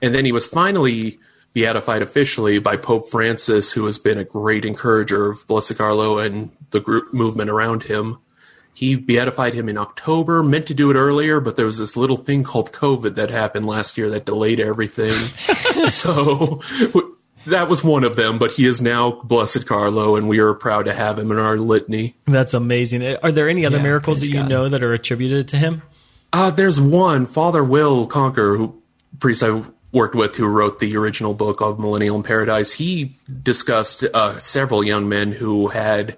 and 0.00 0.14
then 0.14 0.24
he 0.24 0.32
was 0.32 0.46
finally 0.46 1.18
beatified 1.52 2.02
officially 2.02 2.60
by 2.60 2.76
Pope 2.76 3.08
Francis, 3.08 3.72
who 3.72 3.84
has 3.86 3.98
been 3.98 4.16
a 4.16 4.24
great 4.24 4.64
encourager 4.64 5.28
of 5.28 5.44
Blessed 5.48 5.76
Carlo 5.76 6.18
and 6.18 6.52
the 6.70 6.80
group 6.80 7.12
movement 7.12 7.50
around 7.50 7.82
him. 7.82 8.18
He 8.72 8.94
beatified 8.94 9.54
him 9.54 9.68
in 9.68 9.76
October, 9.76 10.42
meant 10.42 10.66
to 10.68 10.74
do 10.74 10.90
it 10.90 10.94
earlier, 10.94 11.40
but 11.40 11.56
there 11.56 11.66
was 11.66 11.78
this 11.78 11.96
little 11.96 12.16
thing 12.16 12.44
called 12.44 12.72
COVID 12.72 13.14
that 13.16 13.30
happened 13.30 13.66
last 13.66 13.98
year 13.98 14.08
that 14.10 14.24
delayed 14.24 14.58
everything. 14.60 15.12
so 15.90 16.60
that 17.46 17.68
was 17.68 17.82
one 17.84 18.04
of 18.04 18.16
them, 18.16 18.38
but 18.38 18.52
he 18.52 18.66
is 18.66 18.80
now 18.80 19.12
Blessed 19.22 19.66
Carlo, 19.66 20.16
and 20.16 20.28
we 20.28 20.38
are 20.38 20.54
proud 20.54 20.84
to 20.84 20.94
have 20.94 21.18
him 21.18 21.30
in 21.30 21.38
our 21.38 21.58
litany. 21.58 22.14
That's 22.26 22.54
amazing. 22.54 23.16
Are 23.22 23.32
there 23.32 23.48
any 23.48 23.66
other 23.66 23.76
Yeah, 23.78 23.82
miracles 23.82 24.20
that 24.20 24.28
you 24.28 24.34
God. 24.34 24.48
know 24.48 24.68
that 24.68 24.82
are 24.82 24.92
attributed 24.92 25.48
to 25.48 25.56
him? 25.56 25.82
Uh, 26.32 26.50
there's 26.50 26.80
one, 26.80 27.26
Father 27.26 27.64
Will 27.64 28.06
Conquer, 28.06 28.56
who 28.56 28.80
priest 29.18 29.42
I 29.42 29.62
worked 29.92 30.14
with 30.14 30.36
who 30.36 30.46
wrote 30.46 30.78
the 30.80 30.96
original 30.96 31.34
book 31.34 31.60
of 31.60 31.80
Millennial 31.80 32.16
in 32.16 32.22
Paradise. 32.22 32.74
He 32.74 33.16
discussed 33.42 34.04
uh, 34.04 34.38
several 34.38 34.84
young 34.84 35.08
men 35.08 35.32
who 35.32 35.68
had 35.68 36.16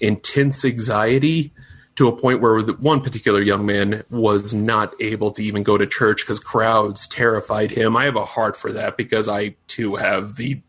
intense 0.00 0.64
anxiety 0.64 1.52
to 2.00 2.08
a 2.08 2.16
point 2.16 2.40
where 2.40 2.62
one 2.62 3.02
particular 3.02 3.42
young 3.42 3.66
man 3.66 4.02
was 4.08 4.54
not 4.54 4.94
able 5.00 5.30
to 5.32 5.44
even 5.44 5.62
go 5.62 5.76
to 5.76 5.86
church 5.86 6.22
because 6.22 6.40
crowds 6.40 7.06
terrified 7.06 7.70
him. 7.70 7.94
I 7.94 8.04
have 8.04 8.16
a 8.16 8.24
heart 8.24 8.56
for 8.56 8.72
that 8.72 8.96
because 8.96 9.28
I 9.28 9.56
too 9.66 9.96
have 9.96 10.36
the 10.36 10.62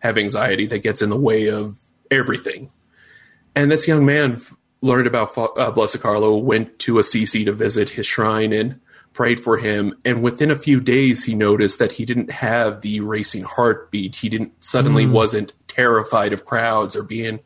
have 0.00 0.18
anxiety 0.18 0.66
that 0.66 0.80
gets 0.80 1.00
in 1.00 1.10
the 1.10 1.16
way 1.16 1.46
of 1.46 1.78
everything. 2.10 2.72
And 3.54 3.70
this 3.70 3.86
young 3.86 4.04
man 4.04 4.40
learned 4.80 5.06
about 5.06 5.38
uh, 5.38 5.70
Blessed 5.70 6.00
Carlo, 6.00 6.36
went 6.38 6.80
to 6.80 6.98
Assisi 6.98 7.44
to 7.44 7.52
visit 7.52 7.90
his 7.90 8.08
shrine 8.08 8.52
and 8.52 8.80
prayed 9.12 9.38
for 9.38 9.58
him. 9.58 9.96
And 10.04 10.24
within 10.24 10.50
a 10.50 10.56
few 10.56 10.80
days, 10.80 11.22
he 11.22 11.36
noticed 11.36 11.78
that 11.78 11.92
he 11.92 12.04
didn't 12.04 12.32
have 12.32 12.80
the 12.80 12.98
racing 12.98 13.44
heartbeat. 13.44 14.16
He 14.16 14.28
didn't 14.28 14.52
suddenly 14.58 15.06
wasn't 15.06 15.52
terrified 15.68 16.32
of 16.32 16.44
crowds 16.44 16.96
or 16.96 17.04
being 17.04 17.38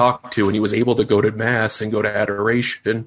talked 0.00 0.32
to, 0.34 0.46
and 0.46 0.54
he 0.54 0.60
was 0.60 0.72
able 0.72 0.94
to 0.96 1.04
go 1.04 1.20
to 1.20 1.30
mass 1.30 1.80
and 1.80 1.92
go 1.92 2.00
to 2.00 2.08
adoration. 2.08 3.06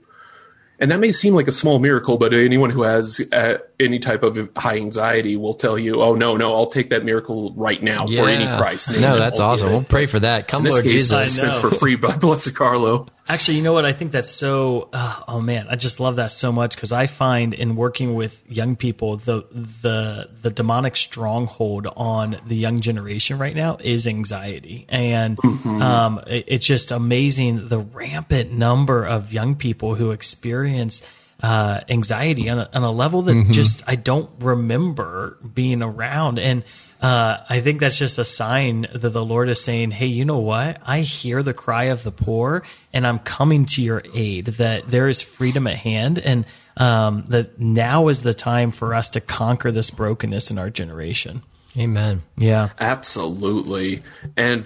And 0.79 0.91
that 0.91 0.99
may 0.99 1.12
seem 1.12 1.34
like 1.34 1.47
a 1.47 1.51
small 1.51 1.79
miracle, 1.79 2.17
but 2.17 2.34
anyone 2.34 2.69
who 2.69 2.84
has 2.84 3.21
uh, 3.32 3.60
any 3.79 3.99
type 3.99 4.21
of 4.23 4.49
high 4.56 4.75
anxiety 4.75 5.38
will 5.38 5.53
tell 5.53 5.77
you, 5.77 6.01
"Oh 6.01 6.15
no, 6.15 6.36
no, 6.36 6.53
I'll 6.53 6.67
take 6.67 6.89
that 6.89 7.06
miracle 7.06 7.53
right 7.56 7.82
now 7.82 8.06
for 8.06 8.27
any 8.27 8.45
price." 8.45 8.89
No, 8.89 9.17
that's 9.17 9.39
awesome. 9.39 9.69
We'll 9.69 9.84
pray 9.84 10.08
for 10.08 10.19
that. 10.19 10.47
Come, 10.47 10.62
In 10.62 10.65
this 10.65 10.73
Lord 10.73 10.84
case, 10.84 10.93
Jesus. 10.93 11.12
I 11.13 11.23
dispense 11.25 11.56
know. 11.62 11.69
for 11.69 11.75
free 11.75 11.95
by 12.08 12.15
Blessed 12.15 12.53
Carlo. 12.56 13.08
Actually, 13.27 13.55
you 13.55 13.63
know 13.63 13.71
what? 13.71 13.86
I 13.86 13.93
think 13.93 14.12
that's 14.12 14.29
so. 14.29 14.89
Uh, 14.91 15.21
oh 15.29 15.39
man, 15.39 15.67
I 15.69 15.77
just 15.77 16.01
love 16.01 16.17
that 16.17 16.33
so 16.33 16.51
much 16.51 16.75
because 16.75 16.91
I 16.91 17.07
find 17.07 17.53
in 17.53 17.77
working 17.77 18.15
with 18.15 18.41
young 18.49 18.75
people, 18.75 19.15
the 19.15 19.45
the 19.53 20.29
the 20.41 20.49
demonic 20.49 20.97
stronghold 20.97 21.88
on 21.95 22.41
the 22.45 22.55
young 22.55 22.81
generation 22.81 23.38
right 23.39 23.55
now 23.55 23.77
is 23.79 24.07
anxiety, 24.07 24.86
and 24.89 25.39
um, 25.43 26.21
it, 26.27 26.43
it's 26.47 26.65
just 26.65 26.91
amazing 26.91 27.69
the 27.69 27.79
rampant 27.79 28.51
number 28.51 29.05
of 29.05 29.31
young 29.31 29.55
people 29.55 29.95
who 29.95 30.12
experience. 30.12 31.01
Uh, 31.41 31.81
anxiety 31.89 32.49
on 32.49 32.59
a, 32.59 32.69
on 32.73 32.83
a 32.83 32.91
level 32.91 33.23
that 33.23 33.47
just 33.51 33.83
I 33.86 33.95
don't 33.95 34.29
remember 34.39 35.38
being 35.53 35.81
around, 35.81 36.39
and 36.39 36.63
uh, 37.03 37.43
I 37.49 37.59
think 37.59 37.81
that's 37.81 37.97
just 37.97 38.17
a 38.17 38.23
sign 38.23 38.87
that 38.95 39.09
the 39.09 39.25
Lord 39.25 39.49
is 39.49 39.61
saying, 39.61 39.91
"Hey, 39.91 40.05
you 40.05 40.23
know 40.23 40.39
what? 40.39 40.79
I 40.85 41.01
hear 41.01 41.43
the 41.43 41.53
cry 41.53 41.85
of 41.85 42.03
the 42.03 42.11
poor, 42.11 42.63
and 42.93 43.05
I'm 43.05 43.19
coming 43.19 43.65
to 43.65 43.83
your 43.83 44.01
aid. 44.13 44.45
That 44.45 44.89
there 44.89 45.09
is 45.09 45.21
freedom 45.21 45.67
at 45.67 45.75
hand, 45.75 46.17
and 46.17 46.45
um, 46.77 47.25
that 47.27 47.59
now 47.59 48.07
is 48.07 48.21
the 48.21 48.33
time 48.33 48.71
for 48.71 48.95
us 48.95 49.09
to 49.11 49.21
conquer 49.21 49.69
this 49.69 49.89
brokenness 49.89 50.49
in 50.49 50.57
our 50.57 50.69
generation." 50.69 51.43
Amen. 51.77 52.23
Yeah, 52.37 52.69
Absolutely. 52.79 54.03
And 54.37 54.65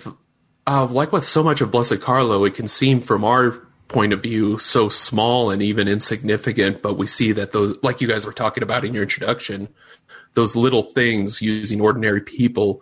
uh, 0.67 0.85
like 0.85 1.11
with 1.11 1.23
so 1.23 1.41
much 1.41 1.61
of 1.61 1.71
Blessed 1.71 2.01
Carlo, 2.01 2.43
it 2.43 2.53
can 2.53 2.67
seem 2.67 3.01
from 3.01 3.23
our 3.23 3.51
point 3.87 4.11
of 4.13 4.21
view 4.21 4.57
so 4.59 4.89
small 4.89 5.49
and 5.49 5.61
even 5.61 5.87
insignificant, 5.87 6.81
but 6.81 6.95
we 6.95 7.07
see 7.07 7.31
that 7.31 7.51
those, 7.53 7.77
like 7.81 8.01
you 8.01 8.07
guys 8.07 8.25
were 8.25 8.33
talking 8.33 8.61
about 8.61 8.83
in 8.83 8.93
your 8.93 9.03
introduction, 9.03 9.69
those 10.37 10.55
little 10.55 10.83
things 10.83 11.41
using 11.41 11.81
ordinary 11.81 12.21
people 12.21 12.79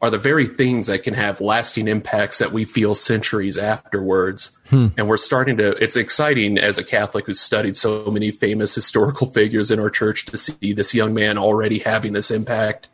are 0.00 0.10
the 0.10 0.18
very 0.18 0.46
things 0.46 0.86
that 0.86 1.02
can 1.02 1.12
have 1.12 1.40
lasting 1.40 1.88
impacts 1.88 2.38
that 2.38 2.52
we 2.52 2.64
feel 2.64 2.94
centuries 2.94 3.58
afterwards. 3.58 4.56
And 4.96 5.08
we're 5.08 5.16
starting 5.16 5.56
to, 5.56 5.70
it's 5.82 5.96
exciting 5.96 6.56
as 6.56 6.78
a 6.78 6.84
Catholic 6.84 7.26
who's 7.26 7.40
studied 7.40 7.76
so 7.76 8.04
many 8.12 8.30
famous 8.30 8.76
historical 8.76 9.26
figures 9.26 9.72
in 9.72 9.80
our 9.80 9.90
church 9.90 10.26
to 10.26 10.36
see 10.36 10.72
this 10.72 10.94
young 10.94 11.14
man 11.14 11.36
already 11.36 11.80
having 11.80 12.12
this 12.12 12.30
impact. 12.30 12.86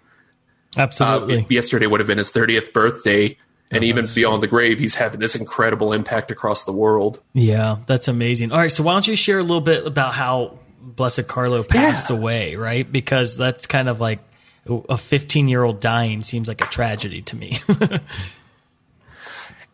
Uh, 0.79 0.83
Absolutely. 0.83 1.47
yesterday 1.51 1.87
would 1.87 2.01
have 2.01 2.07
been 2.07 2.19
his 2.19 2.33
30th 2.33 2.73
birthday. 2.73 3.37
And 3.71 3.85
even 3.85 4.07
beyond 4.15 4.43
the 4.43 4.49
grave, 4.49 4.79
he's 4.79 4.95
having 4.95 5.21
this 5.21 5.37
incredible 5.37 5.93
impact 5.93 6.31
across 6.31 6.65
the 6.65 6.73
world. 6.73 7.21
Yeah, 7.35 7.77
that's 7.87 8.09
amazing. 8.09 8.51
All 8.51 8.59
right, 8.59 8.73
so 8.73 8.83
why 8.83 8.95
don't 8.95 9.07
you 9.07 9.15
share 9.15 9.39
a 9.39 9.43
little 9.43 9.61
bit 9.61 9.87
about 9.87 10.15
how 10.15 10.59
Blessed 10.81 11.29
Carlo 11.29 11.63
passed 11.63 12.11
Yeah. 12.11 12.17
away, 12.17 12.57
right? 12.57 12.91
Because 12.91 13.37
that's 13.37 13.67
kind 13.67 13.89
of 13.89 14.01
like 14.01 14.21
a 14.89 14.97
15 14.99 15.49
year 15.49 15.63
old 15.63 15.81
dying 15.81 16.23
seems 16.23 16.49
like 16.49 16.61
a 16.63 16.67
tragedy 16.67 17.23
to 17.23 17.37
me. 17.37 17.61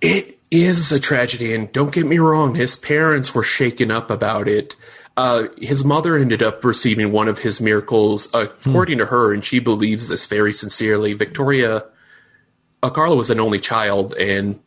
It 0.00 0.38
is 0.50 0.92
a 0.92 1.00
tragedy, 1.00 1.54
and 1.54 1.72
don't 1.72 1.92
get 1.92 2.06
me 2.06 2.18
wrong, 2.18 2.54
his 2.54 2.76
parents 2.76 3.34
were 3.34 3.42
shaken 3.42 3.90
up 3.90 4.10
about 4.10 4.46
it. 4.46 4.76
Uh, 5.16 5.44
his 5.58 5.84
mother 5.84 6.16
ended 6.16 6.42
up 6.42 6.62
receiving 6.64 7.10
one 7.10 7.28
of 7.28 7.38
his 7.38 7.60
miracles, 7.62 8.28
according 8.34 8.98
to 8.98 9.06
her, 9.06 9.32
and 9.32 9.42
she 9.44 9.58
believes 9.58 10.08
this 10.08 10.26
very 10.26 10.52
sincerely. 10.52 11.14
Victoria, 11.14 11.84
uh, 12.82 12.90
Carlo 12.90 13.16
was 13.16 13.30
an 13.30 13.40
only 13.40 13.58
child, 13.58 14.12
and 14.14 14.60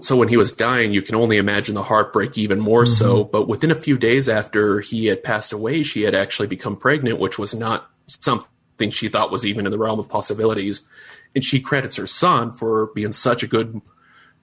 so 0.00 0.16
when 0.16 0.28
he 0.28 0.36
was 0.36 0.52
dying, 0.52 0.92
you 0.92 1.02
can 1.02 1.16
only 1.16 1.36
imagine 1.36 1.74
the 1.74 1.82
heartbreak 1.82 2.38
even 2.38 2.60
more 2.60 2.86
so. 2.86 3.24
Mm-hmm. 3.24 3.30
But 3.32 3.48
within 3.48 3.70
a 3.70 3.76
few 3.76 3.98
days 3.98 4.28
after 4.28 4.80
he 4.80 5.06
had 5.06 5.24
passed 5.24 5.52
away, 5.52 5.82
she 5.82 6.02
had 6.02 6.14
actually 6.14 6.46
become 6.46 6.76
pregnant, 6.76 7.18
which 7.18 7.38
was 7.38 7.54
not 7.54 7.90
something 8.06 8.90
she 8.90 9.08
thought 9.08 9.32
was 9.32 9.44
even 9.44 9.66
in 9.66 9.72
the 9.72 9.78
realm 9.78 9.98
of 9.98 10.08
possibilities. 10.08 10.86
And 11.34 11.44
she 11.44 11.60
credits 11.60 11.96
her 11.96 12.06
son 12.06 12.52
for 12.52 12.86
being 12.94 13.12
such 13.12 13.42
a 13.42 13.46
good 13.46 13.80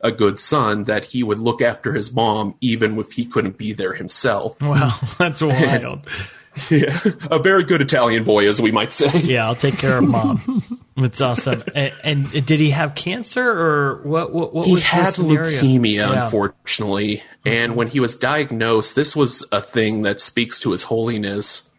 a 0.02 0.12
good 0.12 0.38
son 0.38 0.84
that 0.84 1.06
he 1.06 1.24
would 1.24 1.40
look 1.40 1.60
after 1.60 1.94
his 1.94 2.14
mom 2.14 2.54
even 2.62 3.00
if 3.00 3.14
he 3.14 3.26
couldn't 3.26 3.58
be 3.58 3.74
there 3.74 3.94
himself. 3.94 4.62
wow, 4.62 4.96
that's 5.18 5.42
wild. 5.42 6.08
Yeah, 6.72 7.00
a 7.32 7.40
very 7.40 7.64
good 7.64 7.82
Italian 7.82 8.24
boy, 8.24 8.48
as 8.48 8.62
we 8.62 8.72
might 8.72 8.92
say. 8.92 9.10
Yeah, 9.22 9.46
I'll 9.46 9.56
take 9.56 9.78
care 9.78 9.98
of 9.98 10.04
mom. 10.08 10.82
That's 10.96 11.22
awesome. 11.22 11.64
And, 11.76 11.94
and 12.04 12.46
did 12.46 12.60
he 12.60 12.72
have 12.72 12.96
cancer 12.96 13.48
or 13.48 14.02
what? 14.04 14.34
What, 14.34 14.54
what 14.54 14.68
He 14.68 14.74
was 14.74 14.86
had 14.86 15.14
leukemia, 15.16 15.96
Yeah. 15.98 16.24
unfortunately, 16.26 17.22
and 17.46 17.76
when 17.76 17.88
he 17.88 18.00
was 18.00 18.16
diagnosed, 18.16 18.96
this 18.96 19.16
was 19.16 19.44
a 19.52 19.62
thing 19.62 20.02
that 20.04 20.20
speaks 20.20 20.60
to 20.62 20.72
his 20.72 20.84
holiness. 20.84 21.70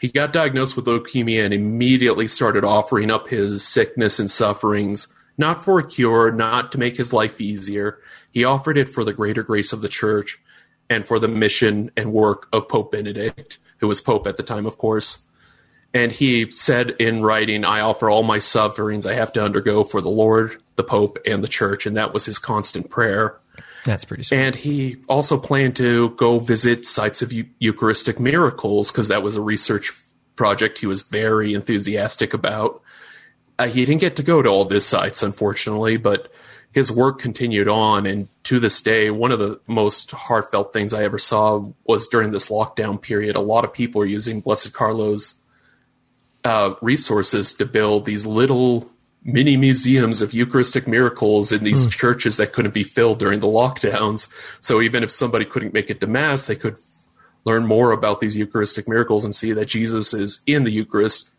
He 0.00 0.08
got 0.08 0.32
diagnosed 0.32 0.76
with 0.76 0.84
leukemia 0.86 1.44
and 1.44 1.54
immediately 1.54 2.28
started 2.28 2.64
offering 2.64 3.10
up 3.10 3.28
his 3.28 3.66
sickness 3.66 4.18
and 4.18 4.30
sufferings, 4.30 5.08
not 5.38 5.64
for 5.64 5.78
a 5.78 5.86
cure, 5.86 6.30
not 6.30 6.70
to 6.72 6.78
make 6.78 6.96
his 6.96 7.12
life 7.12 7.40
easier. 7.40 7.98
He 8.30 8.44
offered 8.44 8.76
it 8.78 8.88
for 8.88 9.02
the 9.04 9.12
greater 9.12 9.42
grace 9.42 9.72
of 9.72 9.80
the 9.82 9.88
church 9.88 10.38
and 10.90 11.06
for 11.06 11.18
the 11.18 11.28
mission 11.28 11.90
and 11.96 12.12
work 12.12 12.46
of 12.52 12.68
Pope 12.68 12.92
Benedict, 12.92 13.58
who 13.84 13.88
was 13.88 14.00
Pope 14.00 14.26
at 14.26 14.38
the 14.38 14.42
time, 14.42 14.64
of 14.64 14.78
course. 14.78 15.24
And 15.92 16.10
he 16.10 16.50
said 16.50 16.90
in 16.98 17.22
writing, 17.22 17.64
I 17.64 17.80
offer 17.80 18.08
all 18.08 18.22
my 18.22 18.38
sufferings 18.38 19.04
I 19.04 19.12
have 19.12 19.32
to 19.34 19.44
undergo 19.44 19.84
for 19.84 20.00
the 20.00 20.10
Lord, 20.10 20.56
the 20.76 20.82
Pope, 20.82 21.18
and 21.26 21.44
the 21.44 21.48
Church. 21.48 21.86
And 21.86 21.96
that 21.96 22.14
was 22.14 22.24
his 22.24 22.38
constant 22.38 22.88
prayer. 22.88 23.38
That's 23.84 24.06
pretty 24.06 24.22
sweet. 24.22 24.38
And 24.38 24.56
he 24.56 24.96
also 25.08 25.38
planned 25.38 25.76
to 25.76 26.10
go 26.10 26.38
visit 26.38 26.86
sites 26.86 27.20
of 27.20 27.32
Eu- 27.32 27.44
Eucharistic 27.58 28.18
miracles 28.18 28.90
because 28.90 29.08
that 29.08 29.22
was 29.22 29.36
a 29.36 29.42
research 29.42 29.92
project 30.34 30.78
he 30.78 30.86
was 30.86 31.02
very 31.02 31.52
enthusiastic 31.52 32.32
about. 32.32 32.80
Uh, 33.58 33.68
he 33.68 33.84
didn't 33.84 34.00
get 34.00 34.16
to 34.16 34.22
go 34.22 34.40
to 34.42 34.48
all 34.48 34.64
these 34.64 34.86
sites, 34.86 35.22
unfortunately, 35.22 35.98
but 35.98 36.32
his 36.74 36.90
work 36.90 37.20
continued 37.20 37.68
on. 37.68 38.04
And 38.04 38.28
to 38.44 38.58
this 38.58 38.82
day, 38.82 39.08
one 39.08 39.30
of 39.30 39.38
the 39.38 39.60
most 39.68 40.10
heartfelt 40.10 40.72
things 40.72 40.92
I 40.92 41.04
ever 41.04 41.20
saw 41.20 41.70
was 41.84 42.08
during 42.08 42.32
this 42.32 42.48
lockdown 42.48 43.00
period. 43.00 43.36
A 43.36 43.40
lot 43.40 43.64
of 43.64 43.72
people 43.72 44.02
are 44.02 44.06
using 44.06 44.40
Blessed 44.40 44.72
Carlos 44.72 45.40
uh, 46.42 46.74
resources 46.82 47.54
to 47.54 47.64
build 47.64 48.06
these 48.06 48.26
little 48.26 48.90
mini 49.22 49.56
museums 49.56 50.20
of 50.20 50.34
Eucharistic 50.34 50.88
miracles 50.88 51.52
in 51.52 51.62
these 51.62 51.88
churches 51.88 52.36
that 52.36 52.52
couldn't 52.52 52.74
be 52.74 52.84
filled 52.84 53.20
during 53.20 53.38
the 53.38 53.46
lockdowns. 53.46 54.28
So 54.60 54.82
even 54.82 55.04
if 55.04 55.12
somebody 55.12 55.44
couldn't 55.44 55.72
make 55.72 55.90
it 55.90 56.00
to 56.00 56.08
Mass, 56.08 56.44
they 56.44 56.56
could 56.56 56.74
f- 56.74 57.06
learn 57.44 57.66
more 57.66 57.92
about 57.92 58.20
these 58.20 58.36
Eucharistic 58.36 58.88
miracles 58.88 59.24
and 59.24 59.34
see 59.34 59.52
that 59.52 59.66
Jesus 59.66 60.12
is 60.12 60.40
in 60.44 60.64
the 60.64 60.72
Eucharist, 60.72 61.30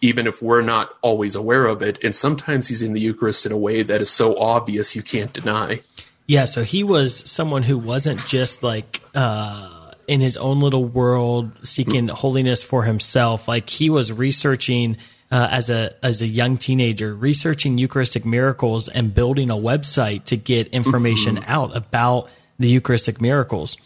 even 0.00 0.26
if 0.26 0.40
we're 0.42 0.62
not 0.62 0.94
always 1.02 1.34
aware 1.34 1.66
of 1.66 1.82
it. 1.82 2.02
And 2.02 2.14
sometimes 2.14 2.68
he's 2.68 2.82
in 2.82 2.92
the 2.92 3.00
Eucharist 3.00 3.46
in 3.46 3.52
a 3.52 3.56
way 3.56 3.82
that 3.82 4.00
is 4.00 4.10
so 4.10 4.38
obvious 4.38 4.96
you 4.96 5.02
can't 5.02 5.32
deny. 5.32 5.82
Yeah, 6.26 6.44
so 6.44 6.62
he 6.62 6.84
was 6.84 7.28
someone 7.30 7.64
who 7.64 7.76
wasn't 7.76 8.24
just 8.26 8.62
like 8.62 9.02
uh, 9.14 9.90
in 10.06 10.20
his 10.20 10.36
own 10.36 10.60
little 10.60 10.84
world 10.84 11.52
seeking 11.66 12.08
holiness 12.08 12.62
for 12.62 12.84
himself. 12.84 13.48
Like 13.48 13.68
he 13.68 13.90
was 13.90 14.12
researching 14.12 14.96
uh, 15.30 15.48
as 15.50 15.70
a 15.70 15.94
as 16.04 16.22
a 16.22 16.26
young 16.26 16.56
teenager, 16.56 17.14
researching 17.14 17.78
Eucharistic 17.78 18.24
miracles 18.24 18.88
and 18.88 19.14
building 19.14 19.50
a 19.50 19.56
website 19.56 20.24
to 20.26 20.36
get 20.36 20.68
information 20.68 21.42
out 21.46 21.76
about 21.76 22.28
the 22.58 22.68
Eucharistic 22.68 23.20
miracles. 23.20 23.76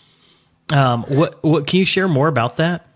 Um, 0.73 1.05
what 1.05 1.43
what 1.43 1.67
can 1.67 1.79
you 1.79 1.85
share 1.85 2.09
more 2.09 2.29
about 2.29 2.59
that? 2.59 2.87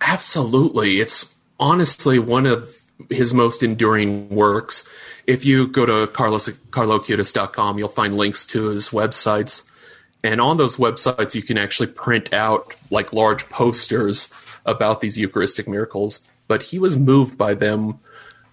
Absolutely. 0.00 1.00
It's 1.00 1.31
honestly 1.62 2.18
one 2.18 2.44
of 2.44 2.68
his 3.08 3.32
most 3.32 3.62
enduring 3.62 4.28
works. 4.28 4.88
If 5.28 5.44
you 5.44 5.68
go 5.68 5.86
to 5.86 6.08
Carlos, 6.08 6.48
carloacutis.com, 6.48 7.78
you'll 7.78 7.88
find 7.88 8.16
links 8.16 8.44
to 8.46 8.70
his 8.70 8.88
websites. 8.88 9.68
And 10.24 10.40
on 10.40 10.56
those 10.56 10.76
websites, 10.76 11.36
you 11.36 11.42
can 11.42 11.58
actually 11.58 11.86
print 11.86 12.34
out 12.34 12.74
like 12.90 13.12
large 13.12 13.48
posters 13.48 14.28
about 14.66 15.00
these 15.00 15.16
Eucharistic 15.16 15.68
miracles. 15.68 16.28
But 16.48 16.64
he 16.64 16.80
was 16.80 16.96
moved 16.96 17.38
by 17.38 17.54
them 17.54 18.00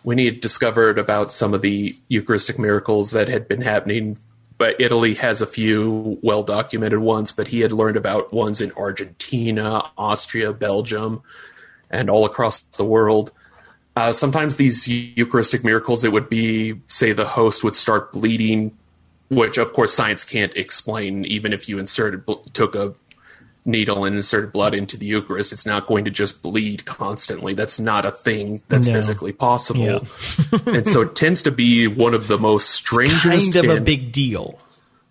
when 0.03 0.19
he 0.19 0.25
had 0.25 0.39
discovered 0.39 0.99
about 0.99 1.31
some 1.31 1.55
of 1.55 1.63
the 1.63 1.97
Eucharistic 2.09 2.59
miracles 2.59 3.11
that 3.11 3.27
had 3.27 3.47
been 3.47 3.61
happening. 3.61 4.17
But 4.59 4.79
Italy 4.79 5.15
has 5.15 5.41
a 5.41 5.47
few 5.47 6.19
well 6.21 6.43
documented 6.43 6.99
ones, 6.99 7.31
but 7.31 7.47
he 7.47 7.61
had 7.61 7.71
learned 7.71 7.97
about 7.97 8.31
ones 8.31 8.61
in 8.61 8.71
Argentina, 8.73 9.89
Austria, 9.97 10.53
Belgium, 10.53 11.23
and 11.89 12.09
all 12.09 12.25
across 12.25 12.59
the 12.77 12.85
world. 12.85 13.31
Uh, 13.95 14.13
sometimes 14.13 14.55
these 14.55 14.87
Eucharistic 14.87 15.63
miracles, 15.63 16.03
it 16.03 16.11
would 16.11 16.29
be, 16.29 16.75
say, 16.87 17.11
the 17.11 17.25
host 17.25 17.63
would 17.63 17.75
start 17.75 18.13
bleeding, 18.13 18.77
which 19.29 19.57
of 19.57 19.73
course 19.73 19.93
science 19.93 20.23
can't 20.23 20.55
explain. 20.55 21.25
Even 21.25 21.51
if 21.53 21.67
you 21.67 21.79
inserted, 21.79 22.23
took 22.53 22.75
a 22.75 22.93
needle 23.65 24.05
and 24.05 24.15
inserted 24.15 24.51
blood 24.53 24.73
into 24.73 24.95
the 24.95 25.05
Eucharist, 25.05 25.51
it's 25.51 25.65
not 25.65 25.85
going 25.85 26.05
to 26.05 26.11
just 26.11 26.41
bleed 26.41 26.85
constantly. 26.85 27.53
That's 27.53 27.79
not 27.79 28.05
a 28.05 28.11
thing 28.11 28.61
that's 28.69 28.87
No. 28.87 28.93
physically 28.93 29.33
possible. 29.33 29.99
and 30.65 30.87
so 30.87 31.01
it 31.01 31.15
tends 31.15 31.43
to 31.43 31.51
be 31.51 31.85
one 31.87 32.13
of 32.13 32.27
the 32.27 32.37
most 32.37 32.69
strangest 32.69 33.53
Kind 33.53 33.55
of 33.69 33.77
a 33.77 33.81
big 33.81 34.11
deal. 34.13 34.59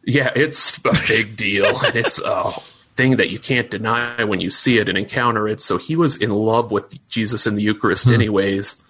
yeah, 0.02 0.30
it's 0.34 0.78
a 0.78 0.92
big 1.06 1.36
deal. 1.36 1.78
and 1.84 1.94
it's 1.94 2.18
a 2.20 2.52
thing 2.98 3.16
that 3.16 3.30
you 3.30 3.38
can't 3.38 3.70
deny 3.70 4.24
when 4.24 4.40
you 4.40 4.50
see 4.50 4.78
it 4.78 4.88
and 4.88 4.98
encounter 4.98 5.46
it. 5.46 5.60
So 5.60 5.78
he 5.78 5.94
was 5.94 6.16
in 6.16 6.30
love 6.30 6.72
with 6.72 7.08
Jesus 7.08 7.46
in 7.46 7.54
the 7.54 7.62
Eucharist, 7.62 8.08
anyways. 8.08 8.82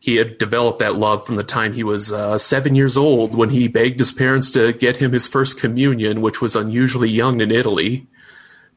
He 0.00 0.16
had 0.16 0.36
developed 0.38 0.80
that 0.80 0.96
love 0.96 1.24
from 1.24 1.36
the 1.36 1.44
time 1.44 1.72
he 1.72 1.84
was 1.84 2.10
uh, 2.10 2.38
seven 2.38 2.74
years 2.74 2.96
old 2.96 3.36
when 3.36 3.50
he 3.50 3.68
begged 3.68 4.00
his 4.00 4.10
parents 4.10 4.50
to 4.50 4.72
get 4.72 4.96
him 4.96 5.12
his 5.12 5.28
first 5.28 5.60
communion, 5.60 6.20
which 6.20 6.40
was 6.40 6.56
unusually 6.56 7.08
young 7.08 7.40
in 7.40 7.52
Italy. 7.52 8.08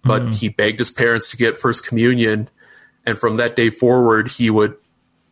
But 0.04 0.36
he 0.36 0.50
begged 0.50 0.78
his 0.78 0.92
parents 0.92 1.32
to 1.32 1.38
get 1.38 1.58
first 1.58 1.86
communion. 1.86 2.48
And 3.08 3.18
from 3.18 3.38
that 3.38 3.56
day 3.56 3.72
forward, 3.72 4.30
he 4.30 4.52
would 4.52 4.78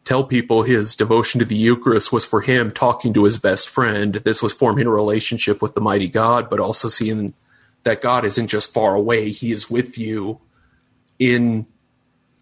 tell 0.04 0.24
people 0.24 0.64
his 0.64 0.96
devotion 0.96 1.38
to 1.40 1.46
the 1.46 1.56
Eucharist 1.56 2.12
was 2.12 2.26
for 2.26 2.42
him 2.42 2.72
talking 2.72 3.14
to 3.14 3.24
his 3.24 3.38
best 3.38 3.70
friend. 3.70 4.16
This 4.16 4.42
was 4.42 4.52
forming 4.52 4.88
a 4.88 4.92
relationship 4.92 5.62
with 5.62 5.76
the 5.76 5.82
mighty 5.82 6.08
God, 6.08 6.50
but 6.50 6.60
also 6.60 6.90
seeing 6.90 7.36
that 7.88 8.02
God 8.02 8.26
isn't 8.26 8.48
just 8.48 8.74
far 8.74 8.96
away, 8.96 9.30
He 9.32 9.54
is 9.54 9.72
with 9.72 9.98
you 9.98 10.42
in 11.18 11.68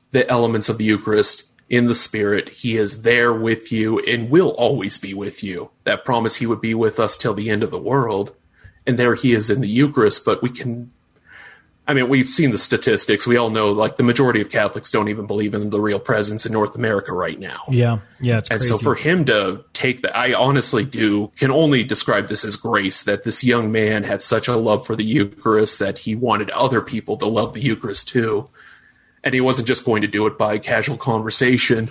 the 0.10 0.28
elements 0.28 0.70
of 0.70 0.80
the 0.80 0.86
Eucharist, 0.86 1.52
in 1.70 1.86
the 1.86 1.94
Spirit. 1.94 2.50
He 2.50 2.78
is 2.78 3.04
there 3.04 3.32
with 3.32 3.72
you 3.72 4.00
and 4.00 4.32
will 4.32 4.50
always 4.58 4.98
be 4.98 5.14
with 5.14 5.44
you. 5.44 5.70
That 5.84 6.04
promise 6.04 6.38
He 6.38 6.48
would 6.48 6.62
be 6.62 6.74
with 6.74 7.00
us 7.00 7.16
till 7.16 7.36
the 7.36 7.52
end 7.52 7.62
of 7.62 7.70
the 7.70 7.80
world. 7.80 8.36
And 8.88 8.98
there 8.98 9.14
He 9.14 9.34
is 9.34 9.52
in 9.52 9.62
the 9.62 9.70
Eucharist, 9.70 10.26
but 10.26 10.42
we 10.42 10.50
can 10.50 10.92
I 11.88 11.94
mean, 11.94 12.10
we've 12.10 12.28
seen 12.28 12.50
the 12.50 12.58
statistics. 12.58 13.28
We 13.28 13.38
all 13.38 13.52
know, 13.52 13.70
like, 13.70 13.98
the 13.98 14.04
majority 14.04 14.42
of 14.42 14.50
Catholics 14.50 14.90
don't 14.90 15.08
even 15.08 15.28
believe 15.28 15.54
in 15.54 15.70
the 15.70 15.80
real 15.80 16.00
presence 16.00 16.44
in 16.44 16.52
North 16.52 16.76
America 16.76 17.14
right 17.14 17.40
now. 17.40 17.62
Yeah, 17.70 18.00
yeah, 18.20 18.40
it's 18.40 18.50
And 18.50 18.60
crazy. 18.60 18.74
so 18.74 18.80
for 18.80 18.96
him 18.96 19.24
to 19.26 19.64
take 19.74 20.02
that, 20.02 20.18
I 20.18 20.34
honestly 20.34 20.84
do, 20.84 21.32
can 21.36 21.52
only 21.52 21.84
describe 21.84 22.28
this 22.28 22.44
as 22.44 22.56
grace 22.56 23.04
that 23.04 23.24
this 23.24 23.44
young 23.44 23.72
man 23.72 24.04
had 24.04 24.24
such 24.24 24.48
a 24.48 24.56
love 24.58 24.84
for 24.86 24.96
the 24.96 25.06
Eucharist 25.06 25.78
that 25.78 26.00
he 26.00 26.16
wanted 26.16 26.50
other 26.52 26.82
people 26.82 27.18
to 27.18 27.28
love 27.28 27.54
the 27.54 27.62
Eucharist 27.62 28.08
too. 28.08 28.50
And 29.24 29.36
he 29.36 29.42
wasn't 29.42 29.68
just 29.68 29.86
going 29.86 30.02
to 30.02 30.08
do 30.08 30.26
it 30.26 30.40
by 30.40 30.58
casual 30.58 30.98
conversation, 30.98 31.90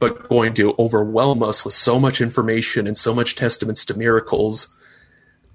but 0.00 0.28
going 0.28 0.54
to 0.54 0.74
overwhelm 0.76 1.42
us 1.44 1.64
with 1.64 1.74
so 1.74 2.00
much 2.00 2.20
information 2.20 2.86
and 2.88 2.98
so 2.98 3.14
much 3.14 3.36
testaments 3.36 3.84
to 3.84 3.94
miracles. 3.94 4.74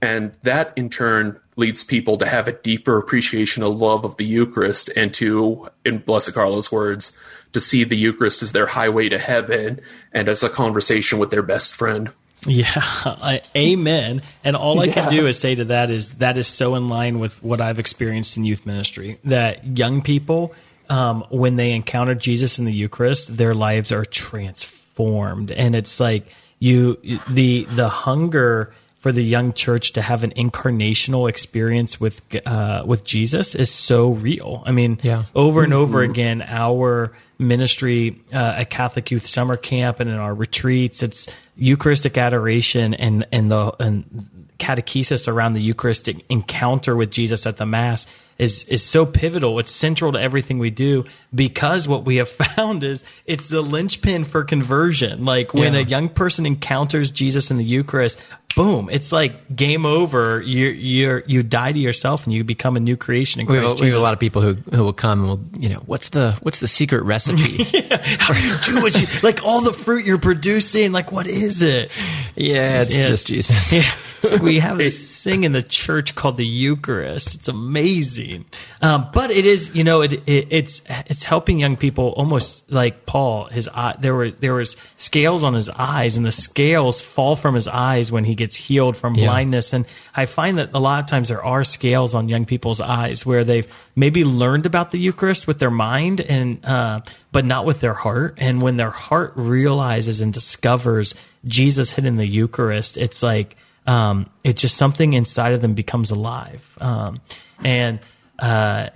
And 0.02 0.32
that 0.44 0.72
in 0.78 0.90
turn 0.90 1.40
leads 1.62 1.84
people 1.86 2.18
to 2.18 2.26
have 2.26 2.48
a 2.48 2.52
deeper 2.52 2.98
appreciation 2.98 3.64
of 3.64 3.78
love 3.78 4.04
of 4.04 4.18
the 4.18 4.26
Eucharist 4.26 4.90
and 4.98 5.14
to, 5.14 5.70
in 5.86 6.00
Blessed 6.00 6.34
Carlo's 6.34 6.72
words, 6.72 7.16
to 7.54 7.60
see 7.60 7.84
the 7.86 7.96
Eucharist 7.96 8.42
as 8.42 8.52
their 8.52 8.66
highway 8.66 9.08
to 9.08 9.20
heaven 9.20 9.80
and 10.12 10.28
as 10.28 10.44
a 10.44 10.50
conversation 10.50 11.20
with 11.20 11.30
their 11.30 11.44
best 11.44 11.76
friend. 11.76 12.12
Yeah, 12.46 12.66
I, 12.76 13.42
amen. 13.56 14.24
And 14.44 14.56
all 14.56 14.80
I 14.80 14.88
can 14.88 15.12
do 15.12 15.28
is 15.28 15.38
say 15.38 15.56
to 15.56 15.66
that 15.66 15.92
is 15.92 16.16
that 16.16 16.38
is 16.38 16.48
so 16.48 16.76
in 16.76 16.90
line 16.90 17.20
with 17.20 17.42
what 17.44 17.62
I've 17.62 17.80
experienced 17.80 18.36
in 18.36 18.46
youth 18.46 18.66
ministry 18.66 19.20
that 19.26 19.78
young 19.78 20.02
people, 20.02 20.56
um, 20.90 21.24
when 21.30 21.56
they 21.56 21.72
encounter 21.72 22.16
Jesus 22.16 22.58
in 22.58 22.66
the 22.66 22.74
Eucharist, 22.74 23.38
their 23.38 23.54
lives 23.54 23.92
are 23.92 24.06
transformed. 24.06 25.52
And 25.52 25.76
it's 25.76 26.00
like 26.00 26.26
you, 26.58 27.00
the, 27.30 27.66
the 27.66 27.90
hunger 27.90 28.74
for 29.02 29.12
the 29.12 29.24
young 29.24 29.52
church 29.52 29.94
to 29.94 30.02
have 30.02 30.24
an 30.24 30.32
incarnational 30.38 31.28
experience 31.28 32.00
with, 32.00 32.22
uh, 32.46 32.84
with 32.86 33.04
Jesus 33.04 33.56
is 33.56 33.70
so 33.70 34.12
real. 34.12 34.64
I 34.66 34.72
mean, 34.72 35.00
Yeah. 35.04 35.24
over 35.36 35.64
and 35.64 35.74
over 35.74 36.02
again, 36.02 36.42
our 36.48 37.12
ministry 37.40 38.22
uh, 38.32 38.38
at 38.38 38.70
Catholic 38.70 39.10
Youth 39.12 39.26
Summer 39.28 39.58
Camp 39.58 40.00
and 40.00 40.10
in 40.10 40.16
our 40.16 40.34
retreats, 40.34 41.02
it's 41.04 41.28
Eucharistic 41.58 42.18
adoration 42.18 42.94
and 42.94 43.26
and 43.32 43.52
the 43.52 43.74
and 43.80 44.30
catechesis 44.62 45.28
around 45.28 45.54
the 45.54 45.62
Eucharistic 45.62 46.24
encounter 46.30 46.96
with 46.96 47.12
Jesus 47.12 47.46
at 47.46 47.58
the 47.58 47.66
Mass 47.66 48.06
is 48.38 48.64
is 48.66 48.82
so 48.84 49.06
pivotal. 49.06 49.60
It's 49.60 49.72
central 49.72 50.14
to 50.14 50.20
everything 50.22 50.58
we 50.60 50.70
do 50.72 51.06
because 51.36 51.88
what 51.88 52.06
we 52.06 52.16
have 52.18 52.30
found 52.56 52.84
is 52.84 53.04
it's 53.26 53.48
the 53.50 53.62
linchpin 53.62 54.24
for 54.24 54.44
conversion. 54.44 55.26
Like 55.26 55.54
when 55.54 55.74
Yeah. 55.74 55.80
a 55.82 55.84
young 55.84 56.10
person 56.10 56.46
encounters 56.46 57.12
Jesus 57.12 57.52
in 57.52 57.58
the 57.58 57.64
Eucharist, 57.64 58.18
boom, 58.56 58.90
it's 58.92 59.12
like 59.12 59.56
game 59.56 59.86
over. 59.86 60.42
You 60.42 60.68
you 60.70 61.22
you 61.28 61.44
die 61.44 61.72
to 61.72 61.78
yourself 61.80 62.26
and 62.26 62.34
you 62.34 62.44
become 62.44 62.76
a 62.78 62.80
new 62.80 62.98
creation 62.98 63.42
in 63.42 63.48
We 63.48 63.58
Christ 63.58 63.70
have, 63.74 63.80
we 63.82 63.88
have 63.92 64.00
a 64.00 64.04
lot 64.04 64.14
of 64.14 64.20
people 64.20 64.42
who 64.42 64.54
who 64.76 64.84
will 64.84 64.94
come 64.94 65.20
and 65.20 65.28
will 65.30 65.42
you 65.60 65.70
know 65.70 65.84
what's 65.86 66.10
the 66.10 66.36
what's 66.42 66.60
the 66.60 66.68
secret 66.68 67.04
recipe? 67.04 67.64
How 68.18 68.34
do 68.34 68.42
you 68.42 68.56
do 68.66 68.82
what 68.82 69.00
you 69.00 69.08
like? 69.22 69.44
All 69.44 69.62
the 69.62 69.74
fruit 69.74 70.06
you're 70.06 70.18
producing, 70.18 70.92
like 70.94 71.12
what 71.12 71.28
is 71.28 71.62
it? 71.62 71.92
yeah, 72.36 72.82
it's 72.82 72.98
Yeah. 72.98 73.08
just 73.08 73.28
Jesus. 73.28 73.72
Yeah, 73.72 73.84
so 74.22 74.38
we 74.38 74.60
have 74.60 74.78
this 74.78 75.24
thing 75.24 75.44
in 75.44 75.52
the 75.52 75.62
church 75.62 76.16
called 76.16 76.38
the 76.38 76.46
Eucharist. 76.46 77.36
It's 77.36 77.48
amazing, 77.48 78.46
um, 78.82 79.10
but 79.14 79.32
it 79.32 79.46
is 79.46 79.76
you 79.76 79.84
know 79.84 80.02
it, 80.02 80.14
it 80.28 80.48
it's 80.50 80.82
it's 80.88 81.24
helping 81.24 81.60
young 81.60 81.76
people 81.78 82.10
almost 82.18 82.72
like 82.72 83.06
Paul. 83.06 83.46
His 83.46 83.68
eye 83.68 83.96
there 84.00 84.16
were 84.16 84.32
there 84.32 84.54
was 84.54 84.78
scales 84.98 85.44
on 85.44 85.54
his 85.54 85.70
eyes, 85.70 86.16
and 86.18 86.26
the 86.26 86.32
scales 86.32 87.02
fall 87.02 87.36
from 87.36 87.56
his 87.56 87.68
eyes 87.68 88.12
when 88.12 88.24
he 88.24 88.36
gets 88.36 88.56
healed 88.56 88.96
from 88.96 89.16
Yeah. 89.16 89.26
blindness. 89.26 89.74
And 89.74 89.86
I 90.16 90.26
find 90.26 90.58
that 90.58 90.70
a 90.74 90.80
lot 90.80 91.04
of 91.04 91.10
times 91.10 91.30
there 91.30 91.44
are 91.44 91.64
scales 91.64 92.16
on 92.16 92.30
young 92.30 92.46
people's 92.46 92.80
eyes 92.82 93.26
where 93.26 93.44
they've 93.44 93.68
maybe 93.96 94.24
learned 94.24 94.66
about 94.66 94.92
the 94.92 95.00
Eucharist 95.00 95.48
with 95.48 95.60
their 95.60 95.72
mind 95.72 96.22
and 96.22 96.64
uh, 96.66 97.02
but 97.32 97.46
not 97.46 97.66
with 97.66 97.80
their 97.80 97.94
heart. 97.94 98.36
And 98.38 98.62
when 98.62 98.78
their 98.78 98.92
heart 98.92 99.34
realizes 99.36 100.22
and 100.22 100.34
discovers 100.34 101.16
Jesus 101.46 101.92
hidden 101.92 102.08
in 102.10 102.16
the 102.18 102.28
Eucharist, 102.28 102.98
it's 102.98 103.24
like 103.24 103.56
um, 103.88 104.30
it's 104.44 104.62
just 104.62 104.78
something 104.78 105.14
inside 105.14 105.54
of 105.54 105.62
them 105.62 105.74
becomes 105.74 106.12
alive. 106.12 106.78
Um, 106.80 107.22
and 107.64 108.00
uh, 108.40 108.90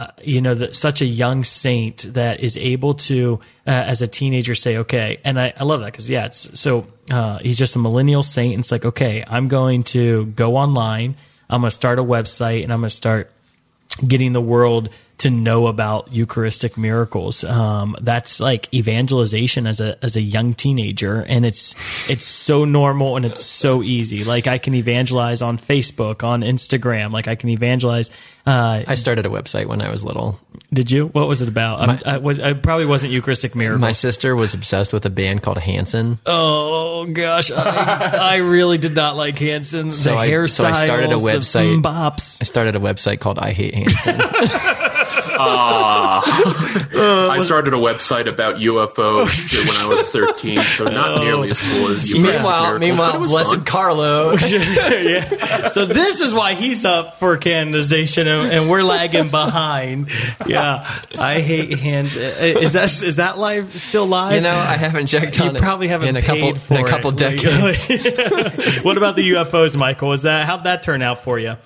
uh, 0.00 0.08
you 0.22 0.40
know, 0.40 0.54
the, 0.54 0.72
such 0.72 1.02
a 1.02 1.04
young 1.04 1.44
saint 1.44 2.14
that 2.14 2.40
is 2.40 2.56
able 2.56 2.94
to, 2.94 3.38
uh, 3.66 3.70
as 3.70 4.00
a 4.00 4.06
teenager, 4.06 4.54
say, 4.54 4.78
okay, 4.78 5.20
and 5.24 5.38
I, 5.38 5.52
I 5.54 5.64
love 5.64 5.80
that 5.80 5.92
because 5.92 6.08
yeah, 6.08 6.24
it's 6.24 6.58
so 6.58 6.86
uh, 7.10 7.38
he's 7.40 7.58
just 7.58 7.76
a 7.76 7.78
millennial 7.78 8.22
saint. 8.22 8.54
And 8.54 8.60
it's 8.60 8.72
like, 8.72 8.86
okay, 8.86 9.22
I'm 9.26 9.48
going 9.48 9.82
to 9.84 10.24
go 10.24 10.56
online, 10.56 11.16
I'm 11.50 11.60
going 11.60 11.68
to 11.68 11.74
start 11.74 11.98
a 11.98 12.02
website, 12.02 12.62
and 12.62 12.72
I'm 12.72 12.80
going 12.80 12.88
to 12.88 12.96
start 12.96 13.30
getting 14.06 14.32
the 14.32 14.40
world 14.40 14.88
to 15.20 15.30
know 15.30 15.66
about 15.66 16.12
Eucharistic 16.12 16.76
miracles. 16.76 17.44
Um, 17.44 17.96
that's 18.00 18.40
like 18.40 18.72
evangelization 18.74 19.66
as 19.66 19.80
a 19.80 19.96
as 20.04 20.16
a 20.16 20.20
young 20.20 20.54
teenager, 20.54 21.20
and 21.28 21.44
it's 21.46 21.74
it's 22.08 22.24
so 22.26 22.64
normal 22.64 23.16
and 23.16 23.24
it's 23.24 23.44
so 23.44 23.82
easy. 23.82 24.24
Like 24.24 24.46
I 24.46 24.58
can 24.58 24.74
evangelize 24.74 25.42
on 25.42 25.58
Facebook, 25.58 26.22
on 26.24 26.40
Instagram. 26.42 27.12
Like 27.12 27.28
I 27.28 27.34
can 27.34 27.48
evangelize. 27.50 28.10
Uh, 28.46 28.82
I 28.86 28.94
started 28.94 29.26
a 29.26 29.28
website 29.28 29.66
when 29.66 29.82
I 29.82 29.90
was 29.90 30.02
little. 30.02 30.40
did 30.72 30.90
you? 30.90 31.06
What 31.08 31.28
was 31.28 31.42
it 31.42 31.48
about? 31.48 31.80
I'm- 31.88 32.00
I 32.06 32.16
was. 32.16 32.40
I 32.40 32.54
probably 32.54 32.86
wasn't 32.86 33.12
Eucharistic 33.12 33.54
miracles. 33.54 33.82
My 33.82 33.92
sister 33.92 34.34
was 34.34 34.54
obsessed 34.54 34.92
with 34.94 35.04
a 35.04 35.10
band 35.10 35.42
called 35.42 35.58
Hanson. 35.58 36.18
oh 36.24 37.04
gosh, 37.06 37.50
I, 37.50 38.18
I 38.20 38.36
really 38.36 38.78
did 38.78 38.94
not 38.94 39.16
like 39.16 39.38
Hanson. 39.38 39.92
So 39.92 40.12
the 40.12 40.16
I- 40.16 40.30
hairstyles, 40.30 40.50
so 40.50 40.64
I 40.64 40.84
started 40.84 41.12
a 41.12 41.16
website. 41.16 41.82
bops. 41.82 42.40
I 42.40 42.44
started 42.44 42.76
a 42.76 42.80
website 42.80 43.20
called 43.20 43.38
I 43.38 43.52
Hate 43.52 43.74
Hanson. 43.74 44.16
I 47.30 47.40
started 47.42 47.74
a 47.74 47.78
website 47.78 48.26
about 48.28 48.56
UFOs 48.56 49.58
when 49.66 49.76
I 49.76 49.86
was 49.86 50.06
13, 50.08 50.60
so 50.62 50.84
not 50.84 51.22
nearly 51.22 51.50
as 51.50 51.60
cool 51.60 51.88
as 51.88 52.10
Eucharistic 52.10 52.16
meanwhile, 52.20 52.62
miracles, 52.62 52.72
but 52.74 52.80
meanwhile, 52.80 53.14
it 53.16 53.20
was 53.20 53.30
Blessed 53.30 53.50
fun. 53.50 53.64
Carlo. 53.64 54.32
yeah. 54.48 55.68
So 55.68 55.86
this 55.86 56.20
is 56.20 56.34
why 56.34 56.54
he's 56.54 56.84
up 56.84 57.18
for 57.18 57.36
canonization, 57.36 58.28
and, 58.28 58.52
and 58.52 58.70
we're 58.70 58.82
lagging 58.82 59.28
behind. 59.30 60.10
Yeah, 60.46 60.88
I 61.18 61.40
hate 61.40 61.78
hands. 61.78 62.16
uh, 62.16 62.20
Is 62.60 62.72
that 62.72 62.90
is 63.02 63.16
that 63.16 63.38
live 63.38 63.80
still 63.80 64.06
live? 64.06 64.34
You 64.34 64.40
know, 64.40 64.50
I 64.50 64.76
haven't 64.76 65.06
checked 65.06 65.38
You 65.38 65.44
on 65.44 65.56
it 65.56 65.62
probably 65.62 65.88
haven't 65.88 66.08
in 66.08 66.16
a 66.16 66.20
paid 66.20 66.26
couple 66.54 66.60
for 66.60 66.74
in 66.78 66.86
a 66.86 66.88
couple 66.88 67.10
it. 67.10 67.16
decades. 67.16 68.82
what 68.84 68.96
about 68.96 69.16
the 69.16 69.30
UFOs, 69.32 69.76
Michael? 69.76 70.12
Is 70.12 70.22
that 70.22 70.44
how'd 70.44 70.64
that 70.64 70.82
turn 70.82 71.02
out 71.02 71.24
for 71.24 71.38
you? 71.38 71.56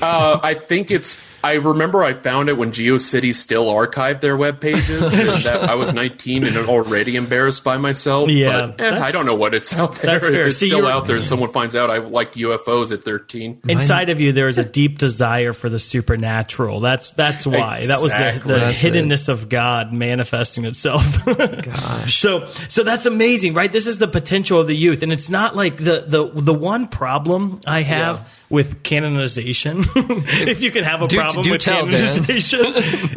Uh, 0.00 0.40
I 0.42 0.54
think 0.54 0.90
it's. 0.90 1.16
I 1.44 1.54
remember 1.54 2.04
I 2.04 2.12
found 2.12 2.48
it 2.48 2.56
when 2.56 2.72
GeoCities 2.72 3.34
still 3.34 3.66
archived 3.66 4.20
their 4.20 4.36
web 4.36 4.60
pages. 4.60 5.12
that 5.44 5.68
I 5.68 5.74
was 5.74 5.92
19 5.92 6.44
and 6.44 6.56
already 6.56 7.16
embarrassed 7.16 7.64
by 7.64 7.76
myself. 7.76 8.30
Yeah, 8.30 8.68
but, 8.68 8.80
eh, 8.80 9.00
I 9.00 9.12
don't 9.12 9.26
know 9.26 9.34
what 9.34 9.54
it's 9.54 9.72
out 9.74 9.96
there. 9.96 10.12
That's 10.12 10.28
fair. 10.28 10.42
If 10.42 10.46
it's 10.48 10.58
See, 10.58 10.66
still 10.66 10.86
out 10.86 11.06
there, 11.06 11.16
and 11.16 11.24
someone 11.24 11.50
finds 11.50 11.74
out 11.74 11.90
I 11.90 11.98
liked 11.98 12.36
UFOs 12.36 12.92
at 12.92 13.02
13. 13.02 13.62
Inside 13.68 14.10
of 14.10 14.20
you, 14.20 14.32
there 14.32 14.48
is 14.48 14.58
a 14.58 14.64
deep 14.64 14.98
desire 14.98 15.52
for 15.52 15.68
the 15.68 15.78
supernatural. 15.78 16.80
That's 16.80 17.10
that's 17.12 17.46
why. 17.46 17.86
That 17.86 18.00
was 18.00 18.12
the, 18.12 18.40
the 18.44 18.54
That's 18.54 18.82
hiddenness 18.82 19.28
of 19.28 19.48
God 19.48 19.92
manifesting 19.92 20.64
itself. 20.64 21.24
Gosh. 21.24 22.20
So 22.20 22.48
so 22.68 22.84
that's 22.84 23.06
amazing, 23.06 23.54
right? 23.54 23.72
This 23.72 23.86
is 23.86 23.98
the 23.98 24.08
potential 24.08 24.60
of 24.60 24.66
the 24.66 24.76
youth, 24.76 25.02
and 25.02 25.12
it's 25.12 25.30
not 25.30 25.56
like 25.56 25.78
the 25.78 26.04
the 26.06 26.30
the 26.32 26.54
one 26.54 26.88
problem 26.88 27.60
I 27.66 27.82
have. 27.82 28.18
Yeah. 28.18 28.24
With 28.52 28.82
canonization, 28.82 29.78
if 29.96 30.60
you 30.60 30.70
can 30.70 30.84
have 30.84 31.00
a 31.02 31.08
Do- 31.08 31.16
problem 31.16 31.42
do 31.42 31.52
with 31.52 31.62
canonization, 31.62 32.60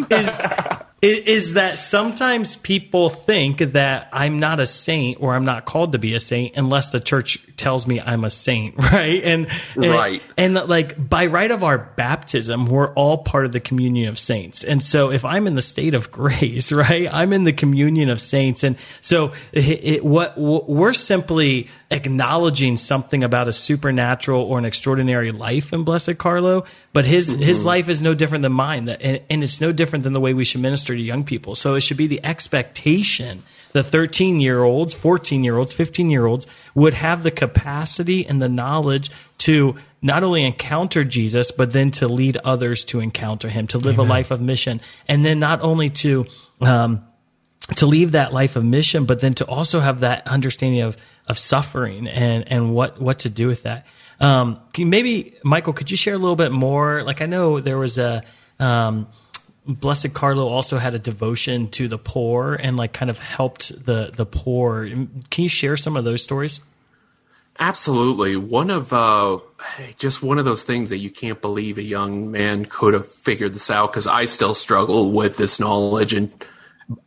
is 0.09 0.29
is 1.05 1.53
that 1.53 1.77
sometimes 1.77 2.55
people 2.55 3.09
think 3.09 3.59
that 3.59 4.09
I'm 4.11 4.39
not 4.39 4.59
a 4.59 4.65
saint 4.65 5.17
or 5.21 5.33
I'm 5.35 5.45
not 5.45 5.65
called 5.65 5.91
to 5.91 5.99
be 5.99 6.13
a 6.15 6.19
saint 6.19 6.55
unless 6.55 6.91
the 6.91 6.99
church 6.99 7.39
tells 7.57 7.85
me 7.87 7.99
I'm 8.01 8.23
a 8.23 8.29
saint, 8.29 8.75
right? 8.77 9.23
And, 9.23 9.47
and 9.75 9.85
Right. 9.91 10.21
and 10.37 10.55
like 10.55 11.09
by 11.09 11.27
right 11.27 11.51
of 11.51 11.63
our 11.63 11.77
baptism, 11.77 12.65
we're 12.67 12.93
all 12.93 13.19
part 13.19 13.45
of 13.45 13.51
the 13.51 13.59
communion 13.59 14.09
of 14.09 14.19
saints. 14.19 14.63
And 14.63 14.81
so 14.81 15.11
if 15.11 15.23
I'm 15.25 15.47
in 15.47 15.55
the 15.55 15.61
state 15.61 15.93
of 15.93 16.11
grace, 16.25 16.71
right, 16.71 17.07
I'm 17.11 17.33
in 17.33 17.43
the 17.43 17.53
communion 17.53 18.09
of 18.09 18.19
saints. 18.21 18.63
And 18.63 18.77
so 19.01 19.33
it, 19.51 19.63
it, 19.65 20.05
what 20.05 20.37
we're 20.37 20.93
simply 20.93 21.69
acknowledging 21.91 22.77
something 22.77 23.23
about 23.23 23.47
a 23.47 23.53
supernatural 23.53 24.41
or 24.41 24.57
an 24.57 24.65
extraordinary 24.65 25.31
life 25.31 25.71
in 25.71 25.83
Blessed 25.83 26.17
Carlo, 26.17 26.65
but 26.95 27.05
his 27.05 27.27
his 27.27 27.65
life 27.65 27.89
is 27.89 28.01
no 28.01 28.13
different 28.15 28.41
than 28.43 28.53
mine, 28.53 28.85
That- 28.85 29.01
and, 29.01 29.19
and 29.29 29.43
it's 29.43 29.59
no 29.59 29.71
different 29.73 30.03
than 30.03 30.13
the 30.13 30.21
way 30.21 30.33
we 30.33 30.45
should 30.45 30.61
minister 30.61 30.95
to 30.95 31.01
young 31.01 31.25
people. 31.25 31.53
So 31.53 31.75
it 31.75 31.81
should 31.81 31.97
be 31.97 32.07
the 32.07 32.23
expectation 32.25 33.43
that 33.73 33.83
13 33.83 34.39
year 34.39 34.63
olds, 34.63 34.93
14 34.93 35.43
year 35.43 35.57
olds, 35.57 35.73
15 35.73 36.09
year 36.09 36.25
olds 36.25 36.47
would 36.73 36.93
have 36.93 37.23
the 37.23 37.31
capacity 37.31 38.25
and 38.25 38.41
the 38.41 38.47
knowledge 38.47 39.11
to 39.39 39.75
not 40.01 40.23
only 40.23 40.45
encounter 40.45 41.03
Jesus, 41.03 41.51
but 41.51 41.73
then 41.73 41.91
to 41.91 42.07
lead 42.07 42.37
others 42.37 42.85
to 42.85 43.01
encounter 43.01 43.49
him, 43.49 43.67
to 43.67 43.77
live 43.77 43.99
a 43.99 44.03
life 44.03 44.31
of 44.31 44.39
mission, 44.39 44.79
and 45.09 45.25
then 45.25 45.39
not 45.39 45.61
only 45.61 45.89
to 45.89 46.25
um, 46.61 47.03
to 47.75 47.85
leave 47.85 48.11
that 48.11 48.33
life 48.33 48.55
of 48.55 48.63
mission, 48.63 49.05
but 49.05 49.21
then 49.21 49.33
to 49.35 49.45
also 49.45 49.79
have 49.79 50.01
that 50.01 50.27
understanding 50.27 50.81
of 50.81 50.97
of 51.27 51.39
suffering 51.39 52.07
and 52.07 52.47
and 52.47 52.73
what 52.73 53.01
what 53.01 53.19
to 53.19 53.29
do 53.29 53.47
with 53.47 53.63
that. 53.63 53.85
Um, 54.19 54.59
maybe 54.77 55.35
Michael, 55.43 55.73
could 55.73 55.91
you 55.91 55.97
share 55.97 56.13
a 56.13 56.17
little 56.17 56.35
bit 56.35 56.51
more? 56.51 57.03
Like 57.03 57.21
I 57.21 57.25
know 57.25 57.59
there 57.59 57.77
was 57.77 57.97
a 57.97 58.23
um, 58.59 59.07
Blessed 59.67 60.13
Carlo 60.13 60.47
also 60.47 60.77
had 60.77 60.93
a 60.93 60.99
devotion 60.99 61.69
to 61.71 61.87
the 61.87 61.97
poor 61.97 62.53
and 62.53 62.77
like 62.77 62.93
kind 62.93 63.09
of 63.09 63.17
helped 63.17 63.85
the 63.85 64.11
the 64.15 64.25
poor. 64.25 64.85
Can 64.85 65.43
you 65.43 65.49
share 65.49 65.75
some 65.75 65.97
of 65.97 66.05
those 66.05 66.21
stories? 66.21 66.59
Absolutely. 67.57 68.35
One 68.35 68.69
of 68.69 68.91
uh, 68.93 69.39
just 69.97 70.21
one 70.21 70.37
of 70.37 70.45
those 70.45 70.63
things 70.63 70.89
that 70.89 70.97
you 70.97 71.09
can't 71.09 71.41
believe 71.41 71.77
a 71.77 71.83
young 71.83 72.29
man 72.29 72.65
could 72.65 72.93
have 72.93 73.07
figured 73.07 73.53
this 73.53 73.71
out 73.71 73.91
because 73.91 74.07
I 74.07 74.25
still 74.25 74.53
struggle 74.53 75.11
with 75.11 75.37
this 75.37 75.59
knowledge 75.59 76.13
and 76.13 76.31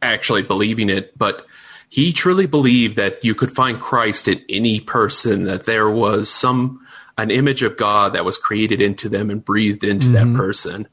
actually 0.02 0.42
believing 0.42 0.90
it. 0.90 1.16
But 1.16 1.46
he 1.88 2.12
truly 2.12 2.46
believed 2.46 2.96
that 2.96 3.24
you 3.24 3.34
could 3.34 3.50
find 3.50 3.80
Christ 3.80 4.28
in 4.28 4.44
any 4.48 4.80
person, 4.80 5.44
that 5.44 5.64
there 5.64 5.90
was 5.90 6.30
some 6.30 6.84
an 7.16 7.30
image 7.32 7.62
of 7.62 7.76
God 7.76 8.12
that 8.12 8.24
was 8.24 8.38
created 8.38 8.80
into 8.80 9.08
them 9.08 9.28
and 9.28 9.44
breathed 9.44 9.82
into 9.82 10.08
mm-hmm. 10.08 10.32
that 10.32 10.38
person. 10.38 10.88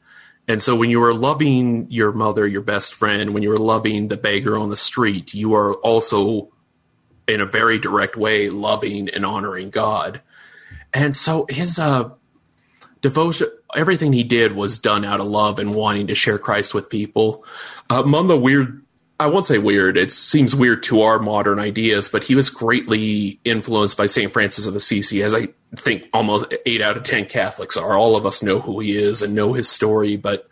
And 0.48 0.62
so 0.62 0.76
when 0.76 0.90
you 0.90 1.00
were 1.00 1.14
loving 1.14 1.88
your 1.90 2.12
mother, 2.12 2.48
your 2.48 2.62
best 2.62 2.94
friend, 2.94 3.34
when 3.34 3.44
you 3.44 3.50
were 3.50 3.60
loving 3.60 4.08
the 4.08 4.18
beggar 4.18 4.58
on 4.58 4.70
the 4.70 4.78
street, 4.78 5.34
you 5.34 5.54
are 5.54 5.76
also 5.76 6.52
in 7.28 7.42
a 7.42 7.46
very 7.46 7.80
direct 7.80 8.16
way 8.16 8.50
loving 8.50 9.10
and 9.10 9.26
honoring 9.26 9.70
God. 9.70 10.22
And 10.94 11.16
so 11.16 11.46
his 11.50 11.80
uh, 11.80 12.12
devotion, 13.02 13.48
everything 13.76 14.14
he 14.14 14.24
did 14.24 14.54
was 14.54 14.78
done 14.78 15.06
out 15.06 15.20
of 15.20 15.28
love 15.28 15.60
and 15.60 15.76
wanting 15.76 16.08
to 16.08 16.16
share 16.16 16.38
Christ 16.38 16.74
with 16.74 16.90
people. 16.90 17.44
Uh, 17.90 18.04
among 18.04 18.28
the 18.28 18.38
weird 18.38 18.86
I 19.20 19.28
won't 19.28 19.46
say 19.46 19.58
weird. 19.58 19.96
It 19.96 20.12
seems 20.12 20.54
weird 20.54 20.84
to 20.84 21.02
our 21.02 21.20
modern 21.20 21.58
ideas, 21.58 22.10
but 22.10 22.26
he 22.26 22.36
was 22.36 22.50
greatly 22.50 23.40
influenced 23.46 23.98
by 23.98 24.08
St. 24.08 24.32
Francis 24.32 24.66
of 24.66 24.76
Assisi, 24.76 25.24
as 25.24 25.34
I 25.34 25.50
think 25.78 26.10
almost 26.14 26.54
eight 26.66 26.82
out 26.82 26.98
of 26.98 27.04
10 27.04 27.28
Catholics 27.28 27.78
are. 27.78 27.96
All 27.96 28.18
of 28.18 28.26
us 28.26 28.44
know 28.44 28.60
who 28.60 28.82
he 28.82 28.98
is 28.98 29.22
and 29.22 29.34
know 29.34 29.54
his 29.54 29.70
story. 29.70 30.18
But 30.18 30.50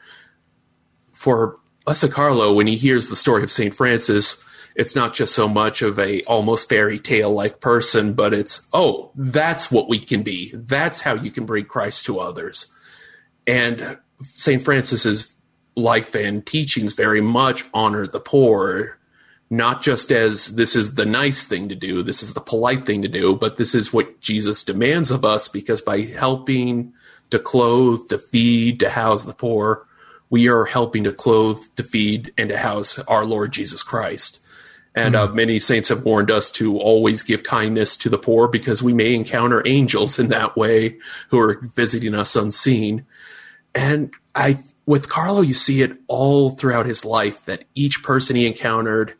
for 1.12 1.60
Blessed 1.84 2.12
Carlo, 2.12 2.54
when 2.54 2.68
he 2.68 2.78
hears 2.78 3.10
the 3.10 3.18
story 3.18 3.44
of 3.44 3.52
St. 3.52 3.76
Francis, 3.76 4.42
it's 4.76 4.96
not 4.96 5.14
just 5.14 5.36
so 5.36 5.50
much 5.50 5.82
of 5.82 6.00
a 6.00 6.24
almost 6.24 6.70
fairy 6.70 7.00
tale 7.00 7.32
like 7.32 7.60
person, 7.60 8.14
but 8.14 8.34
it's, 8.34 8.66
oh, 8.72 9.12
that's 9.16 9.70
what 9.70 9.90
we 9.90 10.00
can 10.00 10.24
be. 10.24 10.52
That's 10.56 11.02
how 11.02 11.16
you 11.16 11.32
can 11.32 11.46
bring 11.46 11.66
Christ 11.66 12.06
to 12.06 12.20
others. 12.20 12.74
And 13.46 13.98
St. 14.22 14.64
Francis 14.64 15.06
is 15.06 15.33
life 15.76 16.16
and 16.16 16.46
teachings 16.46 16.94
very 16.94 17.22
much 17.22 17.66
honor 17.74 18.06
the 18.06 18.20
poor, 18.20 18.98
not 19.50 19.82
just 19.82 20.12
as 20.12 20.56
this 20.56 20.76
is 20.76 20.96
the 20.96 21.06
nice 21.06 21.46
thing 21.46 21.70
to 21.70 21.76
do, 21.76 22.04
this 22.04 22.24
is 22.24 22.34
the 22.34 22.42
polite 22.42 22.86
thing 22.86 23.02
to 23.02 23.08
do, 23.08 23.36
but 23.36 23.58
this 23.58 23.76
is 23.76 23.94
what 23.94 24.20
Jesus 24.20 24.64
demands 24.64 25.12
of 25.12 25.24
us 25.24 25.48
because 25.48 25.82
by 25.82 26.02
helping 26.02 26.94
to 27.30 27.40
clothe, 27.40 28.08
to 28.10 28.18
feed, 28.18 28.80
to 28.80 28.90
house 28.90 29.24
the 29.24 29.34
poor, 29.34 29.86
we 30.30 30.48
are 30.48 30.66
helping 30.66 31.04
to 31.04 31.14
clothe, 31.14 31.64
to 31.76 31.84
feed, 31.84 32.34
and 32.38 32.50
to 32.50 32.58
house 32.58 32.98
our 33.00 33.26
Lord 33.26 33.52
Jesus 33.52 33.84
Christ. 33.84 34.40
And 34.96 35.16
mm-hmm. 35.16 35.32
uh, 35.32 35.36
many 35.36 35.60
saints 35.60 35.90
have 35.90 36.04
warned 36.04 36.32
us 36.32 36.52
to 36.54 36.78
always 36.78 37.24
give 37.24 37.44
kindness 37.44 37.98
to 37.98 38.10
the 38.10 38.18
poor 38.18 38.48
because 38.48 38.82
we 38.84 38.94
may 38.94 39.14
encounter 39.14 39.62
angels 39.66 40.20
in 40.20 40.30
that 40.30 40.56
way 40.56 40.98
who 41.30 41.40
are 41.40 41.60
visiting 41.62 42.16
us 42.16 42.36
unseen. 42.36 43.06
And 43.76 44.14
I 44.36 44.60
with 44.86 45.10
Carlo, 45.10 45.42
you 45.42 45.54
see 45.54 45.82
it 45.82 45.98
all 46.08 46.50
throughout 46.50 46.86
his 46.86 47.06
life 47.06 47.44
that 47.46 47.64
each 47.74 48.04
person 48.04 48.36
he 48.36 48.46
encountered 48.46 49.16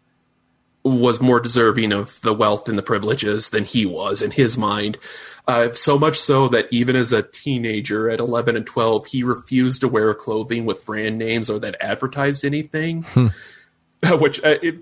was 0.84 1.22
more 1.22 1.40
deserving 1.40 1.94
of 1.94 2.20
the 2.22 2.34
wealth 2.34 2.68
and 2.68 2.78
the 2.78 2.84
privileges 2.84 3.50
than 3.50 3.64
he 3.64 3.86
was 3.86 4.22
in 4.22 4.32
his 4.32 4.58
mind. 4.58 4.98
Uh, 5.48 5.74
so 5.74 5.98
much 5.98 6.20
so 6.20 6.48
that 6.50 6.68
even 6.72 6.96
as 6.96 7.12
a 7.12 7.22
teenager 7.24 8.10
at 8.10 8.20
11 8.20 8.56
and 8.56 8.66
12, 8.66 9.06
he 9.08 9.24
refused 9.24 9.82
to 9.82 9.88
wear 9.88 10.14
clothing 10.14 10.66
with 10.66 10.86
brand 10.86 11.18
names 11.18 11.50
or 11.50 11.60
that 11.60 11.76
advertised 11.82 12.46
anything, 12.46 13.04
hmm. 13.04 13.28
which 14.20 14.44
uh, 14.44 14.58
it, 14.62 14.76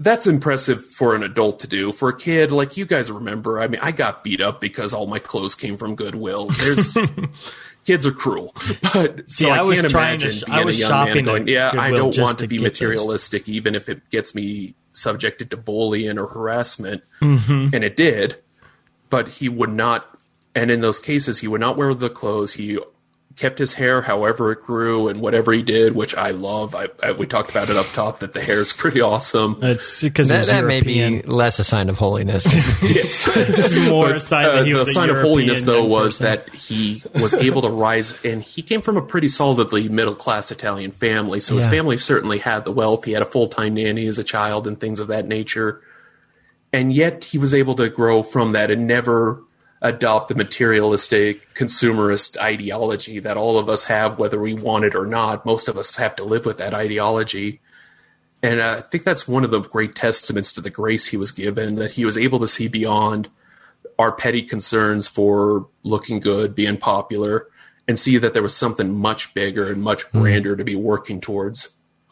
that's 0.00 0.26
impressive 0.26 0.84
for 0.84 1.14
an 1.14 1.22
adult 1.22 1.60
to 1.60 1.66
do. 1.66 1.92
For 1.92 2.10
a 2.10 2.16
kid, 2.16 2.52
like 2.52 2.76
you 2.76 2.86
guys 2.86 3.10
remember, 3.10 3.60
I 3.60 3.66
mean, 3.66 3.80
I 3.82 3.92
got 3.92 4.22
beat 4.22 4.40
up 4.40 4.60
because 4.60 4.94
all 4.94 5.06
my 5.06 5.18
clothes 5.18 5.54
came 5.54 5.76
from 5.76 5.94
Goodwill. 5.94 6.46
There's 6.46 6.96
kids 7.88 8.04
are 8.04 8.12
cruel. 8.12 8.54
But 8.94 9.30
so 9.30 9.48
I, 9.48 9.66
I 9.66 9.74
can't 9.74 9.90
imagine 9.90 10.30
to, 10.30 10.46
being 10.46 10.68
a 10.68 10.72
young 10.72 11.14
man 11.14 11.24
going, 11.24 11.48
"Yeah, 11.48 11.72
I 11.76 11.90
don't 11.90 12.16
want 12.18 12.38
to 12.40 12.46
be 12.46 12.58
materialistic, 12.58 13.46
those. 13.46 13.54
even 13.54 13.74
if 13.74 13.88
it 13.88 14.08
gets 14.10 14.34
me 14.34 14.74
subjected 14.92 15.50
to 15.50 15.56
bullying 15.56 16.18
or 16.18 16.26
harassment." 16.26 17.02
Mm-hmm. 17.20 17.74
And 17.74 17.84
it 17.84 17.96
did, 17.96 18.36
but 19.08 19.28
he 19.28 19.48
would 19.48 19.72
not. 19.72 20.18
And 20.54 20.70
in 20.70 20.80
those 20.80 21.00
cases, 21.00 21.38
he 21.38 21.48
would 21.48 21.60
not 21.60 21.76
wear 21.76 21.94
the 21.94 22.10
clothes. 22.10 22.54
He 22.54 22.78
kept 23.38 23.58
his 23.58 23.72
hair 23.74 24.02
however 24.02 24.52
it 24.52 24.62
grew 24.62 25.08
and 25.08 25.20
whatever 25.20 25.52
he 25.52 25.62
did, 25.62 25.94
which 25.94 26.14
I 26.14 26.30
love. 26.30 26.74
I, 26.74 26.88
I 27.02 27.12
we 27.12 27.26
talked 27.26 27.50
about 27.50 27.70
it 27.70 27.76
up 27.76 27.86
top 27.92 28.18
that 28.18 28.34
the 28.34 28.40
hair 28.40 28.60
is 28.60 28.72
pretty 28.72 29.00
awesome. 29.00 29.58
It's 29.62 30.02
because 30.02 30.28
that, 30.28 30.46
that 30.46 30.64
may 30.64 30.80
be 30.80 31.22
less 31.22 31.58
a 31.58 31.64
sign 31.64 31.88
of 31.88 31.96
holiness. 31.96 32.44
it's, 32.48 33.28
it's 33.36 33.74
more 33.88 34.08
but, 34.08 34.16
a 34.16 34.20
sign 34.20 34.44
uh, 34.44 34.84
the 34.84 34.92
sign 34.92 35.10
of 35.10 35.18
holiness 35.18 35.60
though 35.60 35.84
was 35.84 36.18
that 36.18 36.52
he 36.54 37.02
was 37.14 37.34
able 37.34 37.62
to 37.62 37.70
rise, 37.70 38.22
and 38.24 38.42
he 38.42 38.62
came 38.62 38.82
from 38.82 38.96
a 38.96 39.02
pretty 39.02 39.28
solidly 39.28 39.88
middle 39.88 40.14
class 40.14 40.50
Italian 40.50 40.90
family. 40.90 41.40
So 41.40 41.54
his 41.54 41.66
family 41.66 41.98
certainly 41.98 42.38
had 42.38 42.64
the 42.64 42.72
wealth. 42.72 43.04
He 43.04 43.12
had 43.12 43.22
a 43.22 43.26
full 43.26 43.48
time 43.48 43.74
nanny 43.74 44.06
as 44.06 44.18
a 44.18 44.24
child 44.24 44.66
and 44.66 44.80
things 44.80 45.00
of 45.00 45.08
that 45.08 45.26
nature. 45.26 45.80
And 46.72 46.92
yet 46.92 47.24
he 47.24 47.38
was 47.38 47.54
able 47.54 47.76
to 47.76 47.88
grow 47.88 48.22
from 48.22 48.52
that 48.52 48.70
and 48.70 48.86
never 48.86 49.42
adopt 49.80 50.28
the 50.28 50.34
materialistic 50.34 51.54
consumerist 51.54 52.36
ideology 52.38 53.20
that 53.20 53.36
all 53.36 53.58
of 53.58 53.68
us 53.68 53.84
have, 53.84 54.18
whether 54.18 54.40
we 54.40 54.54
want 54.54 54.84
it 54.84 54.94
or 54.94 55.06
not. 55.06 55.46
Most 55.46 55.68
of 55.68 55.78
us 55.78 55.96
have 55.96 56.16
to 56.16 56.24
live 56.24 56.46
with 56.46 56.58
that 56.58 56.74
ideology. 56.74 57.60
And 58.42 58.60
I 58.60 58.80
think 58.80 59.04
that's 59.04 59.28
one 59.28 59.44
of 59.44 59.50
the 59.50 59.60
great 59.60 59.94
testaments 59.94 60.52
to 60.52 60.60
the 60.60 60.70
grace 60.70 61.06
he 61.06 61.16
was 61.16 61.30
given, 61.30 61.76
that 61.76 61.92
he 61.92 62.04
was 62.04 62.18
able 62.18 62.38
to 62.40 62.48
see 62.48 62.68
beyond 62.68 63.28
our 63.98 64.12
petty 64.12 64.42
concerns 64.42 65.08
for 65.08 65.68
looking 65.82 66.20
good, 66.20 66.54
being 66.54 66.76
popular, 66.76 67.48
and 67.86 67.98
see 67.98 68.18
that 68.18 68.34
there 68.34 68.42
was 68.42 68.56
something 68.56 68.94
much 68.94 69.32
bigger 69.34 69.70
and 69.70 69.82
much 69.82 70.02
hmm. 70.04 70.20
grander 70.20 70.54
mm. 70.54 70.58
to 70.58 70.64
be 70.64 70.76
working 70.76 71.20
towards. 71.20 71.70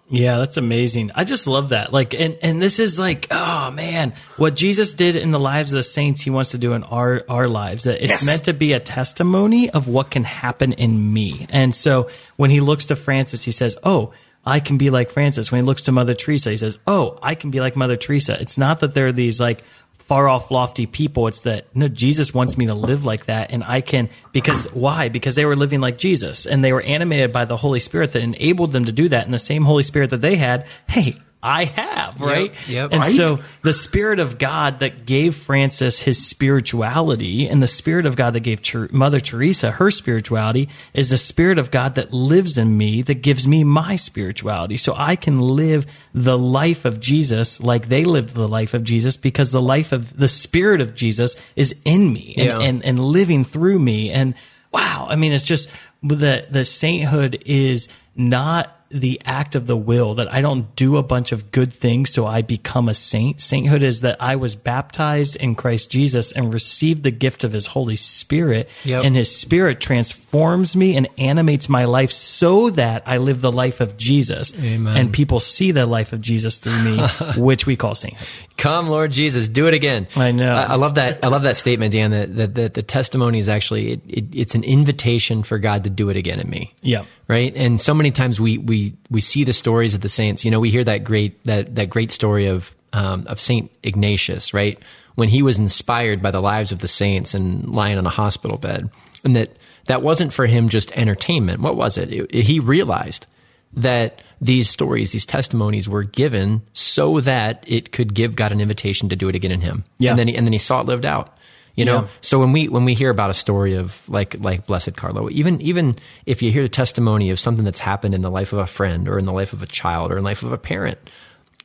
Yeah, 0.09 0.39
that's 0.39 0.57
amazing. 0.57 1.11
I 1.17 1.25
just 1.25 1.49
love 1.49 1.71
that. 1.71 1.93
Like, 1.93 2.15
and, 2.15 2.39
and 2.41 2.63
this 2.63 2.79
is 2.79 2.97
like, 2.97 3.27
oh 3.31 3.73
man, 3.73 4.13
what 4.37 4.55
Jesus 4.55 4.95
did 4.95 5.17
in 5.17 5.33
the 5.33 5.41
lives 5.41 5.73
of 5.73 5.79
the 5.79 5.83
saints, 5.83 6.23
he 6.23 6.31
wants 6.31 6.53
to 6.53 6.59
do 6.59 6.75
in 6.75 6.85
our, 6.85 7.25
our 7.29 7.49
lives. 7.49 7.85
That 7.85 8.03
it's 8.03 8.11
yes. 8.11 8.27
meant 8.27 8.45
to 8.45 8.53
be 8.53 8.73
a 8.73 8.81
testimony 8.81 9.69
of 9.69 9.89
what 9.89 10.13
can 10.13 10.23
happen 10.23 10.73
in 10.73 11.13
me. 11.13 11.47
And 11.51 11.75
so 11.75 12.09
when 12.37 12.51
he 12.51 12.61
looks 12.61 12.87
to 12.87 12.97
Francis, 12.97 13.43
he 13.43 13.51
says, 13.51 13.77
oh, 13.83 14.13
I 14.45 14.61
can 14.61 14.79
be 14.79 14.91
like 14.91 15.11
Francis. 15.11 15.51
When 15.51 15.63
he 15.63 15.67
looks 15.67 15.83
to 15.83 15.93
Mother 15.93 16.15
Teresa, 16.15 16.51
he 16.51 16.57
says, 16.57 16.79
oh, 16.87 17.19
I 17.21 17.35
can 17.35 17.51
be 17.51 17.59
like 17.59 17.75
Mother 17.75 17.97
Teresa. 17.97 18.41
It's 18.41 18.57
not 18.57 18.81
that 18.81 18.95
there 18.95 19.09
are 19.09 19.13
these 19.13 19.41
like 19.41 19.65
far 20.07 20.29
off 20.29 20.51
lofty 20.51 20.87
people. 20.87 21.27
It's 21.27 21.43
that 21.43 21.67
no, 21.75 21.89
Jesus 21.89 22.33
wants 22.33 22.57
me 22.57 22.67
to 22.67 22.75
live 22.75 23.05
like 23.05 23.27
that. 23.27 23.51
And 23.51 23.65
I 23.65 23.81
can, 23.81 24.09
because 24.33 24.67
why? 24.67 25.09
Because 25.09 25.35
they 25.35 25.45
were 25.45 25.57
living 25.57 25.81
like 25.81 25.99
Jesus 25.99 26.47
and 26.47 26.65
they 26.65 26.73
were 26.73 26.83
animated 26.83 27.33
by 27.33 27.45
the 27.45 27.57
Holy 27.57 27.81
Spirit 27.81 28.13
that 28.13 28.23
enabled 28.23 28.73
them 28.73 28.85
to 28.85 28.93
do 28.93 29.09
that. 29.09 29.25
And 29.25 29.35
the 29.35 29.39
same 29.39 29.65
Holy 29.65 29.83
Spirit 29.83 30.11
that 30.11 30.21
they 30.21 30.37
had, 30.37 30.67
hey, 30.89 31.17
I 31.47 31.65
have, 31.67 32.21
right? 32.21 32.51
Yep. 32.51 32.69
yep. 32.69 32.93
And 32.93 33.01
right? 33.03 33.15
so 33.15 33.39
the 33.63 33.73
Spirit 33.73 34.19
of 34.19 34.37
God 34.37 34.81
that 34.81 35.07
gave 35.07 35.37
Francis 35.37 36.01
his 36.01 36.27
spirituality 36.27 37.47
and 37.49 37.63
the 37.63 37.69
Spirit 37.69 38.05
of 38.05 38.17
God 38.17 38.33
that 38.33 38.41
gave 38.41 38.63
Ter- 38.63 38.89
Mother 38.91 39.21
Teresa 39.21 39.71
her 39.71 39.93
spirituality 39.93 40.69
is 40.93 41.11
the 41.11 41.17
Spirit 41.17 41.59
of 41.59 41.71
God 41.71 41.95
that 41.95 42.13
lives 42.13 42.59
in 42.59 42.77
me 42.77 43.03
that 43.03 43.23
gives 43.23 43.47
me 43.47 43.63
my 43.63 43.95
spirituality. 43.95 44.77
So 44.77 44.93
I 44.97 45.15
can 45.15 45.39
live 45.39 45.87
the 46.13 46.37
life 46.37 46.85
of 46.85 46.99
Jesus 46.99 47.61
like 47.61 47.89
they 47.89 48.05
lived 48.05 48.35
the 48.35 48.49
life 48.49 48.75
of 48.75 48.83
Jesus 48.83 49.17
because 49.17 49.53
the 49.53 49.63
life 49.63 49.93
of 49.93 50.17
the 50.17 50.29
Spirit 50.29 50.81
of 50.81 50.97
Jesus 50.97 51.37
is 51.55 51.77
in 51.85 52.13
me 52.13 52.35
and, 52.37 52.47
yeah. 52.47 52.59
and, 52.59 52.85
and 52.85 52.99
living 52.99 53.45
through 53.45 53.79
me. 53.79 54.11
And 54.11 54.35
wow, 54.73 55.07
I 55.09 55.15
mean, 55.15 55.33
it's 55.33 55.45
just 55.45 55.69
the, 56.03 56.45
the 56.51 56.65
sainthood 56.65 57.41
is 57.47 57.89
not 58.17 58.76
the 58.97 59.21
act 59.25 59.55
of 59.55 59.67
the 59.67 59.77
will 59.77 60.15
that 60.15 60.33
I 60.33 60.41
don't 60.41 60.75
do 60.77 60.97
a 60.97 61.03
bunch 61.03 61.33
of 61.33 61.51
good 61.51 61.73
things 61.73 62.13
so 62.13 62.27
I 62.27 62.43
become 62.43 62.89
a 62.89 62.95
saint. 62.95 63.41
Sainthood 63.41 63.83
is 63.83 64.01
that 64.01 64.17
I 64.21 64.37
was 64.37 64.57
baptized 64.57 65.37
in 65.37 65.55
Christ 65.55 65.91
Jesus 65.91 66.33
and 66.33 66.53
received 66.53 67.03
the 67.03 67.11
gift 67.11 67.45
of 67.45 67.53
his 67.53 67.69
Holy 67.69 67.97
Spirit 67.97 68.69
yep. 68.85 69.05
and 69.05 69.17
his 69.17 69.35
spirit 69.35 69.81
transforms 69.81 70.75
me 70.75 70.97
and 70.97 71.09
animates 71.19 71.69
my 71.69 71.85
life 71.85 72.11
so 72.11 72.71
that 72.71 73.03
I 73.07 73.19
live 73.19 73.41
the 73.41 73.53
life 73.53 73.81
of 73.81 73.97
Jesus. 73.97 74.55
Amen. 74.59 74.97
And 74.97 75.13
people 75.13 75.41
see 75.41 75.73
the 75.73 75.87
life 75.87 76.13
of 76.13 76.21
Jesus 76.21 76.59
through 76.59 76.83
me, 76.83 77.07
which 77.37 77.67
we 77.67 77.77
call 77.77 77.95
sainthood. 77.95 78.29
Come, 78.57 78.89
Lord 78.89 79.13
Jesus, 79.13 79.49
do 79.49 79.67
it 79.67 79.75
again. 79.75 80.09
I 80.17 80.31
know. 80.33 80.55
I, 80.55 80.63
I 80.63 80.75
love 80.77 80.95
that. 80.95 81.23
I 81.23 81.29
love 81.29 81.43
that 81.43 81.57
statement, 81.57 81.93
Dan. 81.93 82.11
That, 82.11 82.37
that, 82.37 82.55
that 82.55 82.75
the 82.75 82.83
testimony 82.83 83.39
is 83.39 83.49
actually 83.49 83.93
it, 83.93 84.01
it, 84.09 84.25
it's 84.33 84.55
an 84.55 84.65
invitation 84.65 85.43
for 85.43 85.59
God 85.59 85.85
to 85.85 85.91
do 85.91 86.09
it 86.09 86.17
again 86.17 86.41
in 86.41 86.49
me. 86.49 86.75
Yeah. 86.81 87.05
Right. 87.29 87.53
And 87.57 87.81
so 87.81 87.93
many 87.93 88.13
times 88.13 88.41
we 88.41 88.59
we 88.59 88.95
we 89.11 89.21
see 89.21 89.43
the 89.43 89.53
stories 89.53 89.95
of 89.95 90.01
the 90.01 90.09
saints. 90.09 90.45
You 90.45 90.53
know, 90.53 90.61
we 90.61 90.71
hear 90.71 90.85
that 90.85 91.03
great 91.03 91.43
that 91.45 91.75
that 91.75 91.91
great 91.91 92.13
story 92.13 92.47
of 92.47 92.73
um, 92.93 93.27
of 93.27 93.41
Saint 93.41 93.71
Ignatius, 93.83 94.55
right? 94.55 94.79
When 95.17 95.29
he 95.29 95.43
was 95.43 95.59
inspired 95.59 96.23
by 96.23 96.31
the 96.31 96.41
lives 96.41 96.71
of 96.71 96.79
the 96.79 96.89
saints 96.89 97.35
and 97.35 97.75
lying 97.75 97.99
on 97.99 98.07
a 98.07 98.11
hospital 98.11 98.59
bed, 98.59 98.91
and 99.25 99.35
that 99.35 99.57
that 99.87 100.03
wasn't 100.03 100.33
for 100.33 100.47
him 100.47 100.69
just 100.69 100.93
entertainment. 100.93 101.61
What 101.61 101.77
was 101.77 101.99
it? 101.99 102.13
it, 102.13 102.31
it 102.31 102.43
he 102.45 102.61
realized 102.61 103.27
that 103.75 104.23
these 104.41 104.69
stories, 104.71 105.13
these 105.13 105.27
testimonies 105.27 105.89
were 105.89 106.03
given 106.03 106.63
so 106.73 107.21
that 107.21 107.65
it 107.67 107.93
could 107.93 108.15
give 108.15 108.37
God 108.37 108.53
an 108.53 108.61
invitation 108.61 109.09
to 109.09 109.17
do 109.17 109.29
it 109.29 109.35
again 109.35 109.53
in 109.53 109.61
him. 109.61 109.85
Yeah. 109.99 110.11
And 110.11 110.19
then 110.19 110.29
he, 110.29 110.37
and 110.37 110.47
then 110.47 110.53
he 110.53 110.59
saw 110.59 110.81
it 110.81 110.87
lived 110.87 111.07
out. 111.07 111.37
You 111.77 111.85
know, 111.85 112.03
yeah. 112.03 112.09
so 112.23 112.39
when 112.41 112.53
we 112.53 112.69
when 112.69 112.85
we 112.87 112.95
hear 112.95 113.11
about 113.11 113.29
a 113.29 113.35
story 113.35 113.75
of 113.75 114.01
like 114.09 114.35
like 114.41 114.67
Blessed 114.67 114.97
Carlo, 114.97 115.29
even 115.31 115.61
even 115.61 115.97
if 116.25 116.41
you 116.43 116.51
hear 116.51 116.63
the 116.63 116.71
testimony 116.71 117.31
of 117.31 117.39
something 117.39 117.65
that's 117.65 117.79
happened 117.79 118.15
in 118.15 118.23
the 118.23 118.31
life 118.31 118.53
of 118.55 118.59
a 118.61 118.67
friend 118.67 119.07
or 119.09 119.19
in 119.19 119.27
the 119.27 119.33
life 119.33 119.53
of 119.53 119.63
a 119.63 119.67
child 119.67 120.11
or 120.11 120.17
in 120.17 120.25
the 120.25 120.29
life 120.29 120.43
of 120.43 120.53
a 120.53 120.59
parent, 120.59 120.99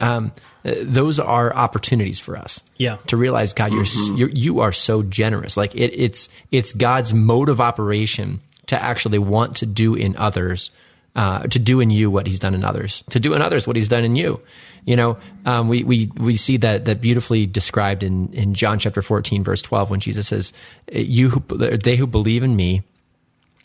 um, 0.02 0.34
those 0.64 1.18
are 1.20 1.56
opportunities 1.56 2.20
for 2.20 2.38
us. 2.38 2.62
Yeah. 2.78 2.98
To 3.08 3.18
realize, 3.18 3.54
God, 3.54 3.72
you're, 3.72 3.86
Mm-hmm. 3.86 4.18
you're 4.18 4.30
you 4.30 4.60
are 4.60 4.74
so 4.74 5.02
generous. 5.02 5.56
Like 5.56 5.76
it, 5.76 5.94
it's 5.96 6.28
it's 6.52 6.74
God's 6.74 7.14
mode 7.14 7.48
of 7.50 7.62
operation 7.62 8.42
to 8.68 8.82
actually 8.82 9.20
want 9.20 9.58
to 9.58 9.66
do 9.66 9.96
in 9.96 10.16
others, 10.18 10.72
uh, 11.16 11.44
to 11.48 11.60
do 11.60 11.80
in 11.80 11.90
you 11.90 12.10
what 12.10 12.28
He's 12.28 12.40
done 12.40 12.54
in 12.54 12.64
others, 12.64 13.04
to 13.10 13.20
do 13.20 13.34
in 13.34 13.42
others 13.42 13.68
what 13.68 13.76
He's 13.76 13.90
done 13.90 14.04
in 14.04 14.16
you. 14.16 14.42
You 14.86 14.96
know, 14.96 15.20
um, 15.46 15.68
we 15.68 15.84
we 15.84 16.12
we 16.18 16.36
see 16.36 16.58
that 16.58 16.86
that 16.86 17.02
beautifully 17.02 17.46
described 17.46 18.04
in 18.04 18.34
in 18.34 18.54
John 18.54 18.80
chapter 18.80 19.02
fourteen, 19.02 19.44
verse 19.44 19.62
twelve, 19.62 19.90
when 19.90 20.00
Jesus 20.00 20.28
says, 20.28 20.54
"You 20.92 21.30
who, 21.30 21.58
they 21.58 21.96
who 21.96 22.08
believe 22.08 22.44
in 22.44 22.56
me." 22.56 22.84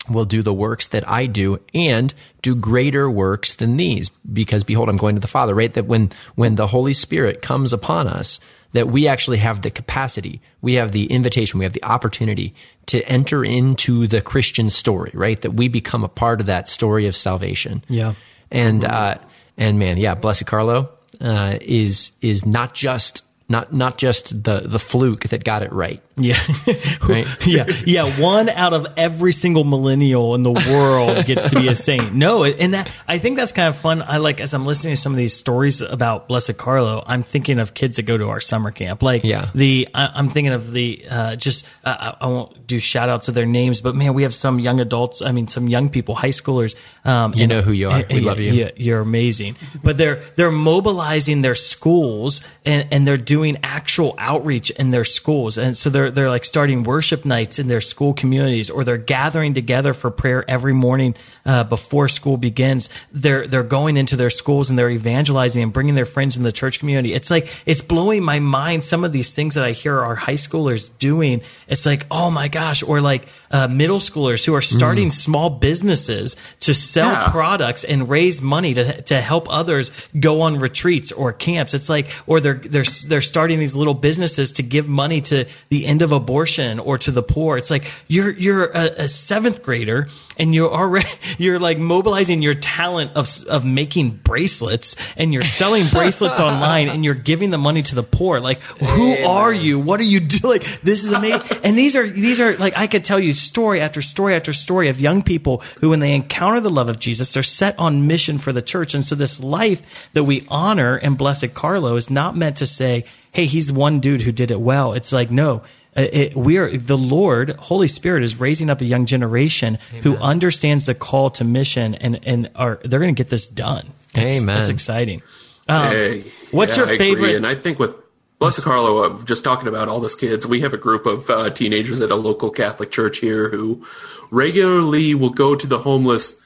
will 0.09 0.25
do 0.25 0.41
the 0.41 0.53
works 0.53 0.87
that 0.89 1.09
I 1.09 1.27
do 1.27 1.59
and 1.75 2.15
do 2.41 2.55
greater 2.55 3.11
works 3.11 3.57
than 3.57 3.77
these 3.77 4.09
because 4.09 4.63
behold 4.63 4.89
I'm 4.89 4.97
going 4.97 5.17
to 5.17 5.21
the 5.21 5.27
Father 5.27 5.53
right 5.53 5.73
that 5.75 5.87
when 5.87 6.13
when 6.37 6.55
the 6.55 6.69
Holy 6.69 6.93
Spirit 6.93 7.43
comes 7.43 7.73
upon 7.73 8.07
us 8.07 8.39
that 8.77 8.89
we 8.89 9.09
actually 9.09 9.39
have 9.39 9.63
the 9.63 9.71
capacity 9.71 10.41
we 10.63 10.75
have 10.75 10.93
the 10.93 11.07
invitation 11.07 11.59
we 11.59 11.65
have 11.65 11.73
the 11.73 11.85
opportunity 11.85 12.55
to 12.87 13.03
enter 13.09 13.45
into 13.45 14.07
the 14.07 14.21
Christian 14.21 14.71
story 14.71 15.11
right 15.15 15.41
that 15.43 15.53
we 15.55 15.69
become 15.69 16.05
a 16.05 16.09
part 16.09 16.41
of 16.41 16.47
that 16.47 16.69
story 16.69 17.07
of 17.07 17.17
salvation 17.17 17.83
Yeah. 17.89 18.15
and 18.51 18.85
uh 18.85 19.17
and 19.57 19.79
man 19.79 19.97
yeah 19.97 20.15
blessed 20.15 20.47
Carlo 20.47 20.93
uh 21.21 21.59
is 21.61 22.13
is 22.21 22.45
not 22.45 22.75
just 22.75 23.23
not 23.49 23.73
not 23.73 23.97
just 23.99 24.43
the 24.43 24.61
the 24.61 24.79
fluke 24.79 25.25
that 25.29 25.45
got 25.45 25.63
it 25.63 25.73
right 25.73 26.03
Yeah. 26.17 26.39
Right. 27.07 27.27
yeah. 27.47 27.67
Yeah. 27.87 28.19
One 28.19 28.49
out 28.49 28.73
of 28.73 28.87
every 28.97 29.33
single 29.33 29.63
millennial 29.63 30.35
in 30.35 30.43
the 30.43 30.51
world 30.51 31.25
gets 31.27 31.51
to 31.51 31.61
be 31.61 31.69
a 31.69 31.77
saint. 31.77 32.15
No, 32.15 32.43
and 32.43 32.75
that, 32.75 32.91
I 33.07 33.19
think 33.19 33.37
that's 33.37 33.53
kind 33.53 33.69
of 33.69 33.77
fun. 33.77 34.03
I 34.03 34.17
like, 34.17 34.41
as 34.41 34.53
I'm 34.55 34.67
listening 34.67 34.95
to 34.97 35.01
some 35.01 35.13
of 35.13 35.19
these 35.19 35.35
stories 35.35 35.83
about 35.83 36.27
Blessed 36.27 36.57
Carlo, 36.57 37.05
I'm 37.07 37.23
thinking 37.23 37.59
of 37.61 37.75
kids 37.75 37.97
that 37.97 38.03
go 38.05 38.17
to 38.17 38.29
our 38.31 38.41
summer 38.41 38.71
camp. 38.73 39.03
Like, 39.03 39.23
Yeah. 39.25 39.51
the, 39.55 39.87
I, 39.95 40.11
I'm 40.15 40.29
thinking 40.31 40.53
of 40.55 40.73
the, 40.73 41.07
uh, 41.09 41.37
just, 41.37 41.67
uh, 41.85 42.15
I 42.21 42.25
I 42.25 42.27
won't 42.29 42.67
do 42.67 42.81
shout 42.81 43.09
outs 43.09 43.29
of 43.29 43.35
their 43.35 43.47
names, 43.47 43.81
but 43.81 43.95
man, 43.95 44.15
we 44.15 44.23
have 44.25 44.35
some 44.35 44.59
young 44.59 44.81
adults. 44.81 45.23
I 45.23 45.31
mean, 45.33 45.47
some 45.49 45.69
young 45.69 45.91
people, 45.91 46.15
high 46.17 46.31
schoolers. 46.33 46.75
Um, 47.05 47.35
You 47.35 47.43
and- 47.45 47.51
know 47.51 47.63
who 47.63 47.73
you 47.73 47.91
are. 47.91 48.05
We 48.11 48.21
yeah, 48.21 48.27
love 48.27 48.41
you. 48.41 48.51
Yeah, 48.53 48.71
you're 48.77 49.01
amazing. 49.01 49.55
But 49.85 49.99
they're 49.99 50.23
they're 50.35 50.51
mobilizing 50.51 51.43
their 51.43 51.55
schools 51.55 52.41
and, 52.65 52.89
and 52.91 53.07
they're 53.07 53.17
doing 53.19 53.36
actual 53.63 54.15
outreach 54.19 54.71
in 54.71 54.91
their 54.91 55.05
schools. 55.05 55.59
And 55.59 55.77
so 55.77 55.91
they're 55.91 56.11
they're 56.11 56.31
like 56.31 56.45
starting 56.45 56.83
worship 56.83 57.25
nights 57.25 57.59
in 57.59 57.69
their 57.69 57.81
school 57.81 58.15
communities 58.15 58.71
or 58.71 58.85
they're 58.85 58.97
gathering 58.97 59.55
together 59.55 59.93
for 59.95 60.11
prayer 60.11 60.45
every 60.49 60.73
morning 60.73 61.15
uh, 61.45 61.65
before 61.65 62.09
school 62.09 62.37
begins. 62.37 62.89
They're 63.13 63.47
they're 63.47 63.63
going 63.63 63.97
into 63.97 64.17
their 64.17 64.31
schools 64.31 64.71
and 64.71 64.79
they're 64.79 64.91
evangelizing 64.91 65.63
and 65.63 65.73
bringing 65.73 65.95
their 65.95 66.07
friends 66.07 66.37
in 66.37 66.43
the 66.43 66.53
church 66.53 66.79
community. 66.79 67.13
It's 67.15 67.31
like 67.31 67.49
it's 67.67 67.81
blowing 67.81 68.23
my 68.23 68.39
mind 68.41 68.85
some 68.85 69.05
of 69.05 69.13
these 69.13 69.33
things 69.35 69.55
that 69.55 69.65
I 69.65 69.73
hear 69.73 69.99
our 70.01 70.15
high 70.15 70.35
schoolers 70.35 70.89
doing. 70.99 71.43
It's 71.69 71.85
like, 71.87 72.07
"Oh 72.11 72.31
my 72.31 72.49
gosh," 72.49 72.83
or 72.83 73.01
like 73.01 73.27
uh, 73.51 73.69
middle 73.69 73.99
schoolers 73.99 74.45
who 74.45 74.55
are 74.55 74.61
starting 74.63 75.11
small 75.11 75.51
businesses 75.51 76.37
to 76.61 76.75
sell 76.75 77.11
Yeah. 77.11 77.29
products 77.31 77.85
and 77.85 78.09
raise 78.09 78.41
money 78.41 78.75
to 78.75 79.03
to 79.03 79.21
help 79.21 79.47
others 79.51 79.91
go 80.19 80.41
on 80.43 80.59
retreats 80.59 81.13
or 81.13 81.33
camps. 81.33 81.75
It's 81.75 81.89
like, 81.89 82.09
or 82.27 82.41
they're 82.41 82.55
they're 82.55 82.85
they're 83.07 83.21
starting 83.27 83.59
these 83.59 83.75
little 83.75 83.95
businesses 83.95 84.53
to 84.53 84.63
give 84.63 84.89
money 84.89 85.21
to 85.23 85.47
the 85.69 85.87
end 85.87 86.03
of 86.03 86.13
abortion 86.13 86.79
or 86.79 86.99
to 86.99 87.11
the 87.11 87.23
poor. 87.23 87.57
It's 87.57 87.71
like 87.71 87.85
you're 88.09 88.31
you're 88.31 88.65
a, 88.67 89.05
a 89.05 89.09
seventh 89.09 89.63
grader 89.63 90.09
and 90.39 90.55
you're 90.55 90.73
already 90.73 91.09
you're 91.39 91.59
like 91.59 91.79
mobilizing 91.79 92.43
your 92.43 92.55
talent 92.55 93.13
of 93.17 93.45
of 93.47 93.65
making 93.65 94.11
bracelets 94.11 94.97
and 95.17 95.33
you're 95.33 95.45
selling 95.45 95.89
bracelets 95.89 96.41
online 96.41 96.89
and 96.89 97.05
you're 97.05 97.15
giving 97.15 97.51
the 97.51 97.59
money 97.59 97.83
to 97.83 97.95
the 97.95 98.03
poor. 98.03 98.41
Like, 98.41 98.63
who 98.63 99.25
are 99.25 99.53
you? 99.53 99.79
What 99.79 100.01
are 100.01 100.05
you 100.05 100.21
doing? 100.21 100.61
Like, 100.61 100.81
this 100.83 101.05
is 101.05 101.13
amazing. 101.13 101.59
and 101.65 101.77
these 101.77 101.97
are 101.97 102.09
these 102.09 102.41
are 102.41 102.57
like 102.57 102.75
I 102.77 102.87
could 102.87 103.05
tell 103.05 103.21
you 103.21 103.33
story 103.33 103.81
after 103.81 104.03
story 104.03 104.35
after 104.35 104.53
story 104.53 104.89
of 104.89 105.01
young 105.01 105.23
people 105.23 105.63
who, 105.81 105.91
when 105.91 106.01
they 106.01 106.15
encounter 106.15 106.61
the 106.61 106.71
love 106.71 106.89
of 106.89 106.99
Jesus, 106.99 107.33
they're 107.33 107.43
set 107.43 107.79
on 107.79 108.07
mission 108.07 108.39
for 108.39 108.53
the 108.53 108.63
church. 108.63 108.95
And 108.95 109.05
so 109.05 109.15
this 109.15 109.41
life 109.41 109.83
that 110.13 110.25
we 110.25 110.47
honor 110.49 110.97
and 110.97 111.19
blessed 111.19 111.55
Carlo 111.55 111.97
is 111.97 112.11
not 112.11 112.37
meant 112.37 112.59
to 112.59 112.67
say, 112.67 113.05
"Hey, 113.37 113.47
he's 113.47 113.71
one 113.71 114.01
dude 114.01 114.23
who 114.23 114.33
did 114.33 114.51
it 114.51 114.61
well." 114.61 114.93
It's 114.95 115.13
like 115.13 115.31
no. 115.31 115.63
uh, 115.97 116.07
It, 116.13 116.35
we 116.37 116.57
are 116.59 116.69
the 116.77 116.99
Lord, 116.99 117.51
Holy 117.71 117.89
Spirit, 117.89 118.23
is 118.25 118.41
raising 118.41 118.71
up 118.71 118.81
a 118.81 118.85
young 118.85 119.07
generation 119.07 119.79
who 120.03 120.17
understands 120.17 120.87
the 120.87 120.95
call 120.95 121.31
to 121.39 121.45
mission, 121.45 121.95
and 121.95 122.19
and 122.25 122.51
are 122.55 122.81
they're 122.85 123.01
going 123.01 123.15
to 123.15 123.19
get 123.23 123.31
this 123.31 123.47
done. 123.47 123.87
It's- 124.15 124.33
Amen. 124.43 124.57
That's 124.57 124.69
exciting. 124.71 125.23
Um, 125.69 125.91
Hey, 125.91 126.25
what's 126.53 126.73
yeah, 126.73 126.85
your 126.85 126.87
I 126.89 126.93
agree. 126.95 127.15
favorite? 127.15 127.35
And 127.37 127.47
I 127.47 127.55
think 127.55 127.79
with 127.79 127.95
Blessed 128.39 128.63
Carlo, 128.63 129.05
uh, 129.05 129.25
just 129.25 129.43
talking 129.45 129.67
about 129.69 129.89
all 129.89 129.99
those 130.01 130.15
kids, 130.15 130.47
we 130.47 130.61
have 130.61 130.73
a 130.75 130.79
group 130.79 131.07
of 131.07 131.29
uh, 131.31 131.51
teenagers 131.51 132.01
at 132.01 132.11
a 132.11 132.15
local 132.17 132.51
Catholic 132.51 132.91
church 132.93 133.19
here 133.19 133.51
who 133.51 133.85
regularly 134.31 135.15
will 135.15 135.31
go 135.31 135.55
to 135.57 135.67
the 135.67 135.79
homeless 135.79 136.41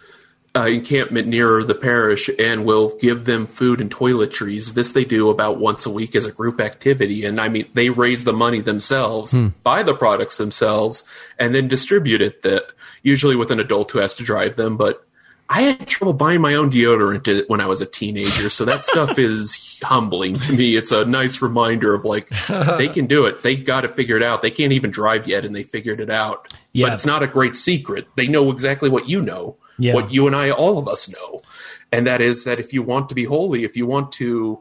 uh, 0.56 0.66
encampment 0.66 1.28
near 1.28 1.62
the 1.62 1.74
parish 1.74 2.28
and 2.38 2.64
will 2.64 2.96
give 2.98 3.24
them 3.24 3.46
food 3.46 3.80
and 3.80 3.90
toiletries. 3.90 4.74
This 4.74 4.92
they 4.92 5.04
do 5.04 5.30
about 5.30 5.60
once 5.60 5.86
a 5.86 5.90
week 5.90 6.16
as 6.16 6.26
a 6.26 6.32
group 6.32 6.60
activity. 6.60 7.24
And 7.24 7.40
I 7.40 7.48
mean, 7.48 7.68
they 7.74 7.90
raise 7.90 8.24
the 8.24 8.32
money 8.32 8.60
themselves, 8.60 9.32
buy 9.62 9.82
the 9.82 9.94
products 9.94 10.38
themselves, 10.38 11.04
and 11.38 11.54
then 11.54 11.68
distribute 11.68 12.20
it. 12.20 12.42
That 12.42 12.64
usually 13.02 13.36
with 13.36 13.50
an 13.50 13.60
adult 13.60 13.92
who 13.92 14.00
has 14.00 14.16
to 14.16 14.24
drive 14.24 14.56
them, 14.56 14.76
but 14.76 15.06
I 15.52 15.62
had 15.62 15.88
trouble 15.88 16.12
buying 16.12 16.40
my 16.40 16.54
own 16.54 16.70
deodorant 16.70 17.48
when 17.48 17.60
I 17.60 17.66
was 17.66 17.80
a 17.80 17.86
teenager, 17.86 18.48
so 18.50 18.64
that 18.66 18.84
stuff 18.84 19.18
is 19.18 19.80
humbling 19.82 20.38
to 20.40 20.52
me. 20.52 20.76
It's 20.76 20.92
a 20.92 21.04
nice 21.04 21.42
reminder 21.42 21.92
of 21.92 22.04
like 22.04 22.30
they 22.48 22.88
can 22.88 23.06
do 23.06 23.26
it. 23.26 23.42
They 23.42 23.56
got 23.56 23.80
to 23.80 23.88
figure 23.88 24.16
it 24.16 24.22
out. 24.22 24.42
They 24.42 24.52
can't 24.52 24.72
even 24.72 24.92
drive 24.92 25.26
yet, 25.26 25.44
and 25.44 25.54
they 25.54 25.64
figured 25.64 26.00
it 26.00 26.08
out. 26.08 26.54
Yeah. 26.72 26.86
But 26.86 26.94
it's 26.94 27.06
not 27.06 27.24
a 27.24 27.26
great 27.26 27.56
secret. 27.56 28.06
They 28.14 28.28
know 28.28 28.52
exactly 28.52 28.88
what 28.88 29.08
you 29.08 29.20
know, 29.20 29.56
Yeah. 29.80 29.94
what 29.94 30.12
you 30.12 30.26
and 30.26 30.36
I, 30.36 30.50
all 30.50 30.78
of 30.78 30.86
us 30.86 31.08
know, 31.08 31.42
and 31.90 32.06
that 32.06 32.20
is 32.20 32.44
that 32.44 32.60
if 32.60 32.72
you 32.72 32.82
want 32.82 33.08
to 33.08 33.14
be 33.14 33.24
holy, 33.24 33.64
if 33.64 33.76
you 33.76 33.86
want 33.86 34.12
to 34.12 34.60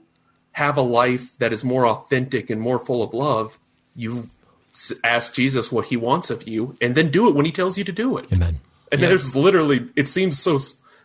have 0.54 0.78
a 0.78 0.82
life 0.82 1.38
that 1.38 1.54
is 1.54 1.64
more 1.64 1.86
authentic 1.86 2.50
and 2.50 2.60
more 2.60 2.80
full 2.80 3.04
of 3.04 3.14
love, 3.14 3.60
you 3.96 4.28
ask 5.04 5.34
Jesus 5.34 5.72
what 5.72 5.86
He 5.86 5.98
wants 5.98 6.30
of 6.30 6.48
you, 6.48 6.78
and 6.82 6.96
then 6.96 7.12
do 7.12 7.28
it 7.30 7.36
when 7.36 7.46
He 7.46 7.52
tells 7.52 7.78
you 7.78 7.84
to 7.84 7.92
do 7.92 8.18
it. 8.18 8.32
amen 8.32 8.60
And 8.92 9.04
there's 9.04 9.36
literally, 9.36 9.90
it 9.96 10.08
seems 10.08 10.40
so 10.40 10.60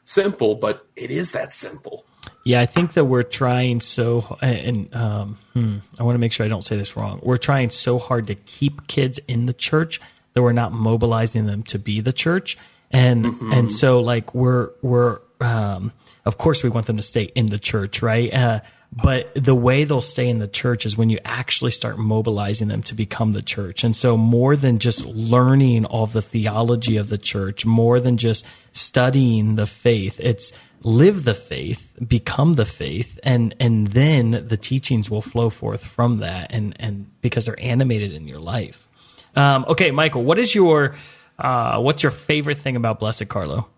simple, 0.05 0.55
but 0.55 0.87
it 0.97 1.11
is 1.11 1.33
that 1.33 1.53
simple. 1.53 2.05
Yeah, 2.45 2.61
I 2.61 2.67
think 2.67 2.93
that 2.93 3.05
we're 3.05 3.23
trying 3.23 3.81
so, 3.81 4.39
and 4.41 4.95
um, 4.95 5.39
hmm, 5.55 5.79
I 5.99 6.03
want 6.03 6.15
to 6.15 6.19
make 6.19 6.33
sure 6.33 6.45
I 6.45 6.49
don't 6.49 6.65
say 6.65 6.77
this 6.77 6.97
wrong. 6.97 7.21
We're 7.23 7.39
trying 7.39 7.71
so 7.71 7.99
hard 7.99 8.27
to 8.27 8.35
keep 8.35 8.87
kids 8.87 9.19
in 9.29 9.47
the 9.47 9.53
church 9.55 10.01
that 10.35 10.43
we're 10.43 10.53
not 10.53 10.73
mobilizing 10.73 11.47
them 11.47 11.62
to 11.65 11.79
be 11.79 12.01
the 12.01 12.12
church, 12.12 12.59
and 12.95 13.27
and 13.53 13.73
so 13.73 14.01
like 14.01 14.35
we're 14.35 14.71
we're 14.81 15.21
um, 15.41 15.93
of 16.25 16.39
course 16.39 16.63
we 16.63 16.71
want 16.71 16.87
them 16.87 16.97
to 16.97 17.03
stay 17.03 17.25
in 17.35 17.47
the 17.47 17.59
church, 17.59 18.03
right? 18.03 18.33
Uh, 18.33 18.61
but 19.03 19.33
the 19.35 19.57
way 19.57 19.83
they'll 19.83 20.01
stay 20.01 20.29
in 20.29 20.39
the 20.39 20.47
church 20.47 20.87
is 20.87 20.97
when 20.97 21.11
you 21.11 21.19
actually 21.25 21.73
start 21.73 21.99
mobilizing 21.99 22.69
them 22.69 22.83
to 22.85 22.95
become 22.95 23.33
the 23.33 23.43
church. 23.43 23.83
And 23.83 23.97
so 23.97 24.17
more 24.17 24.55
than 24.55 24.79
just 24.79 25.05
learning 25.05 25.85
all 25.85 26.07
the 26.07 26.23
theology 26.23 26.97
of 26.97 27.09
the 27.09 27.19
church, 27.19 27.67
more 27.67 27.99
than 27.99 28.17
just 28.17 28.47
studying 28.71 29.57
the 29.57 29.67
faith, 29.67 30.21
it's 30.21 30.53
live 30.85 31.25
the 31.25 31.35
faith, 31.35 31.91
become 32.07 32.55
the 32.55 32.67
faith, 32.67 33.19
and 33.25 33.55
and 33.59 33.89
then 33.89 34.47
the 34.47 34.57
teachings 34.57 35.11
will 35.11 35.23
flow 35.23 35.51
forth 35.51 35.85
from 35.85 36.19
that, 36.19 36.53
and 36.53 36.77
and 36.79 37.11
because 37.21 37.47
they're 37.47 37.61
animated 37.61 38.13
in 38.13 38.29
your 38.29 38.41
life. 38.41 38.87
Um, 39.35 39.65
okay, 39.69 39.91
Michael, 39.91 40.23
what 40.23 40.39
is 40.39 40.55
your 40.55 40.95
uh, 41.39 41.80
what's 41.80 42.03
your 42.03 42.12
favorite 42.12 42.59
thing 42.59 42.76
about 42.76 43.01
Blessed 43.01 43.28
Carlo? 43.28 43.68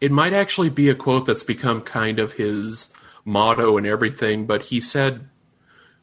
It 0.00 0.10
might 0.10 0.32
actually 0.32 0.70
be 0.70 0.88
a 0.88 0.94
quote 0.94 1.26
that's 1.26 1.44
become 1.44 1.82
kind 1.82 2.18
of 2.18 2.34
his 2.34 2.88
motto 3.24 3.76
and 3.76 3.86
everything, 3.86 4.46
but 4.46 4.64
he 4.64 4.80
said 4.80 5.28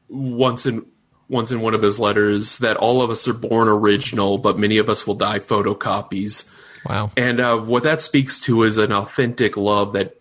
once 0.08 0.66
in 0.66 0.86
once 1.30 1.52
in 1.52 1.60
one 1.60 1.74
of 1.74 1.82
his 1.82 2.00
letters 2.00 2.60
that 2.60 2.78
all 2.78 3.02
of 3.02 3.10
us 3.10 3.28
are 3.28 3.34
born 3.34 3.68
original, 3.68 4.38
but 4.38 4.58
many 4.58 4.78
of 4.78 4.90
us 4.90 5.06
will 5.06 5.16
die 5.16 5.40
photocopies. 5.40 6.50
wow 6.86 7.12
And 7.18 7.42
uh, 7.42 7.58
what 7.58 7.84
that 7.84 8.00
speaks 8.00 8.40
to 8.42 8.64
is 8.64 8.78
an 8.78 8.94
authentic 8.94 9.58
love 9.58 9.94
that 9.94 10.16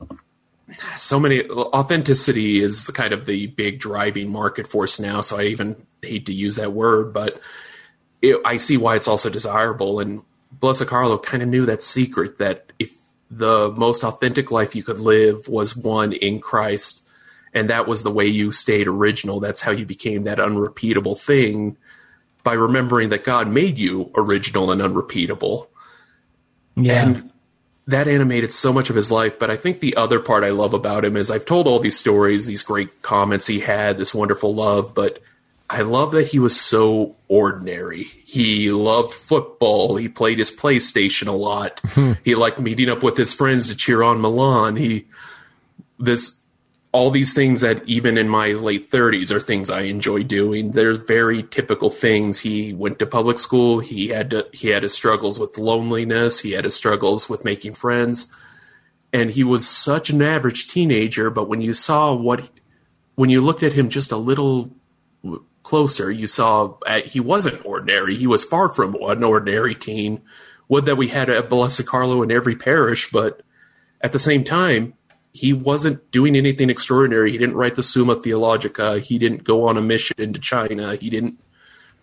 so 0.97 1.21
many 1.21 1.49
authenticity 1.49 2.59
is 2.59 2.89
kind 2.89 3.13
of 3.13 3.27
the 3.27 3.47
big 3.47 3.79
driving 3.79 4.33
market 4.33 4.67
force 4.67 4.99
now. 4.99 5.21
So 5.21 5.39
I 5.39 5.45
even 5.45 5.87
hate 6.03 6.27
to 6.27 6.33
use 6.33 6.57
that 6.57 6.73
word, 6.73 7.13
but 7.13 7.41
it, 8.23 8.41
I 8.45 8.57
see 8.57 8.77
why 8.77 8.97
it's 8.97 9.09
also 9.09 9.31
desirable. 9.31 10.01
And 10.01 10.23
Blessed 10.53 10.87
Carlo 10.87 11.19
kind 11.19 11.43
of 11.43 11.49
knew 11.49 11.67
that 11.67 11.83
secret 11.83 12.39
that 12.39 12.73
if 12.79 12.93
the 13.31 13.73
most 13.77 14.05
authentic 14.05 14.51
life 14.51 14.75
you 14.75 14.83
could 14.83 15.01
live 15.01 15.49
was 15.49 15.77
one 15.77 16.13
in 16.13 16.41
Christ, 16.41 17.09
and 17.53 17.71
that 17.71 17.89
was 17.89 18.03
the 18.03 18.11
way 18.11 18.27
you 18.27 18.53
stayed 18.53 18.87
original, 18.89 19.41
that's 19.41 19.63
how 19.63 19.71
you 19.71 19.87
became 19.87 20.23
that 20.23 20.39
unrepeatable 20.39 21.15
thing 21.15 21.77
by 22.45 22.53
remembering 22.53 23.09
that 23.09 23.25
God 23.25 23.49
made 23.49 23.79
you 23.79 24.11
original 24.15 24.71
and 24.71 24.81
unrepeatable. 24.81 25.69
Yeah, 26.77 27.03
And 27.03 27.31
that 27.87 28.09
animated 28.09 28.53
so 28.53 28.73
much 28.73 28.91
of 28.91 28.97
his 28.97 29.11
life. 29.11 29.39
But 29.39 29.51
I 29.51 29.57
think 29.57 29.81
the 29.81 29.97
other 29.97 30.21
part 30.21 30.45
I 30.45 30.51
love 30.51 30.75
about 30.75 31.05
him 31.05 31.17
is 31.17 31.31
I've 31.31 31.45
told 31.45 31.67
all 31.67 31.79
these 31.79 31.99
stories, 31.99 32.47
these 32.47 32.63
great 32.63 33.03
comments 33.03 33.47
he 33.47 33.61
had, 33.61 33.99
this 33.99 34.15
wonderful 34.15 34.55
love, 34.55 34.95
but 34.95 35.23
I 35.69 35.81
love 35.83 36.13
that 36.13 36.29
he 36.29 36.39
was 36.39 36.59
so 36.59 37.17
ordinary. 37.29 38.05
He 38.25 38.71
loved 38.71 39.13
football. 39.13 39.97
He 39.97 40.09
played 40.09 40.39
his 40.39 40.51
PlayStation 40.51 41.27
a 41.27 41.33
lot. 41.33 41.81
he 42.25 42.35
liked 42.35 42.61
meeting 42.61 42.89
up 42.89 43.03
with 43.03 43.17
his 43.17 43.33
friends 43.33 43.69
to 43.69 43.75
cheer 43.75 44.03
on 44.03 44.21
Milan. 44.21 44.77
He 44.77 45.07
this 45.99 46.41
all 46.93 47.11
these 47.11 47.35
things 47.35 47.61
that 47.61 47.87
even 47.87 48.17
in 48.17 48.27
my 48.27 48.53
late 48.53 48.91
30s 48.91 49.31
are 49.31 49.39
things 49.39 49.69
I 49.69 49.83
enjoy 49.83 50.23
doing. 50.23 50.71
They're 50.71 50.95
very 50.95 51.43
typical 51.43 51.91
things. 51.91 52.41
He 52.41 52.73
went 52.73 52.99
to 53.01 53.07
public 53.07 53.39
school. 53.39 53.81
He 53.81 54.09
had 54.09 54.31
to, 54.31 54.49
he 54.55 54.69
had 54.69 54.83
his 54.83 54.95
struggles 54.95 55.39
with 55.39 55.59
loneliness. 55.59 56.41
He 56.41 56.53
had 56.53 56.65
his 56.65 56.75
struggles 56.75 57.29
with 57.29 57.45
making 57.45 57.75
friends. 57.75 58.33
And 59.13 59.31
he 59.31 59.45
was 59.45 59.69
such 59.69 60.09
an 60.09 60.23
average 60.23 60.69
teenager, 60.69 61.29
but 61.29 61.49
when 61.49 61.61
you 61.61 61.75
saw 61.75 62.15
what 62.15 62.49
when 63.15 63.29
you 63.29 63.43
looked 63.43 63.63
at 63.63 63.75
him 63.75 63.91
just 63.91 64.11
a 64.11 64.17
little 64.17 64.71
closer, 65.67 66.13
you 66.13 66.29
saw 66.29 66.75
uh, 66.87 67.01
he 67.05 67.19
wasn't 67.19 67.67
ordinary. 67.67 68.15
He 68.15 68.29
was 68.29 68.45
far 68.45 68.69
from 68.69 68.95
an 69.03 69.25
ordinary 69.25 69.75
teen. 69.75 70.23
Would 70.69 70.85
that 70.85 70.97
we 70.97 71.09
had 71.09 71.29
a 71.29 71.43
Blessed 71.43 71.87
Carlo 71.87 72.23
in 72.23 72.31
every 72.31 72.55
parish, 72.55 73.11
but 73.11 73.43
at 74.01 74.13
the 74.13 74.19
same 74.21 74.45
time, 74.45 74.95
he 75.33 75.53
wasn't 75.53 76.09
doing 76.13 76.37
anything 76.37 76.71
extraordinary. 76.71 77.33
He 77.33 77.39
didn't 77.39 77.57
write 77.57 77.75
the 77.75 77.83
Summa 77.83 78.15
Theologica. 78.15 79.01
He 79.01 79.19
didn't 79.19 79.43
go 79.43 79.67
on 79.67 79.77
a 79.77 79.83
mission 79.83 80.15
into 80.19 80.39
China. 80.39 80.95
He 80.95 81.11
didn't 81.11 81.41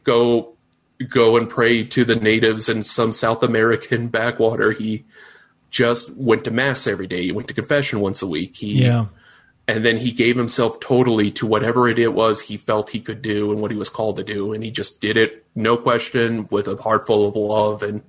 go 0.03 0.55
go 1.07 1.37
and 1.37 1.49
pray 1.49 1.85
to 1.85 2.03
the 2.03 2.15
natives 2.15 2.67
in 2.67 2.83
some 2.83 3.13
South 3.13 3.43
American 3.43 4.07
backwater. 4.19 4.71
He 4.73 5.05
just 5.71 6.13
went 6.17 6.43
to 6.43 6.51
mass 6.51 6.85
every 6.85 7.07
day. 7.07 7.23
He 7.23 7.31
went 7.31 7.47
to 7.47 7.53
confession 7.53 8.01
once 8.01 8.21
a 8.21 8.27
week. 8.27 8.57
He 8.57 8.83
Yeah. 8.83 9.05
And 9.67 9.85
then 9.85 9.97
he 9.97 10.11
gave 10.11 10.35
himself 10.35 10.79
totally 10.79 11.31
to 11.31 11.47
whatever 11.47 11.87
it 11.87 12.13
was 12.13 12.41
he 12.41 12.57
felt 12.57 12.89
he 12.89 12.99
could 12.99 13.21
do 13.21 13.51
and 13.51 13.61
what 13.61 13.71
he 13.71 13.77
was 13.77 13.89
called 13.89 14.17
to 14.17 14.23
do 14.23 14.53
and 14.53 14.63
he 14.63 14.71
just 14.71 15.01
did 15.01 15.17
it 15.17 15.45
no 15.55 15.77
question 15.77 16.47
with 16.49 16.67
a 16.67 16.75
heart 16.81 17.05
full 17.07 17.27
of 17.27 17.35
love 17.35 17.83
and 17.83 18.01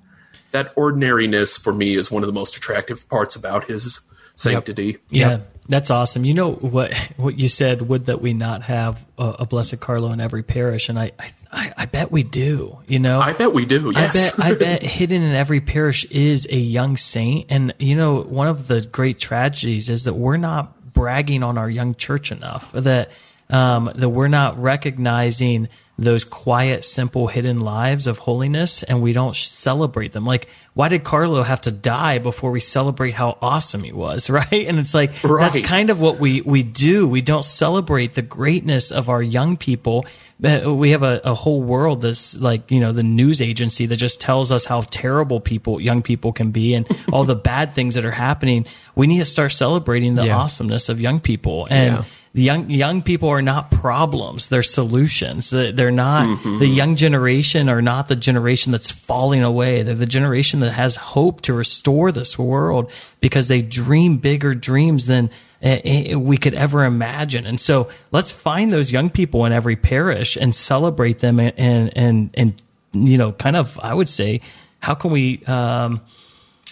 that 0.51 0.73
ordinariness 0.77 1.57
for 1.57 1.73
me 1.73 1.95
is 1.95 2.11
one 2.11 2.23
of 2.23 2.27
the 2.27 2.33
most 2.33 2.57
attractive 2.57 3.09
parts 3.09 3.37
about 3.37 3.65
his 3.65 4.01
sanctity 4.37 4.99
Yeah, 5.11 5.41
that's 5.69 5.91
awesome. 5.91 6.25
You 6.25 6.35
know 6.35 6.53
what 6.53 6.95
what 7.17 7.39
you 7.39 7.49
said? 7.49 7.83
Would 7.89 8.07
that 8.07 8.21
we 8.21 8.33
not 8.35 8.63
have 8.63 9.05
a, 9.19 9.37
a 9.41 9.47
Blessed 9.47 9.81
Carlo 9.81 10.13
in 10.13 10.21
every 10.21 10.43
parish? 10.43 10.89
And 10.89 10.99
I, 10.99 11.13
I, 11.51 11.73
I 11.77 11.87
bet 11.87 12.11
we 12.11 12.23
do. 12.23 12.79
You 12.87 12.99
know, 12.99 13.21
i 13.21 13.33
bet 13.33 13.53
we 13.53 13.65
do 13.65 13.93
yes 13.95 14.39
I 14.39 14.43
bet 14.43 14.47
I 14.47 14.55
bet 14.55 14.83
hidden 14.99 15.23
in 15.23 15.35
every 15.35 15.61
parish 15.61 16.05
is 16.07 16.47
a 16.51 16.57
young 16.57 16.97
saint. 16.97 17.47
And 17.49 17.75
you 17.79 17.97
know, 17.97 18.23
one 18.23 18.49
of 18.49 18.69
the 18.69 18.83
great 18.83 19.19
tragedies 19.19 19.89
is 19.89 20.05
that 20.05 20.15
we're 20.15 20.37
not 20.37 20.74
bragging 20.95 21.43
on 21.43 21.59
our 21.59 21.69
young 21.69 21.95
church 21.95 22.33
enough. 22.33 22.73
That 22.73 23.11
um, 23.51 23.93
that 23.95 24.09
we're 24.09 24.29
not 24.29 24.61
recognizing 24.61 25.69
those 25.97 26.25
quiet, 26.25 26.85
simple, 26.85 27.29
hidden 27.29 27.61
lives 27.61 28.07
of 28.09 28.19
holiness, 28.19 28.83
and 28.83 29.01
we 29.01 29.13
don't 29.13 29.37
celebrate 29.37 30.13
them. 30.13 30.25
Like, 30.27 30.49
why 30.73 30.89
did 30.89 31.05
Carlo 31.05 31.43
have 31.45 31.61
to 31.63 31.71
die 31.71 32.19
before 32.19 32.51
we 32.51 32.59
celebrate 32.59 33.13
how 33.15 33.39
awesome 33.41 33.85
he 33.85 33.93
was? 33.93 34.29
Right? 34.35 34.67
And 34.67 34.81
it's 34.81 34.93
like 34.95 35.23
Right. 35.23 35.53
that's 35.53 35.67
kind 35.69 35.91
of 35.91 36.01
what 36.01 36.19
we 36.19 36.41
we 36.41 36.65
do. 36.65 37.07
We 37.07 37.23
don't 37.23 37.45
celebrate 37.45 38.15
the 38.17 38.23
greatness 38.23 38.91
of 38.91 39.09
our 39.09 39.23
young 39.23 39.57
people. 39.57 40.05
We 40.41 40.91
have 40.91 41.05
a, 41.05 41.21
a 41.25 41.33
whole 41.35 41.63
world 41.63 42.01
that's 42.03 42.35
like 42.37 42.71
you 42.73 42.81
know 42.81 42.91
the 42.91 43.05
news 43.05 43.41
agency 43.41 43.87
that 43.87 43.97
just 43.97 44.21
tells 44.21 44.51
us 44.51 44.65
how 44.65 44.81
terrible 44.91 45.39
people, 45.39 45.81
young 45.81 46.03
people, 46.03 46.33
can 46.33 46.51
be, 46.51 46.75
and 46.75 46.89
all 47.13 47.23
the 47.23 47.37
bad 47.53 47.73
things 47.75 47.95
that 47.95 48.05
are 48.05 48.11
happening. 48.11 48.67
We 48.97 49.07
need 49.07 49.19
to 49.21 49.25
start 49.25 49.53
celebrating 49.53 50.15
the 50.17 50.27
Yeah. 50.27 50.39
awesomeness 50.39 50.89
of 50.89 51.01
young 51.01 51.21
people 51.21 51.69
and. 51.71 51.99
Yeah. 51.99 52.05
The 52.35 52.43
young 52.43 52.69
young 52.69 53.01
people 53.03 53.29
are 53.29 53.43
not 53.43 53.71
problems; 53.71 54.49
they're 54.49 54.65
solutions. 54.65 55.51
They- 55.51 55.71
They're 55.71 55.93
not 55.93 56.43
the 56.43 56.67
young 56.67 56.97
generation 56.97 57.69
are 57.69 57.81
not 57.81 58.09
the 58.09 58.17
generation 58.17 58.73
that's 58.73 58.91
falling 58.91 59.45
away. 59.45 59.83
They're 59.85 59.95
the 59.95 60.05
generation 60.07 60.59
that 60.61 60.73
has 60.73 60.97
hope 60.97 61.43
to 61.43 61.53
restore 61.55 62.11
this 62.11 62.37
world 62.37 62.91
because 63.21 63.47
they 63.47 63.63
dream 63.63 64.17
bigger 64.19 64.53
dreams 64.53 65.07
than 65.07 65.31
eh, 65.63 65.81
eh, 65.85 66.15
we 66.17 66.37
could 66.37 66.55
ever 66.55 66.85
imagine. 66.85 67.47
And 67.47 67.61
so, 67.61 67.89
let's 68.11 68.33
find 68.33 68.73
those 68.73 68.91
young 68.91 69.11
people 69.11 69.45
in 69.47 69.53
every 69.53 69.77
parish 69.77 70.37
and 70.37 70.53
celebrate 70.53 71.21
them 71.21 71.39
and 71.39 71.53
and 71.57 71.93
and, 71.97 72.31
and 72.35 72.63
you 73.11 73.17
know, 73.17 73.31
kind 73.31 73.55
of, 73.57 73.79
I 73.81 73.95
would 73.95 74.09
say, 74.09 74.41
how 74.81 74.95
can 74.95 75.13
we 75.13 75.45
um, 75.47 76.01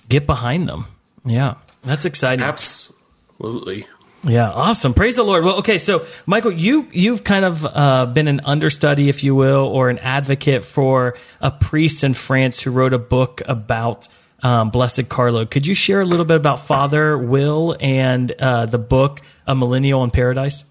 get 0.09 0.27
behind 0.27 0.69
them? 0.69 0.87
Yeah, 1.25 1.55
that's 1.85 2.05
exciting. 2.05 2.45
absolutely 2.45 3.87
Yeah, 4.25 4.51
awesome. 4.51 4.95
Praise 4.95 5.17
the 5.17 5.25
Lord. 5.25 5.45
Well, 5.45 5.57
okay, 5.57 5.79
so 5.79 6.07
Michael, 6.27 6.53
you 6.53 6.89
you've 6.93 7.25
kind 7.25 7.45
of 7.45 7.67
uh, 7.67 8.07
been 8.07 8.29
an 8.29 8.41
understudy, 8.45 9.09
if 9.09 9.25
you 9.25 9.35
will, 9.35 9.67
or 9.67 9.91
an 9.91 9.99
advocate 9.99 10.65
for 10.65 11.17
a 11.41 11.51
priest 11.51 12.05
in 12.05 12.15
France 12.15 12.61
who 12.61 12.71
wrote 12.71 12.93
a 12.93 12.99
book 12.99 13.43
about 13.47 14.07
um, 14.43 14.71
Blessed 14.71 15.09
Carlo. 15.09 15.45
Could 15.45 15.67
you 15.67 15.75
share 15.75 16.01
a 16.01 16.05
little 16.05 16.25
bit 16.25 16.37
about 16.37 16.67
Father 16.67 17.19
Will 17.19 17.77
and 17.81 18.31
uh, 18.33 18.67
the 18.67 18.79
book 18.79 19.23
A 19.47 19.57
Millennial 19.57 20.05
in 20.05 20.11
Paradise? 20.11 20.65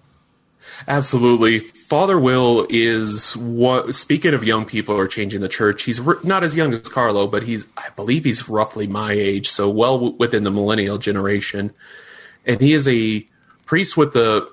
Absolutely. 0.88 1.58
Father 1.58 2.18
Will 2.18 2.66
is 2.70 3.36
what, 3.36 3.94
speaking 3.94 4.32
of 4.32 4.44
young 4.44 4.64
people 4.64 4.96
are 4.96 5.06
changing 5.08 5.40
the 5.40 5.48
church, 5.48 5.82
he's 5.82 6.00
r- 6.00 6.18
not 6.22 6.42
as 6.42 6.56
young 6.56 6.72
as 6.72 6.88
Carlo, 6.88 7.26
but 7.26 7.42
he's, 7.42 7.66
I 7.76 7.90
believe 7.96 8.24
he's 8.24 8.48
roughly 8.48 8.86
my 8.86 9.12
age, 9.12 9.50
so 9.50 9.68
well 9.68 9.98
w- 9.98 10.16
within 10.18 10.44
the 10.44 10.50
millennial 10.50 10.98
generation. 10.98 11.74
And 12.46 12.60
he 12.60 12.72
is 12.72 12.88
a 12.88 13.28
priest 13.72 13.96
with 13.96 14.12
the 14.12 14.46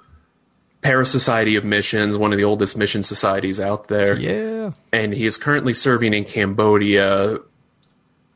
Paris 0.82 1.12
Society 1.12 1.58
of 1.58 1.66
Missions, 1.66 2.16
one 2.16 2.32
of 2.32 2.38
the 2.38 2.46
oldest 2.46 2.78
mission 2.78 3.04
societies 3.04 3.60
out 3.60 3.90
there. 3.90 4.18
Yeah. 4.18 4.72
And 4.94 5.12
he 5.12 5.26
is 5.26 5.36
currently 5.36 5.74
serving 5.74 6.14
in 6.14 6.24
Cambodia 6.24 7.40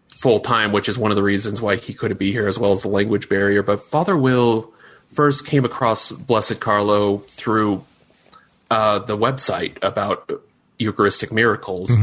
full 0.09 0.41
time, 0.41 0.73
which 0.73 0.89
is 0.89 0.97
one 0.97 1.09
of 1.09 1.15
the 1.15 1.23
reasons 1.23 1.61
why 1.61 1.77
he 1.77 1.93
couldn't 1.93 2.17
be 2.17 2.34
here, 2.34 2.49
as 2.49 2.59
well 2.59 2.73
as 2.73 2.81
the 2.81 2.89
language 2.89 3.29
barrier. 3.29 3.63
But 3.63 3.81
Father 3.81 4.17
Will 4.17 4.73
first 5.13 5.47
came 5.47 5.63
across 5.63 6.11
Blessed 6.11 6.59
Carlo 6.59 7.19
through 7.29 7.86
uh, 8.69 8.99
the 8.99 9.15
website 9.15 9.81
about 9.81 10.29
Eucharistic 10.79 11.31
miracles, 11.31 11.95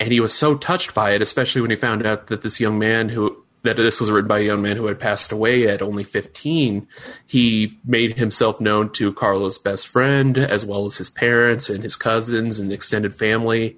and 0.00 0.10
he 0.10 0.18
was 0.18 0.34
so 0.34 0.56
touched 0.56 0.92
by 0.92 1.12
it, 1.12 1.22
especially 1.22 1.60
when 1.60 1.70
he 1.70 1.76
found 1.76 2.04
out 2.04 2.26
that 2.26 2.42
this 2.42 2.58
young 2.58 2.80
man 2.80 3.10
who 3.10 3.44
that 3.76 3.82
this 3.82 4.00
was 4.00 4.10
written 4.10 4.28
by 4.28 4.38
a 4.40 4.44
young 4.44 4.62
man 4.62 4.76
who 4.76 4.86
had 4.86 4.98
passed 4.98 5.30
away 5.32 5.66
at 5.68 5.82
only 5.82 6.04
15 6.04 6.86
he 7.26 7.78
made 7.84 8.18
himself 8.18 8.60
known 8.60 8.90
to 8.90 9.12
carlo's 9.12 9.58
best 9.58 9.86
friend 9.88 10.36
as 10.38 10.64
well 10.64 10.84
as 10.84 10.96
his 10.98 11.10
parents 11.10 11.68
and 11.70 11.82
his 11.82 11.96
cousins 11.96 12.58
and 12.58 12.72
extended 12.72 13.14
family 13.14 13.76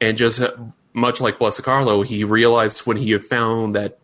and 0.00 0.16
just 0.18 0.40
uh, 0.40 0.50
much 0.92 1.20
like 1.20 1.38
blessed 1.38 1.62
carlo 1.62 2.02
he 2.02 2.24
realized 2.24 2.80
when 2.80 2.96
he 2.96 3.10
had 3.12 3.24
found 3.24 3.74
that 3.74 3.98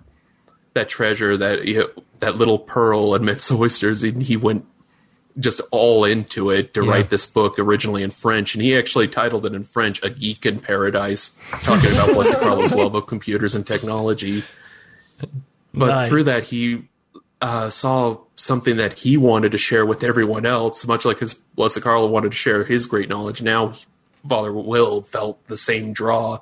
that 0.75 0.89
treasure 0.89 1.37
that 1.37 1.64
you 1.64 1.79
know, 1.81 1.89
that 2.21 2.37
little 2.37 2.59
pearl 2.59 3.14
amidst 3.14 3.51
oysters 3.62 4.03
and 4.03 4.23
he 4.23 4.37
went 4.37 4.64
just 5.39 5.61
all 5.71 6.05
into 6.05 6.49
it 6.51 6.73
to 6.75 6.83
Yeah. 6.85 6.91
write 6.91 7.11
this 7.11 7.27
book 7.27 7.59
originally 7.59 8.03
in 8.03 8.11
French, 8.11 8.55
and 8.55 8.62
he 8.62 8.75
actually 8.75 9.07
titled 9.07 9.45
it 9.45 9.53
in 9.55 9.64
French 9.64 10.03
"A 10.03 10.09
Geek 10.09 10.47
in 10.47 10.61
Paradise," 10.61 11.33
talking 11.62 11.93
about 11.93 12.14
Blessed 12.14 12.39
Carlo's 12.41 12.75
love 12.75 12.95
of 12.95 13.07
computers 13.07 13.55
and 13.55 13.67
technology. 13.67 14.45
But 15.75 15.87
Nice. 15.89 16.09
through 16.09 16.25
that, 16.25 16.45
he 16.45 16.89
uh, 17.41 17.71
saw 17.71 18.19
something 18.37 18.77
that 18.77 18.95
he 18.95 19.17
wanted 19.17 19.53
to 19.53 19.59
share 19.59 19.85
with 19.85 20.03
everyone 20.03 20.47
else, 20.47 20.87
much 20.87 21.05
like 21.05 21.19
his 21.19 21.35
Blessed 21.35 21.83
Carlo 21.83 22.07
wanted 22.07 22.33
to 22.33 22.37
share 22.37 22.64
his 22.64 22.87
great 22.87 23.09
knowledge. 23.09 23.43
Now, 23.43 23.75
Father 24.29 24.53
Will 24.53 25.03
felt 25.03 25.47
the 25.47 25.57
same 25.57 25.93
draw, 25.93 26.41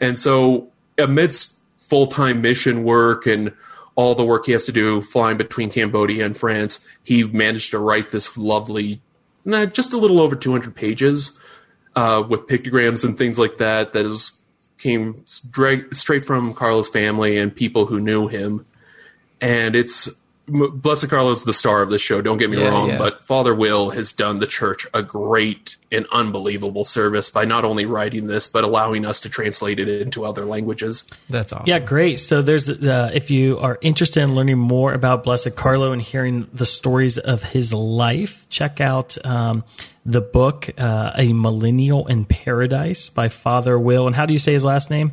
and 0.00 0.18
so 0.18 0.68
amidst 0.98 1.58
full 1.80 2.06
time 2.08 2.42
mission 2.42 2.82
work 2.84 3.26
and 3.26 3.52
all 3.94 4.14
the 4.14 4.24
work 4.24 4.46
he 4.46 4.52
has 4.52 4.66
to 4.66 4.72
do 4.72 5.00
flying 5.00 5.36
between 5.36 5.70
Cambodia 5.70 6.24
and 6.26 6.36
France, 6.36 6.86
he 7.02 7.24
managed 7.24 7.70
to 7.70 7.78
write 7.78 8.10
this 8.10 8.36
lovely, 8.36 9.00
just 9.46 9.92
a 9.92 9.96
little 9.96 10.20
over 10.20 10.36
200 10.36 10.74
pages 10.74 11.38
uh, 11.94 12.22
with 12.28 12.46
pictograms 12.46 13.04
and 13.04 13.16
things 13.16 13.38
like 13.38 13.56
that. 13.56 13.94
That 13.94 14.04
is, 14.04 14.32
came 14.86 15.26
straight, 15.26 16.24
from 16.24 16.54
Carlo's 16.54 16.88
family 16.88 17.36
and 17.36 17.52
people 17.54 17.86
who 17.86 17.98
knew 17.98 18.28
him. 18.28 18.64
And 19.40 19.74
it's 19.74 20.08
Blessed 20.48 21.08
Carlo's 21.08 21.38
is 21.38 21.44
the 21.44 21.52
star 21.52 21.82
of 21.82 21.90
the 21.90 21.98
show. 21.98 22.20
Don't 22.20 22.38
get 22.38 22.50
me 22.50 22.58
Yeah, 22.58 22.68
wrong, 22.68 22.88
yeah. 22.90 22.98
but 22.98 23.24
Father 23.24 23.54
Will 23.54 23.90
has 23.90 24.12
done 24.12 24.38
the 24.38 24.46
church 24.46 24.86
a 24.94 25.02
great 25.02 25.76
and 25.90 26.06
unbelievable 26.12 26.84
service 26.84 27.30
by 27.30 27.44
not 27.44 27.64
only 27.64 27.84
writing 27.84 28.26
this 28.28 28.46
but 28.46 28.62
allowing 28.62 29.04
us 29.04 29.20
to 29.22 29.28
translate 29.28 29.80
it 29.80 29.88
into 29.88 30.24
other 30.24 30.44
languages. 30.44 31.04
That's 31.28 31.52
awesome. 31.52 31.64
Yeah, 31.66 31.80
great. 31.80 32.20
So 32.20 32.42
there's 32.42 32.68
uh, 32.68 33.10
if 33.12 33.30
you 33.30 33.58
are 33.58 33.78
interested 33.80 34.22
in 34.22 34.34
learning 34.34 34.58
more 34.58 34.92
about 34.92 35.24
Blessed 35.24 35.56
Carlo 35.56 35.92
and 35.92 36.00
hearing 36.00 36.48
the 36.52 36.66
stories 36.66 37.18
of 37.18 37.42
his 37.42 37.72
life, 37.74 38.46
check 38.48 38.80
out 38.80 39.16
um, 39.26 39.64
the 40.04 40.20
book 40.20 40.70
uh, 40.78 41.12
A 41.16 41.32
Millennial 41.32 42.06
in 42.06 42.24
Paradise 42.24 43.08
by 43.08 43.28
Father 43.28 43.78
Will. 43.78 44.06
And 44.06 44.14
how 44.14 44.26
do 44.26 44.32
you 44.32 44.38
say 44.38 44.52
his 44.52 44.64
last 44.64 44.90
name? 44.90 45.12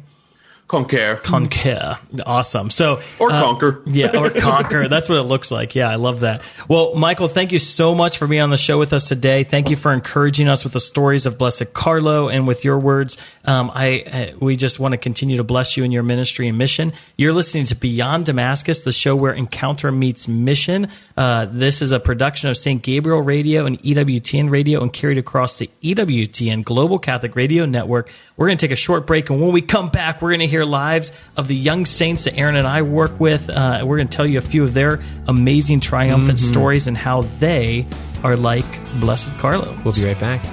Conquer. 0.68 1.18
Conquer. 1.18 2.00
Awesome. 2.26 2.70
So 2.72 3.02
Or 3.20 3.30
conquer. 3.30 3.82
Yeah, 3.94 4.18
or 4.18 4.30
conquer. 4.30 4.88
That's 4.88 5.08
what 5.08 5.20
it 5.20 5.24
looks 5.24 5.52
like. 5.52 5.76
Yeah, 5.76 5.90
I 5.90 5.96
love 5.96 6.22
that. 6.22 6.42
Well, 6.68 6.96
Michael, 6.96 7.28
thank 7.28 7.52
you 7.52 7.60
so 7.60 7.94
much 7.94 8.18
for 8.18 8.26
being 8.28 8.42
on 8.42 8.50
the 8.50 8.58
show 8.58 8.80
with 8.80 8.92
us 8.94 9.08
today. 9.08 9.44
Thank 9.44 9.70
you 9.70 9.76
for 9.76 9.92
encouraging 9.92 10.48
us 10.48 10.64
with 10.64 10.74
the 10.74 10.80
stories 10.80 11.26
of 11.26 11.38
Blessed 11.38 11.74
Carlo 11.74 12.28
and 12.30 12.48
with 12.48 12.64
your 12.64 12.80
words. 12.80 13.18
Um, 13.46 13.72
I 13.74 14.00
uh, 14.34 14.38
we 14.40 14.56
just 14.56 14.80
want 14.80 14.94
to 14.94 14.98
continue 14.98 15.38
to 15.38 15.44
bless 15.44 15.78
you 15.78 15.84
in 15.84 15.92
your 15.92 16.02
ministry 16.02 16.48
and 16.48 16.58
mission. 16.58 16.94
You're 17.18 17.34
listening 17.34 17.66
to 17.68 17.76
Beyond 17.76 18.26
Damascus, 18.26 18.82
the 18.82 18.92
show 18.92 19.16
where 19.16 19.34
encounter 19.34 19.92
meets 19.92 20.28
mission. 20.28 20.88
Uh, 21.16 21.46
this 21.52 21.82
is 21.82 21.92
a 21.92 22.00
production 22.00 22.50
of 22.50 22.58
St. 22.58 22.82
Gabriel 22.82 23.22
Radio 23.22 23.66
and 23.66 23.80
EWTN 23.84 24.50
Radio 24.50 24.82
and 24.82 24.92
carried 24.92 25.18
across 25.18 25.58
the 25.58 25.70
EWTN 25.84 26.64
Global 26.64 26.98
Catholic 27.00 27.36
Radio 27.36 27.66
Network. 27.66 28.10
We're 28.38 28.48
going 28.48 28.58
to 28.58 28.66
take 28.66 28.74
a 28.74 28.78
short 28.78 29.06
break, 29.06 29.30
and 29.30 29.40
when 29.40 29.52
we 29.52 29.62
come 29.62 29.90
back, 29.90 30.22
we're 30.22 30.32
going 30.32 30.40
to 30.40 30.48
hear 30.54 30.66
lives 30.66 31.12
of 31.36 31.48
the 31.48 31.56
young 31.56 31.86
saints 31.86 32.26
that 32.26 32.36
Aaron 32.38 32.56
and 32.56 32.68
I 32.68 32.84
work 32.84 33.20
with. 33.20 33.50
Uh, 33.50 33.82
we're 33.86 33.98
going 33.98 34.08
to 34.08 34.16
tell 34.16 34.28
you 34.28 34.38
a 34.38 34.42
few 34.42 34.64
of 34.64 34.76
their 34.76 35.02
amazing 35.28 35.80
triumphant 35.80 36.40
stories 36.40 36.86
and 36.86 36.96
how 36.96 37.24
they 37.40 37.88
are 38.24 38.38
like 38.38 38.66
Blessed 39.00 39.36
Carlo. 39.40 39.76
We'll 39.84 39.96
be 39.96 40.06
right 40.06 40.20
back. 40.20 40.46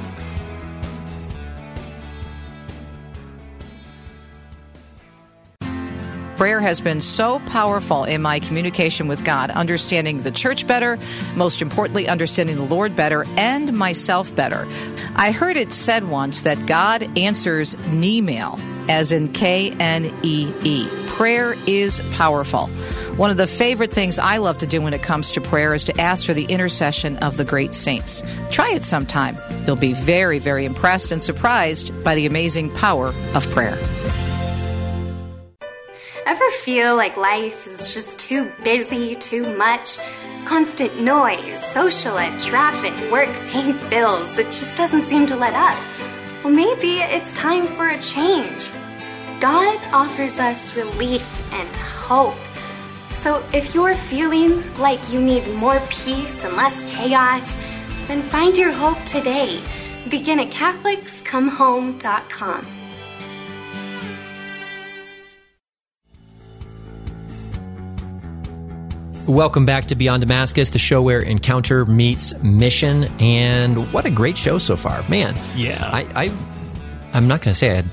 Prayer 6.36 6.62
has 6.62 6.80
been 6.80 7.02
so 7.02 7.38
powerful 7.40 8.04
in 8.04 8.22
my 8.22 8.40
communication 8.40 9.06
with 9.08 9.22
God, 9.26 9.50
understanding 9.50 10.22
the 10.22 10.30
church 10.30 10.66
better, 10.66 10.98
most 11.36 11.60
importantly, 11.60 12.08
understanding 12.08 12.56
the 12.56 12.62
Lord 12.62 12.96
better, 12.96 13.26
and 13.36 13.74
myself 13.74 14.34
better. 14.34 14.66
I 15.14 15.32
heard 15.32 15.58
it 15.58 15.74
said 15.74 16.08
once 16.08 16.40
that 16.40 16.64
God 16.64 17.02
answers 17.18 17.76
Knee-mail, 17.88 18.58
as 18.90 19.12
in 19.12 19.32
K 19.32 19.70
N 19.78 20.12
E 20.24 20.52
E. 20.64 20.88
Prayer 21.06 21.54
is 21.66 22.00
powerful. 22.12 22.66
One 23.16 23.30
of 23.30 23.36
the 23.36 23.46
favorite 23.46 23.92
things 23.92 24.18
I 24.18 24.38
love 24.38 24.58
to 24.58 24.66
do 24.66 24.82
when 24.82 24.94
it 24.94 25.02
comes 25.02 25.30
to 25.32 25.40
prayer 25.40 25.72
is 25.74 25.84
to 25.84 26.00
ask 26.00 26.26
for 26.26 26.34
the 26.34 26.44
intercession 26.44 27.16
of 27.18 27.36
the 27.36 27.44
great 27.44 27.72
saints. 27.72 28.22
Try 28.50 28.70
it 28.72 28.82
sometime. 28.82 29.38
You'll 29.66 29.76
be 29.76 29.92
very, 29.92 30.40
very 30.40 30.64
impressed 30.64 31.12
and 31.12 31.22
surprised 31.22 32.02
by 32.02 32.16
the 32.16 32.26
amazing 32.26 32.70
power 32.70 33.14
of 33.34 33.48
prayer. 33.50 33.78
Ever 36.26 36.50
feel 36.62 36.96
like 36.96 37.16
life 37.16 37.66
is 37.66 37.94
just 37.94 38.18
too 38.18 38.50
busy, 38.64 39.14
too 39.14 39.56
much? 39.56 39.98
Constant 40.46 41.00
noise, 41.00 41.64
social 41.72 42.14
life, 42.14 42.42
traffic, 42.42 42.94
work, 43.12 43.30
paying 43.50 43.78
bills. 43.88 44.36
It 44.36 44.46
just 44.46 44.74
doesn't 44.76 45.02
seem 45.02 45.26
to 45.26 45.36
let 45.36 45.54
up. 45.54 45.78
Well, 46.42 46.54
maybe 46.54 46.98
it's 46.98 47.32
time 47.34 47.66
for 47.66 47.86
a 47.86 48.00
change. 48.00 48.70
God 49.40 49.80
offers 49.94 50.38
us 50.38 50.76
relief 50.76 51.52
and 51.54 51.76
hope. 51.76 52.36
So 53.08 53.42
if 53.54 53.74
you're 53.74 53.94
feeling 53.94 54.62
like 54.76 55.10
you 55.10 55.18
need 55.18 55.48
more 55.54 55.80
peace 55.88 56.44
and 56.44 56.54
less 56.56 56.78
chaos, 56.92 57.50
then 58.06 58.20
find 58.20 58.54
your 58.54 58.70
hope 58.70 59.02
today. 59.04 59.62
Begin 60.10 60.40
at 60.40 60.48
CatholicsComeHome.com. 60.48 62.66
Welcome 69.26 69.64
back 69.64 69.86
to 69.86 69.94
Beyond 69.94 70.20
Damascus, 70.22 70.70
the 70.70 70.78
show 70.78 71.00
where 71.00 71.20
encounter 71.20 71.86
meets 71.86 72.34
mission, 72.42 73.04
and 73.20 73.90
what 73.92 74.04
a 74.04 74.10
great 74.10 74.36
show 74.36 74.58
so 74.58 74.76
far, 74.76 75.08
man! 75.08 75.34
Yeah. 75.56 75.88
I, 75.90 76.24
I 76.24 76.30
I'm 77.12 77.28
not 77.28 77.40
going 77.40 77.52
to 77.52 77.58
say 77.58 77.70
I 77.70 77.74
had, 77.76 77.90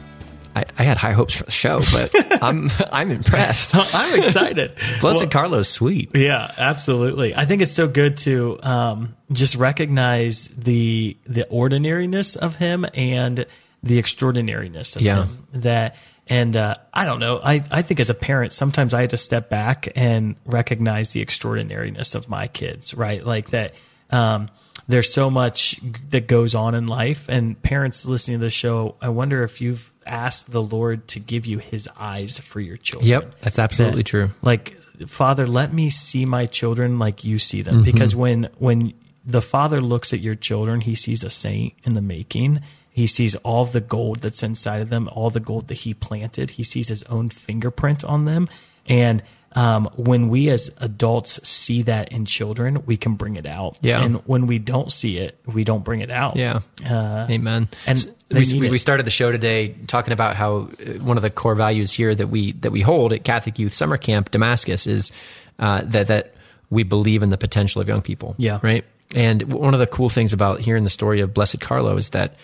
I, 0.58 0.66
I 0.78 0.84
had 0.84 0.98
high 0.98 1.14
hopes 1.14 1.36
for 1.36 1.44
the 1.44 1.52
show, 1.52 1.82
but 1.92 2.12
I'm 2.44 2.72
I'm 2.92 3.12
impressed. 3.12 3.76
I'm 3.94 4.20
excited. 4.20 4.76
Blessed 5.02 5.20
Well- 5.22 5.30
Carlos, 5.30 5.70
sweet. 5.70 6.12
Yeah, 6.16 6.52
absolutely. 6.58 7.36
I 7.36 7.46
think 7.46 7.62
it's 7.62 7.72
so 7.74 7.88
good 7.88 8.18
to 8.20 8.60
um, 8.64 9.16
just 9.32 9.56
recognize 9.56 10.48
the 10.58 11.18
the 11.26 11.48
ordinariness 11.50 12.36
of 12.36 12.56
him 12.56 12.86
and 12.94 13.46
the 13.84 14.00
extraordinariness 14.00 14.96
of 14.96 15.02
Yeah. 15.04 15.26
him. 15.26 15.48
That 15.54 15.96
and 16.30 16.58
uh, 16.58 16.76
I 16.94 17.06
don't 17.06 17.20
know. 17.20 17.40
I 17.44 17.64
I 17.72 17.82
think 17.84 18.00
as 18.00 18.10
a 18.10 18.14
parent, 18.14 18.52
sometimes 18.54 18.94
I 18.94 19.02
had 19.02 19.12
to 19.12 19.18
step 19.18 19.50
back 19.50 19.88
and 19.96 20.36
recognize 20.46 21.12
the 21.12 21.22
extraordinariness 21.22 22.16
of 22.16 22.28
my 22.28 22.48
kids. 22.48 22.94
Right, 22.94 23.26
like 23.26 23.52
that. 23.52 23.76
Um, 24.10 24.50
there's 24.90 25.12
so 25.14 25.30
much 25.30 25.80
that 26.12 26.28
goes 26.28 26.56
on 26.56 26.74
in 26.74 26.88
life, 26.88 27.28
and 27.28 27.62
parents 27.62 28.06
listening 28.06 28.40
to 28.40 28.46
the 28.46 28.50
show, 28.50 28.96
I 29.02 29.10
wonder 29.10 29.44
if 29.44 29.60
you've 29.60 29.92
asked 30.08 30.52
the 30.52 30.62
Lord 30.64 31.08
to 31.10 31.20
give 31.20 31.46
you 31.46 31.60
His 31.60 31.88
eyes 32.00 32.40
for 32.40 32.60
your 32.60 32.78
children. 32.78 33.10
Yep, 33.10 33.42
that's 33.42 33.60
absolutely 33.60 34.00
That- 34.00 34.06
true. 34.08 34.30
like 34.42 34.76
father 35.06 35.46
let 35.46 35.72
me 35.72 35.92
see 35.92 36.26
my 36.26 36.48
children 36.48 36.98
like 36.98 37.24
you 37.24 37.38
see 37.38 37.62
Mm-hmm. 37.64 37.70
them 37.76 37.84
because 37.84 38.16
when 38.16 38.50
when 38.58 38.94
the 39.24 39.44
father 39.44 39.80
looks 39.80 40.12
at 40.12 40.22
your 40.22 40.34
children 40.34 40.82
he 40.82 40.96
sees 40.96 41.24
a 41.24 41.30
saint 41.30 41.74
in 41.84 41.94
the 41.94 42.02
making 42.02 42.62
he 42.90 43.06
sees 43.06 43.36
all 43.36 43.64
the 43.66 43.80
gold 43.80 44.22
that's 44.22 44.42
inside 44.42 44.82
of 44.82 44.90
them 44.90 45.08
all 45.10 45.30
the 45.30 45.40
gold 45.40 45.68
that 45.68 45.76
he 45.76 45.94
planted 45.94 46.50
he 46.50 46.64
sees 46.64 46.88
his 46.88 47.04
own 47.04 47.30
fingerprint 47.30 48.04
on 48.04 48.26
them 48.26 48.50
and 48.88 49.22
um, 49.54 49.88
when 49.96 50.30
we 50.30 50.50
as 50.50 50.72
adults 50.78 51.40
see 51.48 51.84
that 51.84 52.12
in 52.12 52.26
children 52.26 52.84
we 52.88 52.98
can 52.98 53.14
bring 53.14 53.36
it 53.36 53.46
out 53.46 53.78
Yeah. 53.84 54.02
and 54.02 54.16
when 54.26 54.48
we 54.48 54.58
don't 54.58 54.92
see 54.92 55.18
it 55.20 55.40
we 55.46 55.64
don't 55.64 55.84
bring 55.86 56.00
it 56.02 56.10
out 56.10 56.36
Yeah. 56.38 56.62
uh, 56.90 57.28
Amen. 57.30 57.70
and 57.86 58.14
we, 58.32 58.70
we, 58.70 58.78
started 58.78 59.06
the 59.06 59.12
show 59.12 59.32
today 59.32 59.70
talking 59.88 60.14
about 60.14 60.36
how 60.36 60.70
uh, 60.86 60.94
one 61.00 61.18
of 61.18 61.24
the 61.24 61.30
core 61.30 61.56
values 61.56 61.92
here 61.92 62.14
that 62.14 62.28
we 62.28 62.54
that 62.54 62.72
we 62.72 62.82
hold 62.82 63.14
at 63.14 63.24
Catholic 63.24 63.60
Youth 63.60 63.74
Summer 63.74 63.98
Camp 63.98 64.32
Damascus 64.32 64.88
is 64.88 65.12
uh, 65.60 65.82
that 65.86 66.08
that 66.08 66.36
we 66.70 66.84
believe 66.84 67.24
in 67.24 67.30
the 67.30 67.38
potential 67.38 67.82
of 67.82 67.88
young 67.88 68.02
people. 68.02 68.36
Yeah. 68.38 68.60
Right. 68.62 68.86
And 69.16 69.54
one 69.54 69.74
of 69.74 69.80
the 69.80 69.88
cool 69.88 70.10
things 70.10 70.34
about 70.34 70.60
hearing 70.60 70.84
the 70.84 70.90
story 70.90 71.22
of 71.22 71.34
Blessed 71.34 71.62
Carlo 71.62 71.96
is 71.96 72.10
that 72.10 72.36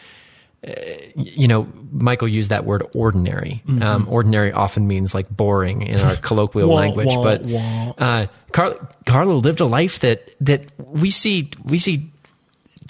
uh, 0.66 0.72
you 1.16 1.48
know, 1.48 1.68
Michael 1.92 2.30
used 2.30 2.50
that 2.50 2.66
word 2.66 2.88
ordinary. 2.96 3.62
Um, 3.82 4.08
ordinary 4.10 4.54
often 4.54 4.88
means 4.88 5.14
like 5.14 5.30
boring 5.30 5.82
in 5.82 6.00
our 6.00 6.16
colloquial 6.22 6.70
Wah, 6.70 6.76
language, 6.76 7.08
wah, 7.10 7.24
but 7.24 7.42
wah. 7.42 7.94
uh, 7.98 8.28
Car- 8.54 8.90
Carlo 9.06 9.36
lived 9.36 9.60
a 9.60 9.66
life 9.66 10.00
that 10.00 10.30
that 10.40 10.66
we 10.78 11.12
see 11.12 11.50
we 11.66 11.80
see 11.80 12.13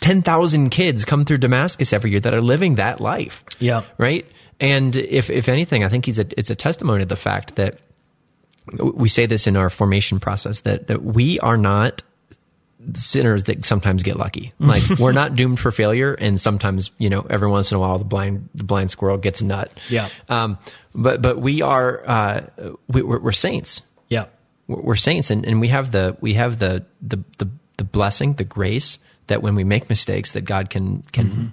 ten 0.03 0.21
thousand 0.21 0.69
kids 0.69 1.05
come 1.05 1.23
through 1.23 1.37
Damascus 1.37 1.93
every 1.93 2.11
year 2.11 2.19
that 2.19 2.33
are 2.33 2.41
living 2.41 2.75
that 2.75 2.99
life. 2.99 3.43
Yeah. 3.59 3.83
right. 3.97 4.25
And 4.59 4.95
if 4.95 5.29
if 5.29 5.47
anything, 5.47 5.83
I 5.83 5.89
think 5.89 6.05
he's 6.05 6.19
a 6.19 6.25
it's 6.37 6.49
a 6.49 6.55
testimony 6.55 6.99
to 6.99 7.05
the 7.05 7.15
fact 7.15 7.55
that 7.55 7.79
we 8.77 9.07
say 9.07 9.25
this 9.25 9.47
in 9.47 9.55
our 9.55 9.69
formation 9.69 10.19
process 10.19 10.61
that 10.61 10.87
that 10.87 11.03
we 11.03 11.39
are 11.39 11.57
not 11.57 12.03
sinners 12.95 13.45
that 13.45 13.65
sometimes 13.65 14.03
get 14.03 14.17
lucky. 14.17 14.51
Like 14.59 14.83
we're 14.99 15.13
not 15.13 15.35
doomed 15.35 15.59
for 15.59 15.71
failure, 15.71 16.13
and 16.13 16.39
sometimes 16.39 16.91
you 16.97 17.09
know 17.09 17.25
every 17.29 17.49
once 17.49 17.71
in 17.71 17.77
a 17.77 17.79
while 17.79 17.97
the 17.97 18.05
blind 18.05 18.49
the 18.53 18.65
blind 18.65 18.91
squirrel 18.91 19.17
gets 19.17 19.39
a 19.39 19.45
nut. 19.45 19.71
Yeah. 19.89 20.09
Um, 20.27 20.57
but 20.93 21.21
but 21.21 21.39
we 21.39 21.61
are 21.61 22.03
uh, 22.05 22.41
we, 22.89 23.01
we're, 23.03 23.19
we're 23.19 23.31
saints. 23.31 23.81
yeah 24.09 24.25
We're, 24.67 24.81
we're 24.81 24.95
saints, 24.95 25.31
and, 25.31 25.45
and 25.45 25.61
we 25.61 25.69
have 25.69 25.91
the 25.91 26.17
we 26.19 26.33
have 26.33 26.59
the, 26.59 26.85
the 27.01 27.23
the 27.37 27.49
the 27.77 27.85
blessing, 27.85 28.33
the 28.33 28.43
grace 28.43 28.99
that 29.33 29.41
when 29.41 29.55
we 29.55 29.63
make 29.63 29.89
mistakes, 29.89 30.33
that 30.33 30.41
God 30.41 30.69
can 30.69 31.01
can 31.11 31.25
Mm-hmm. 31.27 31.45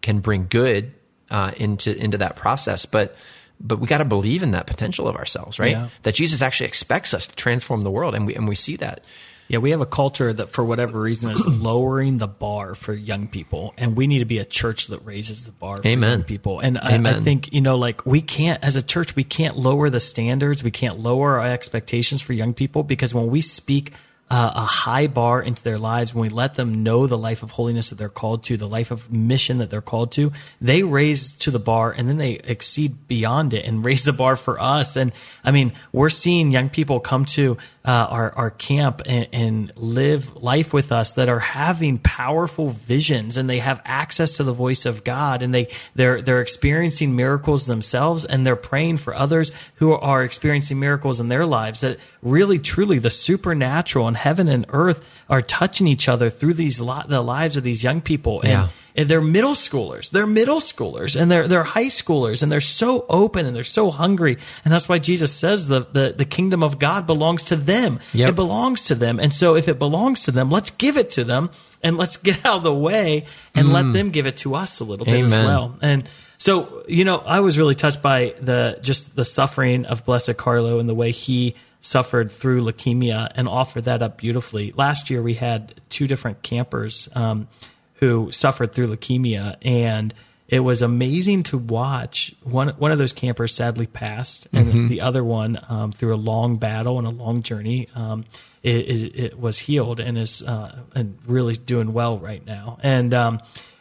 can 0.00 0.20
bring 0.20 0.46
good 0.48 0.94
uh, 1.30 1.52
into 1.58 1.94
into 1.94 2.16
that 2.18 2.36
process. 2.36 2.86
But 2.86 3.14
but 3.60 3.78
we 3.80 3.86
got 3.86 3.98
to 3.98 4.06
believe 4.06 4.42
in 4.42 4.52
that 4.52 4.66
potential 4.66 5.06
of 5.06 5.16
ourselves, 5.16 5.58
right? 5.58 5.72
Yeah. 5.72 5.88
That 6.04 6.14
Jesus 6.14 6.40
actually 6.40 6.68
expects 6.68 7.12
us 7.12 7.26
to 7.26 7.36
transform 7.36 7.82
the 7.82 7.90
world, 7.90 8.14
and 8.14 8.26
we 8.26 8.34
and 8.34 8.48
we 8.48 8.54
see 8.54 8.76
that. 8.76 9.02
Yeah, 9.48 9.60
we 9.60 9.70
have 9.70 9.80
a 9.80 9.86
culture 9.86 10.30
that, 10.30 10.50
for 10.50 10.62
whatever 10.62 11.00
reason, 11.00 11.30
is 11.30 11.44
lowering 11.46 12.18
the 12.18 12.28
bar 12.28 12.74
for 12.74 12.92
young 12.94 13.28
people, 13.28 13.72
and 13.78 13.96
we 13.96 14.06
need 14.06 14.18
to 14.20 14.26
be 14.26 14.38
a 14.38 14.44
church 14.44 14.88
that 14.88 15.04
raises 15.06 15.44
the 15.44 15.52
bar 15.52 15.82
for 15.82 15.88
Amen. 15.88 16.10
young 16.10 16.24
people. 16.24 16.60
And 16.60 16.78
I, 16.78 16.96
I 16.96 17.20
think 17.20 17.52
you 17.52 17.60
know, 17.60 17.76
like 17.76 18.04
we 18.04 18.20
can't, 18.20 18.62
as 18.62 18.76
a 18.76 18.82
church, 18.82 19.16
we 19.16 19.24
can't 19.24 19.56
lower 19.56 19.90
the 19.90 20.00
standards, 20.00 20.62
we 20.62 20.70
can't 20.70 20.98
lower 20.98 21.40
our 21.40 21.46
expectations 21.46 22.20
for 22.20 22.34
young 22.34 22.52
people 22.54 22.82
because 22.82 23.14
when 23.14 23.28
we 23.28 23.40
speak 23.40 23.92
uh, 24.30 24.52
a 24.54 24.64
high 24.64 25.06
bar 25.06 25.40
into 25.40 25.62
their 25.62 25.78
lives, 25.78 26.12
when 26.12 26.22
we 26.22 26.28
let 26.28 26.54
them 26.54 26.82
know 26.82 27.06
the 27.06 27.16
life 27.16 27.42
of 27.42 27.52
holiness 27.52 27.90
that 27.90 27.96
they're 27.96 28.08
called 28.08 28.44
to, 28.44 28.56
the 28.56 28.68
life 28.68 28.90
of 28.90 29.10
mission 29.10 29.58
that 29.58 29.70
they're 29.70 29.80
called 29.80 30.12
to, 30.12 30.32
they 30.60 30.82
raise 30.82 31.32
to 31.32 31.50
the 31.50 31.58
bar 31.58 31.90
and 31.90 32.08
then 32.08 32.18
they 32.18 32.32
exceed 32.32 33.08
beyond 33.08 33.54
it 33.54 33.64
and 33.64 33.84
raise 33.84 34.04
the 34.04 34.12
bar 34.12 34.36
for 34.36 34.60
us. 34.60 34.96
And 34.96 35.12
I 35.44 35.50
mean, 35.50 35.72
we're 35.92 36.10
seeing 36.10 36.50
young 36.50 36.68
people 36.68 37.00
come 37.00 37.24
to 37.26 37.56
uh, 37.88 38.06
our 38.10 38.32
our 38.36 38.50
camp 38.50 39.00
and, 39.06 39.26
and 39.32 39.72
live 39.76 40.36
life 40.36 40.74
with 40.74 40.92
us 40.92 41.12
that 41.14 41.30
are 41.30 41.38
having 41.38 41.98
powerful 41.98 42.68
visions 42.68 43.38
and 43.38 43.48
they 43.48 43.60
have 43.60 43.80
access 43.86 44.32
to 44.36 44.44
the 44.44 44.52
voice 44.52 44.84
of 44.84 45.04
God 45.04 45.42
and 45.42 45.54
they 45.54 45.68
they're 45.94 46.20
they're 46.20 46.42
experiencing 46.42 47.16
miracles 47.16 47.64
themselves 47.64 48.26
and 48.26 48.46
they're 48.46 48.56
praying 48.56 48.98
for 48.98 49.14
others 49.14 49.52
who 49.76 49.92
are 49.94 50.22
experiencing 50.22 50.78
miracles 50.78 51.18
in 51.18 51.28
their 51.28 51.46
lives 51.46 51.80
that 51.80 51.98
really 52.22 52.58
truly 52.58 52.98
the 52.98 53.10
supernatural 53.10 54.06
and 54.06 54.16
heaven 54.18 54.48
and 54.48 54.66
earth 54.68 55.00
are 55.30 55.40
touching 55.40 55.86
each 55.86 56.08
other 56.10 56.28
through 56.28 56.54
these 56.54 56.80
li- 56.82 57.02
the 57.08 57.22
lives 57.22 57.56
of 57.56 57.64
these 57.64 57.82
young 57.82 58.00
people 58.02 58.42
and 58.42 58.50
Yeah. 58.50 58.68
and 58.96 59.08
they're 59.08 59.20
middle 59.38 59.54
schoolers. 59.54 60.10
They're 60.10 60.26
middle 60.40 60.60
schoolers 60.60 61.18
and 61.20 61.30
they're 61.30 61.46
they're 61.48 61.62
high 61.78 61.92
schoolers 62.00 62.42
and 62.42 62.50
they're 62.52 62.60
so 62.82 63.06
open 63.08 63.46
and 63.46 63.54
they're 63.56 63.64
so 63.80 63.90
hungry. 63.90 64.36
And 64.64 64.72
that's 64.74 64.88
why 64.90 64.98
Jesus 64.98 65.32
says 65.32 65.68
the 65.68 65.80
the, 65.98 66.14
the 66.18 66.24
kingdom 66.36 66.62
of 66.62 66.78
God 66.78 67.06
belongs 67.06 67.44
to 67.44 67.56
them. 67.56 67.77
Yep. 68.12 68.28
It 68.30 68.34
belongs 68.34 68.84
to 68.84 68.94
them. 68.94 69.18
And 69.20 69.32
so 69.32 69.56
if 69.56 69.68
it 69.68 69.78
belongs 69.78 70.22
to 70.22 70.32
them, 70.32 70.50
let's 70.50 70.70
give 70.72 70.96
it 70.96 71.10
to 71.12 71.24
them 71.24 71.50
and 71.82 71.96
let's 71.96 72.16
get 72.28 72.44
out 72.44 72.58
of 72.58 72.62
the 72.62 72.74
way 72.74 73.26
and 73.54 73.72
let 73.72 73.92
them 73.92 74.10
give 74.10 74.26
it 74.26 74.38
to 74.38 74.54
us 74.54 74.80
a 74.80 74.84
little 74.84 75.06
bit 75.06 75.24
as 75.24 75.36
Mm. 75.36 75.44
Well. 75.44 75.78
And 75.82 76.08
so, 76.38 76.84
you 76.88 77.04
know, 77.04 77.18
I 77.18 77.40
was 77.40 77.58
really 77.58 77.74
touched 77.74 78.00
by 78.02 78.34
the 78.40 78.78
just 78.82 79.14
the 79.16 79.24
suffering 79.24 79.86
of 79.86 80.04
Blessed 80.04 80.36
Carlo 80.36 80.78
and 80.78 80.88
the 80.88 80.94
way 80.94 81.10
he 81.10 81.54
suffered 81.80 82.30
through 82.30 82.64
leukemia 82.64 83.30
and 83.34 83.48
offered 83.48 83.84
that 83.84 84.02
up 84.02 84.18
beautifully. 84.18 84.72
Last 84.76 85.10
year 85.10 85.22
we 85.22 85.34
had 85.34 85.80
two 85.88 86.06
different 86.08 86.42
campers 86.42 87.08
um, 87.14 87.48
who 87.94 88.30
suffered 88.32 88.72
through 88.72 88.88
leukemia 88.88 89.56
and 89.62 90.12
it 90.48 90.60
was 90.60 90.80
amazing 90.80 91.42
to 91.44 91.58
watch. 91.58 92.34
One 92.42 92.68
one 92.70 92.90
of 92.90 92.98
those 92.98 93.12
campers 93.12 93.54
sadly 93.54 93.86
passed, 93.86 94.48
and 94.52 94.88
the 94.88 95.02
other 95.02 95.22
one, 95.22 95.60
um, 95.68 95.92
through 95.92 96.14
a 96.14 96.16
long 96.16 96.56
battle 96.56 96.98
and 96.98 97.06
a 97.06 97.10
long 97.10 97.42
journey, 97.42 97.88
um, 97.94 98.24
it, 98.62 98.76
it, 98.76 99.20
it 99.20 99.38
was 99.38 99.58
healed 99.58 100.00
and 100.00 100.16
is 100.16 100.42
uh, 100.42 100.80
and 100.94 101.18
really 101.26 101.54
doing 101.56 101.92
well 101.92 102.18
right 102.18 102.44
now. 102.46 102.78
And 102.82 103.12
um, 103.12 103.40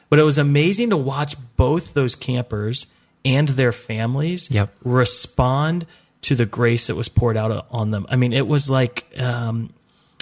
but 0.09 0.19
it 0.19 0.23
was 0.23 0.37
amazing 0.37 0.89
to 0.89 0.97
watch 0.97 1.35
both 1.55 1.93
those 1.93 2.15
campers 2.15 2.85
and 3.25 3.47
their 3.49 3.71
families 3.71 4.49
Yep. 4.51 4.73
respond 4.83 5.85
to 6.21 6.35
the 6.35 6.45
grace 6.45 6.87
that 6.87 6.95
was 6.95 7.09
poured 7.09 7.37
out 7.37 7.67
on 7.71 7.91
them. 7.91 8.05
I 8.09 8.15
mean, 8.17 8.33
it 8.33 8.47
was 8.47 8.69
like 8.69 9.05
um, 9.17 9.71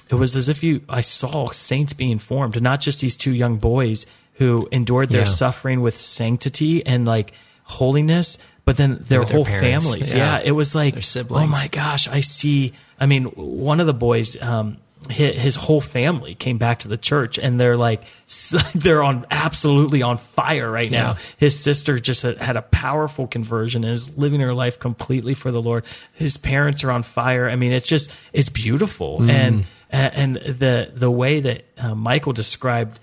it 0.09 0.15
was 0.15 0.35
as 0.35 0.47
if 0.49 0.63
you 0.63 0.81
I 0.87 1.01
saw 1.01 1.49
saints 1.49 1.93
being 1.93 2.19
formed, 2.19 2.61
not 2.61 2.81
just 2.81 3.01
these 3.01 3.15
two 3.17 3.31
young 3.33 3.57
boys 3.57 4.05
who 4.35 4.67
endured 4.71 5.09
their 5.09 5.21
Yeah. 5.21 5.27
suffering 5.27 5.81
with 5.81 5.99
sanctity 5.99 6.85
and 6.85 7.05
like 7.05 7.33
holiness, 7.63 8.37
but 8.65 8.77
then 8.77 9.03
their 9.07 9.19
With 9.21 9.31
whole 9.31 9.45
parents, 9.45 9.85
families. 9.85 10.13
yeah. 10.13 10.37
Yeah. 10.37 10.41
it 10.45 10.51
was 10.51 10.73
like 10.75 10.95
oh 11.29 11.47
my 11.47 11.67
gosh, 11.67 12.07
I 12.07 12.21
see. 12.21 12.73
I 12.99 13.05
mean, 13.05 13.25
one 13.25 13.79
of 13.79 13.87
the 13.87 13.93
boys. 13.93 14.39
Um, 14.41 14.77
his, 15.07 15.39
his 15.39 15.55
whole 15.55 15.81
family 15.81 16.33
came 16.33 16.57
back 16.57 16.79
to 16.79 16.87
the 16.87 16.97
church 16.97 17.37
and 17.37 17.59
they're 17.59 17.77
like 17.77 18.01
they're 18.73 19.03
on 19.03 19.23
absolutely 19.29 20.01
on 20.01 20.17
fire 20.17 20.71
right 20.71 20.89
now 20.89 21.09
Yeah. 21.11 21.17
his 21.37 21.59
sister 21.59 21.99
just 21.99 22.23
had, 22.23 22.57
a 22.57 22.63
powerful 22.63 23.27
conversion 23.27 23.83
and 23.83 23.93
is 23.93 24.17
living 24.17 24.39
her 24.39 24.55
life 24.55 24.79
completely 24.79 25.35
for 25.35 25.51
the 25.51 25.61
Lord. 25.61 25.83
His 26.13 26.37
parents 26.37 26.83
are 26.83 26.89
on 26.89 27.03
fire. 27.03 27.47
I 27.47 27.55
mean, 27.55 27.71
it's 27.71 27.87
just 27.87 28.09
it's 28.33 28.49
beautiful, 28.49 29.21
and 29.29 29.65
and 29.91 30.37
the 30.37 30.89
the 30.95 31.11
way 31.11 31.39
that 31.39 31.65
uh, 31.77 31.93
Michael 31.93 32.33
described 32.33 32.99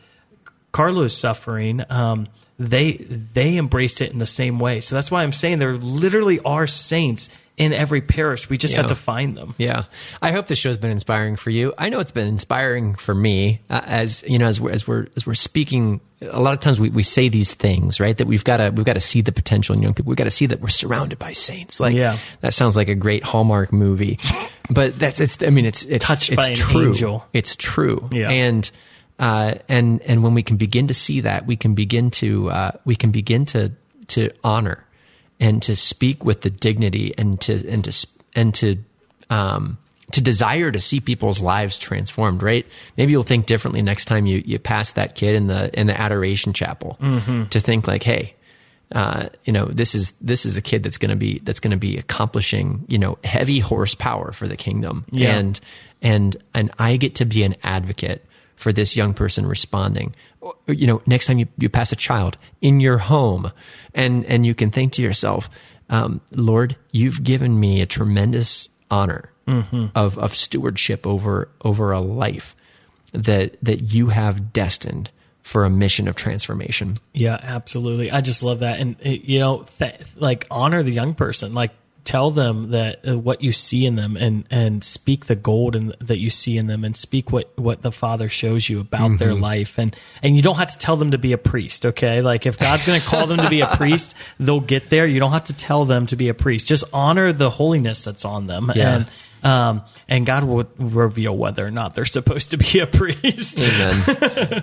Carlos 0.72 1.16
suffering, 1.16 1.82
um, 1.90 2.28
they 2.58 2.92
they 2.92 3.56
embraced 3.56 4.00
it 4.00 4.10
in 4.12 4.18
the 4.18 4.26
same 4.26 4.58
way. 4.58 4.80
So 4.80 4.94
that's 4.94 5.10
why 5.10 5.22
I'm 5.22 5.32
saying 5.32 5.58
there 5.58 5.76
literally 5.76 6.40
are 6.40 6.66
saints 6.66 7.28
in 7.58 7.72
every 7.74 8.00
parish. 8.00 8.48
We 8.48 8.56
just 8.56 8.72
Yeah. 8.74 8.80
have 8.82 8.88
to 8.88 8.94
find 8.94 9.36
them. 9.36 9.54
Yeah, 9.58 9.84
I 10.22 10.32
hope 10.32 10.46
this 10.46 10.58
show's 10.58 10.78
been 10.78 10.90
inspiring 10.90 11.36
for 11.36 11.50
you. 11.50 11.74
I 11.76 11.88
know 11.90 12.00
it's 12.00 12.10
been 12.10 12.26
inspiring 12.28 12.94
for 12.94 13.14
me. 13.14 13.60
Uh, 13.68 13.80
as 13.84 14.24
you 14.26 14.38
know, 14.38 14.46
as 14.46 14.60
we're 14.60 14.70
as 14.70 14.86
we're 14.86 15.06
as 15.16 15.26
we're 15.26 15.34
speaking, 15.34 16.00
a 16.22 16.40
lot 16.40 16.54
of 16.54 16.60
times 16.60 16.80
we, 16.80 16.88
we 16.88 17.02
say 17.02 17.28
these 17.28 17.52
things, 17.54 18.00
right? 18.00 18.16
That 18.16 18.26
we've 18.26 18.44
got 18.44 18.56
to 18.58 18.70
we've 18.70 18.86
got 18.86 18.94
to 18.94 19.00
see 19.00 19.20
the 19.20 19.32
potential 19.32 19.74
in 19.74 19.82
young 19.82 19.92
people. 19.92 20.08
We've 20.10 20.16
got 20.16 20.24
to 20.24 20.30
see 20.30 20.46
that 20.46 20.60
we're 20.60 20.68
surrounded 20.68 21.18
by 21.18 21.32
saints. 21.32 21.80
Like, 21.80 21.94
Yeah. 21.94 22.18
that 22.40 22.54
sounds 22.54 22.76
like 22.76 22.88
a 22.88 22.94
great 22.94 23.22
Hallmark 23.24 23.72
movie. 23.72 24.18
But 24.70 24.98
that's 24.98 25.20
it's. 25.20 25.42
I 25.42 25.50
mean, 25.50 25.66
it's 25.66 25.84
it's 25.84 26.06
Touched 26.06 26.30
it's 26.30 26.36
by 26.36 26.48
an 26.50 26.54
true. 26.56 26.88
angel. 26.90 27.26
It's 27.32 27.56
true. 27.56 28.08
Yeah. 28.12 28.30
and. 28.30 28.70
Uh, 29.22 29.54
and 29.68 30.02
and 30.02 30.24
when 30.24 30.34
we 30.34 30.42
can 30.42 30.56
begin 30.56 30.88
to 30.88 30.94
see 30.94 31.20
that, 31.20 31.46
we 31.46 31.54
can 31.54 31.74
begin 31.76 32.10
to 32.10 32.50
uh, 32.50 32.72
we 32.84 32.96
can 32.96 33.12
begin 33.12 33.44
to 33.46 33.70
to 34.08 34.30
honor 34.42 34.84
and 35.38 35.62
to 35.62 35.76
speak 35.76 36.24
with 36.24 36.40
the 36.40 36.50
dignity 36.50 37.14
and 37.16 37.40
to 37.40 37.52
and 37.70 37.84
to 37.84 38.06
and 38.34 38.52
to 38.54 38.76
um, 39.30 39.78
to 40.10 40.20
desire 40.20 40.72
to 40.72 40.80
see 40.80 40.98
people's 40.98 41.40
lives 41.40 41.78
transformed. 41.78 42.42
Right? 42.42 42.66
Maybe 42.96 43.12
you'll 43.12 43.22
think 43.22 43.46
differently 43.46 43.80
next 43.80 44.06
time 44.06 44.26
you 44.26 44.42
you 44.44 44.58
pass 44.58 44.92
that 44.94 45.14
kid 45.14 45.36
in 45.36 45.46
the 45.46 45.70
in 45.78 45.86
the 45.86 45.98
adoration 45.98 46.52
chapel 46.52 46.98
to 47.50 47.60
think 47.60 47.86
like, 47.86 48.02
hey. 48.02 48.34
Uh, 48.94 49.30
you 49.46 49.54
know, 49.54 49.64
this 49.64 49.94
is 49.94 50.12
this 50.20 50.44
is 50.44 50.58
a 50.58 50.60
kid 50.60 50.82
that's 50.82 50.98
going 50.98 51.08
to 51.08 51.16
be 51.16 51.40
that's 51.44 51.60
going 51.60 51.70
to 51.70 51.78
be 51.78 51.96
accomplishing 51.96 52.84
you 52.88 52.98
know 52.98 53.16
heavy 53.24 53.58
horsepower 53.58 54.32
for 54.32 54.46
the 54.46 54.56
kingdom, 54.56 55.06
Yeah. 55.10 55.34
and 55.38 55.58
and 56.02 56.36
and 56.52 56.70
I 56.78 56.98
get 56.98 57.14
to 57.14 57.24
be 57.24 57.42
an 57.42 57.54
advocate 57.62 58.22
for 58.62 58.72
this 58.72 58.96
young 58.96 59.12
person 59.12 59.44
responding. 59.46 60.14
Or, 60.40 60.54
You 60.68 60.86
know, 60.86 61.02
next 61.04 61.26
time 61.26 61.38
you, 61.38 61.48
you 61.58 61.68
pass 61.68 61.92
a 61.92 61.96
child 61.96 62.38
in 62.60 62.80
your 62.80 62.98
home, 62.98 63.52
and 63.94 64.24
and 64.26 64.46
you 64.46 64.54
can 64.54 64.70
think 64.70 64.92
to 64.94 65.02
yourself, 65.02 65.50
um, 65.90 66.20
Lord, 66.30 66.76
you've 66.92 67.22
given 67.22 67.58
me 67.60 67.80
a 67.82 67.86
tremendous 67.86 68.68
honor 68.90 69.30
of 69.94 70.18
of 70.18 70.34
stewardship 70.34 71.06
over 71.06 71.48
over 71.62 71.92
a 71.92 72.00
life 72.00 72.56
that 73.12 73.56
that 73.62 73.92
you 73.92 74.08
have 74.08 74.52
destined 74.52 75.10
for 75.42 75.64
a 75.64 75.70
mission 75.70 76.08
of 76.08 76.14
transformation. 76.14 76.96
Yeah, 77.12 77.38
absolutely. 77.42 78.10
I 78.10 78.20
just 78.20 78.42
love 78.42 78.60
that, 78.60 78.78
and 78.78 78.96
uh, 79.04 79.08
you 79.10 79.40
know, 79.40 79.66
th- 79.78 80.00
like 80.16 80.46
honor 80.50 80.82
the 80.82 80.92
young 80.92 81.14
person. 81.14 81.52
Like 81.52 81.72
tell 82.04 82.30
them 82.30 82.70
that 82.70 83.06
uh, 83.08 83.18
what 83.18 83.42
you 83.42 83.52
see 83.52 83.86
in 83.86 83.94
them, 83.94 84.16
and 84.16 84.44
and 84.50 84.82
speak 84.84 85.26
the 85.26 85.36
gold 85.36 85.76
in, 85.76 85.92
that 86.00 86.18
you 86.18 86.30
see 86.30 86.56
in 86.58 86.66
them, 86.66 86.84
and 86.84 86.96
speak 86.96 87.30
what 87.30 87.50
what 87.56 87.82
the 87.82 87.92
Father 87.92 88.28
shows 88.28 88.68
you 88.68 88.80
about 88.80 89.18
their 89.18 89.34
life, 89.34 89.78
and 89.78 89.94
and 90.22 90.36
you 90.36 90.42
don't 90.42 90.56
have 90.56 90.72
to 90.72 90.78
tell 90.78 90.96
them 90.96 91.10
to 91.12 91.18
be 91.18 91.32
a 91.32 91.38
priest. 91.38 91.86
Okay, 91.86 92.22
like 92.22 92.46
if 92.46 92.58
God's 92.58 92.84
going 92.84 93.00
to 93.00 93.06
call 93.06 93.26
them 93.26 93.38
to 93.38 93.48
be 93.50 93.60
a 93.60 93.66
priest, 93.76 94.14
they'll 94.40 94.60
get 94.60 94.90
there. 94.90 95.06
You 95.06 95.20
don't 95.20 95.32
have 95.32 95.44
to 95.44 95.52
tell 95.54 95.84
them 95.84 96.06
to 96.08 96.16
be 96.16 96.28
a 96.28 96.34
priest. 96.34 96.66
Just 96.66 96.84
honor 96.92 97.32
the 97.32 97.50
holiness 97.50 98.04
that's 98.04 98.24
on 98.24 98.46
them, 98.46 98.70
Yeah. 98.74 98.96
and. 98.96 99.10
Um, 99.42 99.82
and 100.08 100.24
God 100.24 100.44
will 100.44 100.68
reveal 100.78 101.36
whether 101.36 101.66
or 101.66 101.70
not 101.70 101.94
they're 101.94 102.04
supposed 102.04 102.52
to 102.52 102.56
be 102.56 102.78
a 102.78 102.86
priest. 102.86 103.60
Amen. 103.60 104.02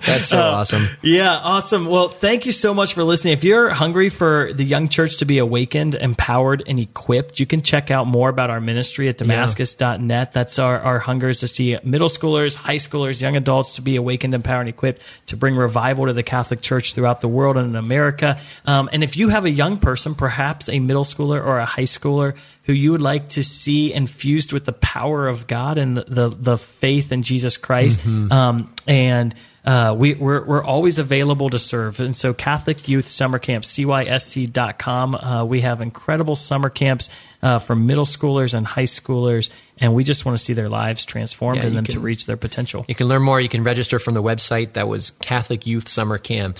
That's 0.06 0.28
so 0.28 0.40
awesome. 0.40 0.88
Yeah, 1.02 1.36
awesome. 1.36 1.86
Well, 1.86 2.08
thank 2.08 2.46
you 2.46 2.52
so 2.52 2.72
much 2.72 2.94
for 2.94 3.04
listening. 3.04 3.34
If 3.34 3.44
you're 3.44 3.70
hungry 3.70 4.08
for 4.08 4.52
the 4.54 4.64
young 4.64 4.88
church 4.88 5.18
to 5.18 5.26
be 5.26 5.38
awakened, 5.38 5.94
empowered, 5.94 6.62
and 6.66 6.80
equipped, 6.80 7.40
you 7.40 7.46
can 7.46 7.62
check 7.62 7.90
out 7.90 8.06
more 8.06 8.28
about 8.30 8.50
our 8.50 8.60
ministry 8.60 9.08
at 9.08 9.18
damascus.net. 9.18 10.32
That's 10.32 10.58
our, 10.58 10.80
our 10.80 10.98
hunger 10.98 11.28
is 11.28 11.40
to 11.40 11.48
see 11.48 11.76
middle 11.84 12.08
schoolers, 12.08 12.54
high 12.54 12.76
schoolers, 12.76 13.20
young 13.20 13.36
adults 13.36 13.76
to 13.76 13.82
be 13.82 13.96
awakened, 13.96 14.34
empowered, 14.34 14.60
and 14.60 14.68
equipped 14.68 15.02
to 15.26 15.36
bring 15.36 15.56
revival 15.56 16.06
to 16.06 16.12
the 16.12 16.22
Catholic 16.22 16.62
Church 16.62 16.94
throughout 16.94 17.20
the 17.20 17.28
world 17.28 17.56
and 17.56 17.68
in 17.68 17.76
America. 17.76 18.38
Um, 18.66 18.88
and 18.92 19.04
if 19.04 19.16
you 19.16 19.28
have 19.28 19.44
a 19.44 19.50
young 19.50 19.78
person, 19.78 20.14
perhaps 20.14 20.68
a 20.68 20.78
middle 20.78 21.04
schooler 21.04 21.44
or 21.44 21.58
a 21.58 21.66
high 21.66 21.82
schooler 21.82 22.34
who 22.64 22.72
you 22.72 22.92
would 22.92 23.02
like 23.02 23.30
to 23.30 23.42
see 23.42 23.92
infused 23.92 24.52
with 24.52 24.64
the 24.64 24.72
power 24.72 25.26
of 25.28 25.46
God 25.46 25.78
and 25.78 25.96
the, 25.96 26.04
the, 26.04 26.28
the 26.28 26.58
faith 26.58 27.10
in 27.12 27.22
Jesus 27.22 27.56
Christ, 27.56 28.00
um, 28.06 28.72
and 28.86 29.34
uh, 29.64 29.94
we, 29.96 30.14
we're, 30.14 30.44
we're 30.44 30.64
always 30.64 30.98
available 30.98 31.50
to 31.50 31.58
serve. 31.58 32.00
And 32.00 32.16
so 32.16 32.32
Catholic 32.32 32.88
Youth 32.88 33.08
Summer 33.10 33.38
Camp, 33.38 33.64
CYSC.com. 33.64 35.14
Uh, 35.14 35.44
we 35.44 35.60
have 35.60 35.80
incredible 35.80 36.34
summer 36.36 36.70
camps 36.70 37.10
uh, 37.42 37.58
for 37.58 37.74
middle 37.76 38.04
schoolers 38.04 38.52
and 38.54 38.66
high 38.66 38.84
schoolers, 38.84 39.48
and 39.78 39.94
we 39.94 40.04
just 40.04 40.24
want 40.26 40.36
to 40.38 40.44
see 40.44 40.52
their 40.52 40.68
lives 40.68 41.04
transformed 41.06 41.58
Yeah, 41.60 41.66
and 41.68 41.76
them 41.76 41.84
to 41.86 41.98
reach 42.00 42.26
their 42.26 42.36
potential. 42.36 42.84
You 42.88 42.94
can 42.94 43.06
learn 43.08 43.22
more. 43.22 43.40
You 43.40 43.48
can 43.48 43.64
register 43.64 43.98
from 43.98 44.12
the 44.14 44.22
website 44.22 44.74
that 44.74 44.88
was 44.88 45.10
Catholic 45.22 45.66
Youth 45.66 45.88
Summer 45.88 46.18
Camp, 46.18 46.56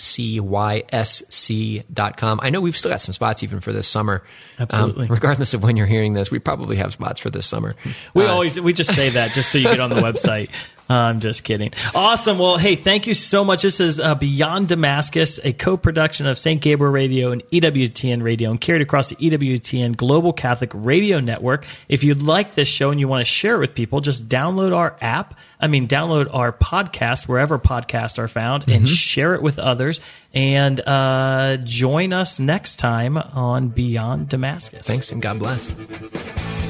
CYSC.com. 1.10 2.40
I 2.42 2.50
know 2.50 2.60
we've 2.60 2.76
still 2.76 2.90
got 2.90 3.00
some 3.00 3.12
spots 3.12 3.42
even 3.42 3.60
for 3.60 3.72
this 3.72 3.88
summer. 3.88 4.22
Um, 4.58 4.66
Absolutely. 4.70 5.06
regardless 5.08 5.54
of 5.54 5.62
when 5.62 5.76
you're 5.76 5.86
hearing 5.86 6.14
this, 6.14 6.30
we 6.30 6.38
probably 6.38 6.76
have 6.76 6.92
spots 6.92 7.20
for 7.20 7.30
this 7.30 7.46
summer. 7.46 7.76
We 8.14 8.24
Uh, 8.24 8.28
always 8.32 8.58
we 8.60 8.72
just 8.72 8.94
say 8.94 9.10
that 9.10 9.32
just 9.32 9.50
so 9.52 9.58
you 9.58 9.64
get 9.64 9.80
on 9.80 9.90
the 9.90 9.96
website. 10.02 10.50
I'm 10.90 11.20
just 11.20 11.44
kidding. 11.44 11.72
Awesome. 11.94 12.38
Well, 12.38 12.56
hey, 12.56 12.74
thank 12.74 13.06
you 13.06 13.14
so 13.14 13.44
much. 13.44 13.62
This 13.62 13.78
is 13.78 14.00
uh, 14.00 14.16
Beyond 14.16 14.68
Damascus, 14.68 15.38
a 15.44 15.52
co-production 15.52 16.26
of 16.26 16.36
St. 16.36 16.60
Gabriel 16.60 16.92
Radio 16.92 17.30
and 17.30 17.44
EWTN 17.50 18.22
Radio, 18.22 18.50
and 18.50 18.60
carried 18.60 18.82
across 18.82 19.08
the 19.08 19.16
EWTN 19.16 19.96
Global 19.96 20.32
Catholic 20.32 20.72
Radio 20.74 21.20
Network. 21.20 21.64
If 21.88 22.02
you'd 22.02 22.22
like 22.22 22.56
this 22.56 22.66
show 22.66 22.90
and 22.90 22.98
you 22.98 23.06
want 23.06 23.20
to 23.20 23.30
share 23.30 23.54
it 23.54 23.60
with 23.60 23.74
people, 23.76 24.00
just 24.00 24.28
download 24.28 24.74
our 24.74 24.96
app. 25.00 25.38
I 25.60 25.68
mean, 25.68 25.86
download 25.86 26.28
our 26.34 26.52
podcast 26.52 27.28
wherever 27.28 27.58
podcasts 27.58 28.18
are 28.18 28.28
found, 28.28 28.64
and 28.68 28.88
share 28.88 29.34
it 29.34 29.42
with 29.42 29.60
others. 29.60 30.00
And 30.34 30.80
uh, 30.80 31.58
join 31.58 32.12
us 32.12 32.40
next 32.40 32.76
time 32.76 33.16
on 33.16 33.68
Beyond 33.68 34.28
Damascus. 34.28 34.86
Thanks 34.86 35.12
and 35.12 35.22
God 35.22 35.38
bless. 35.38 36.69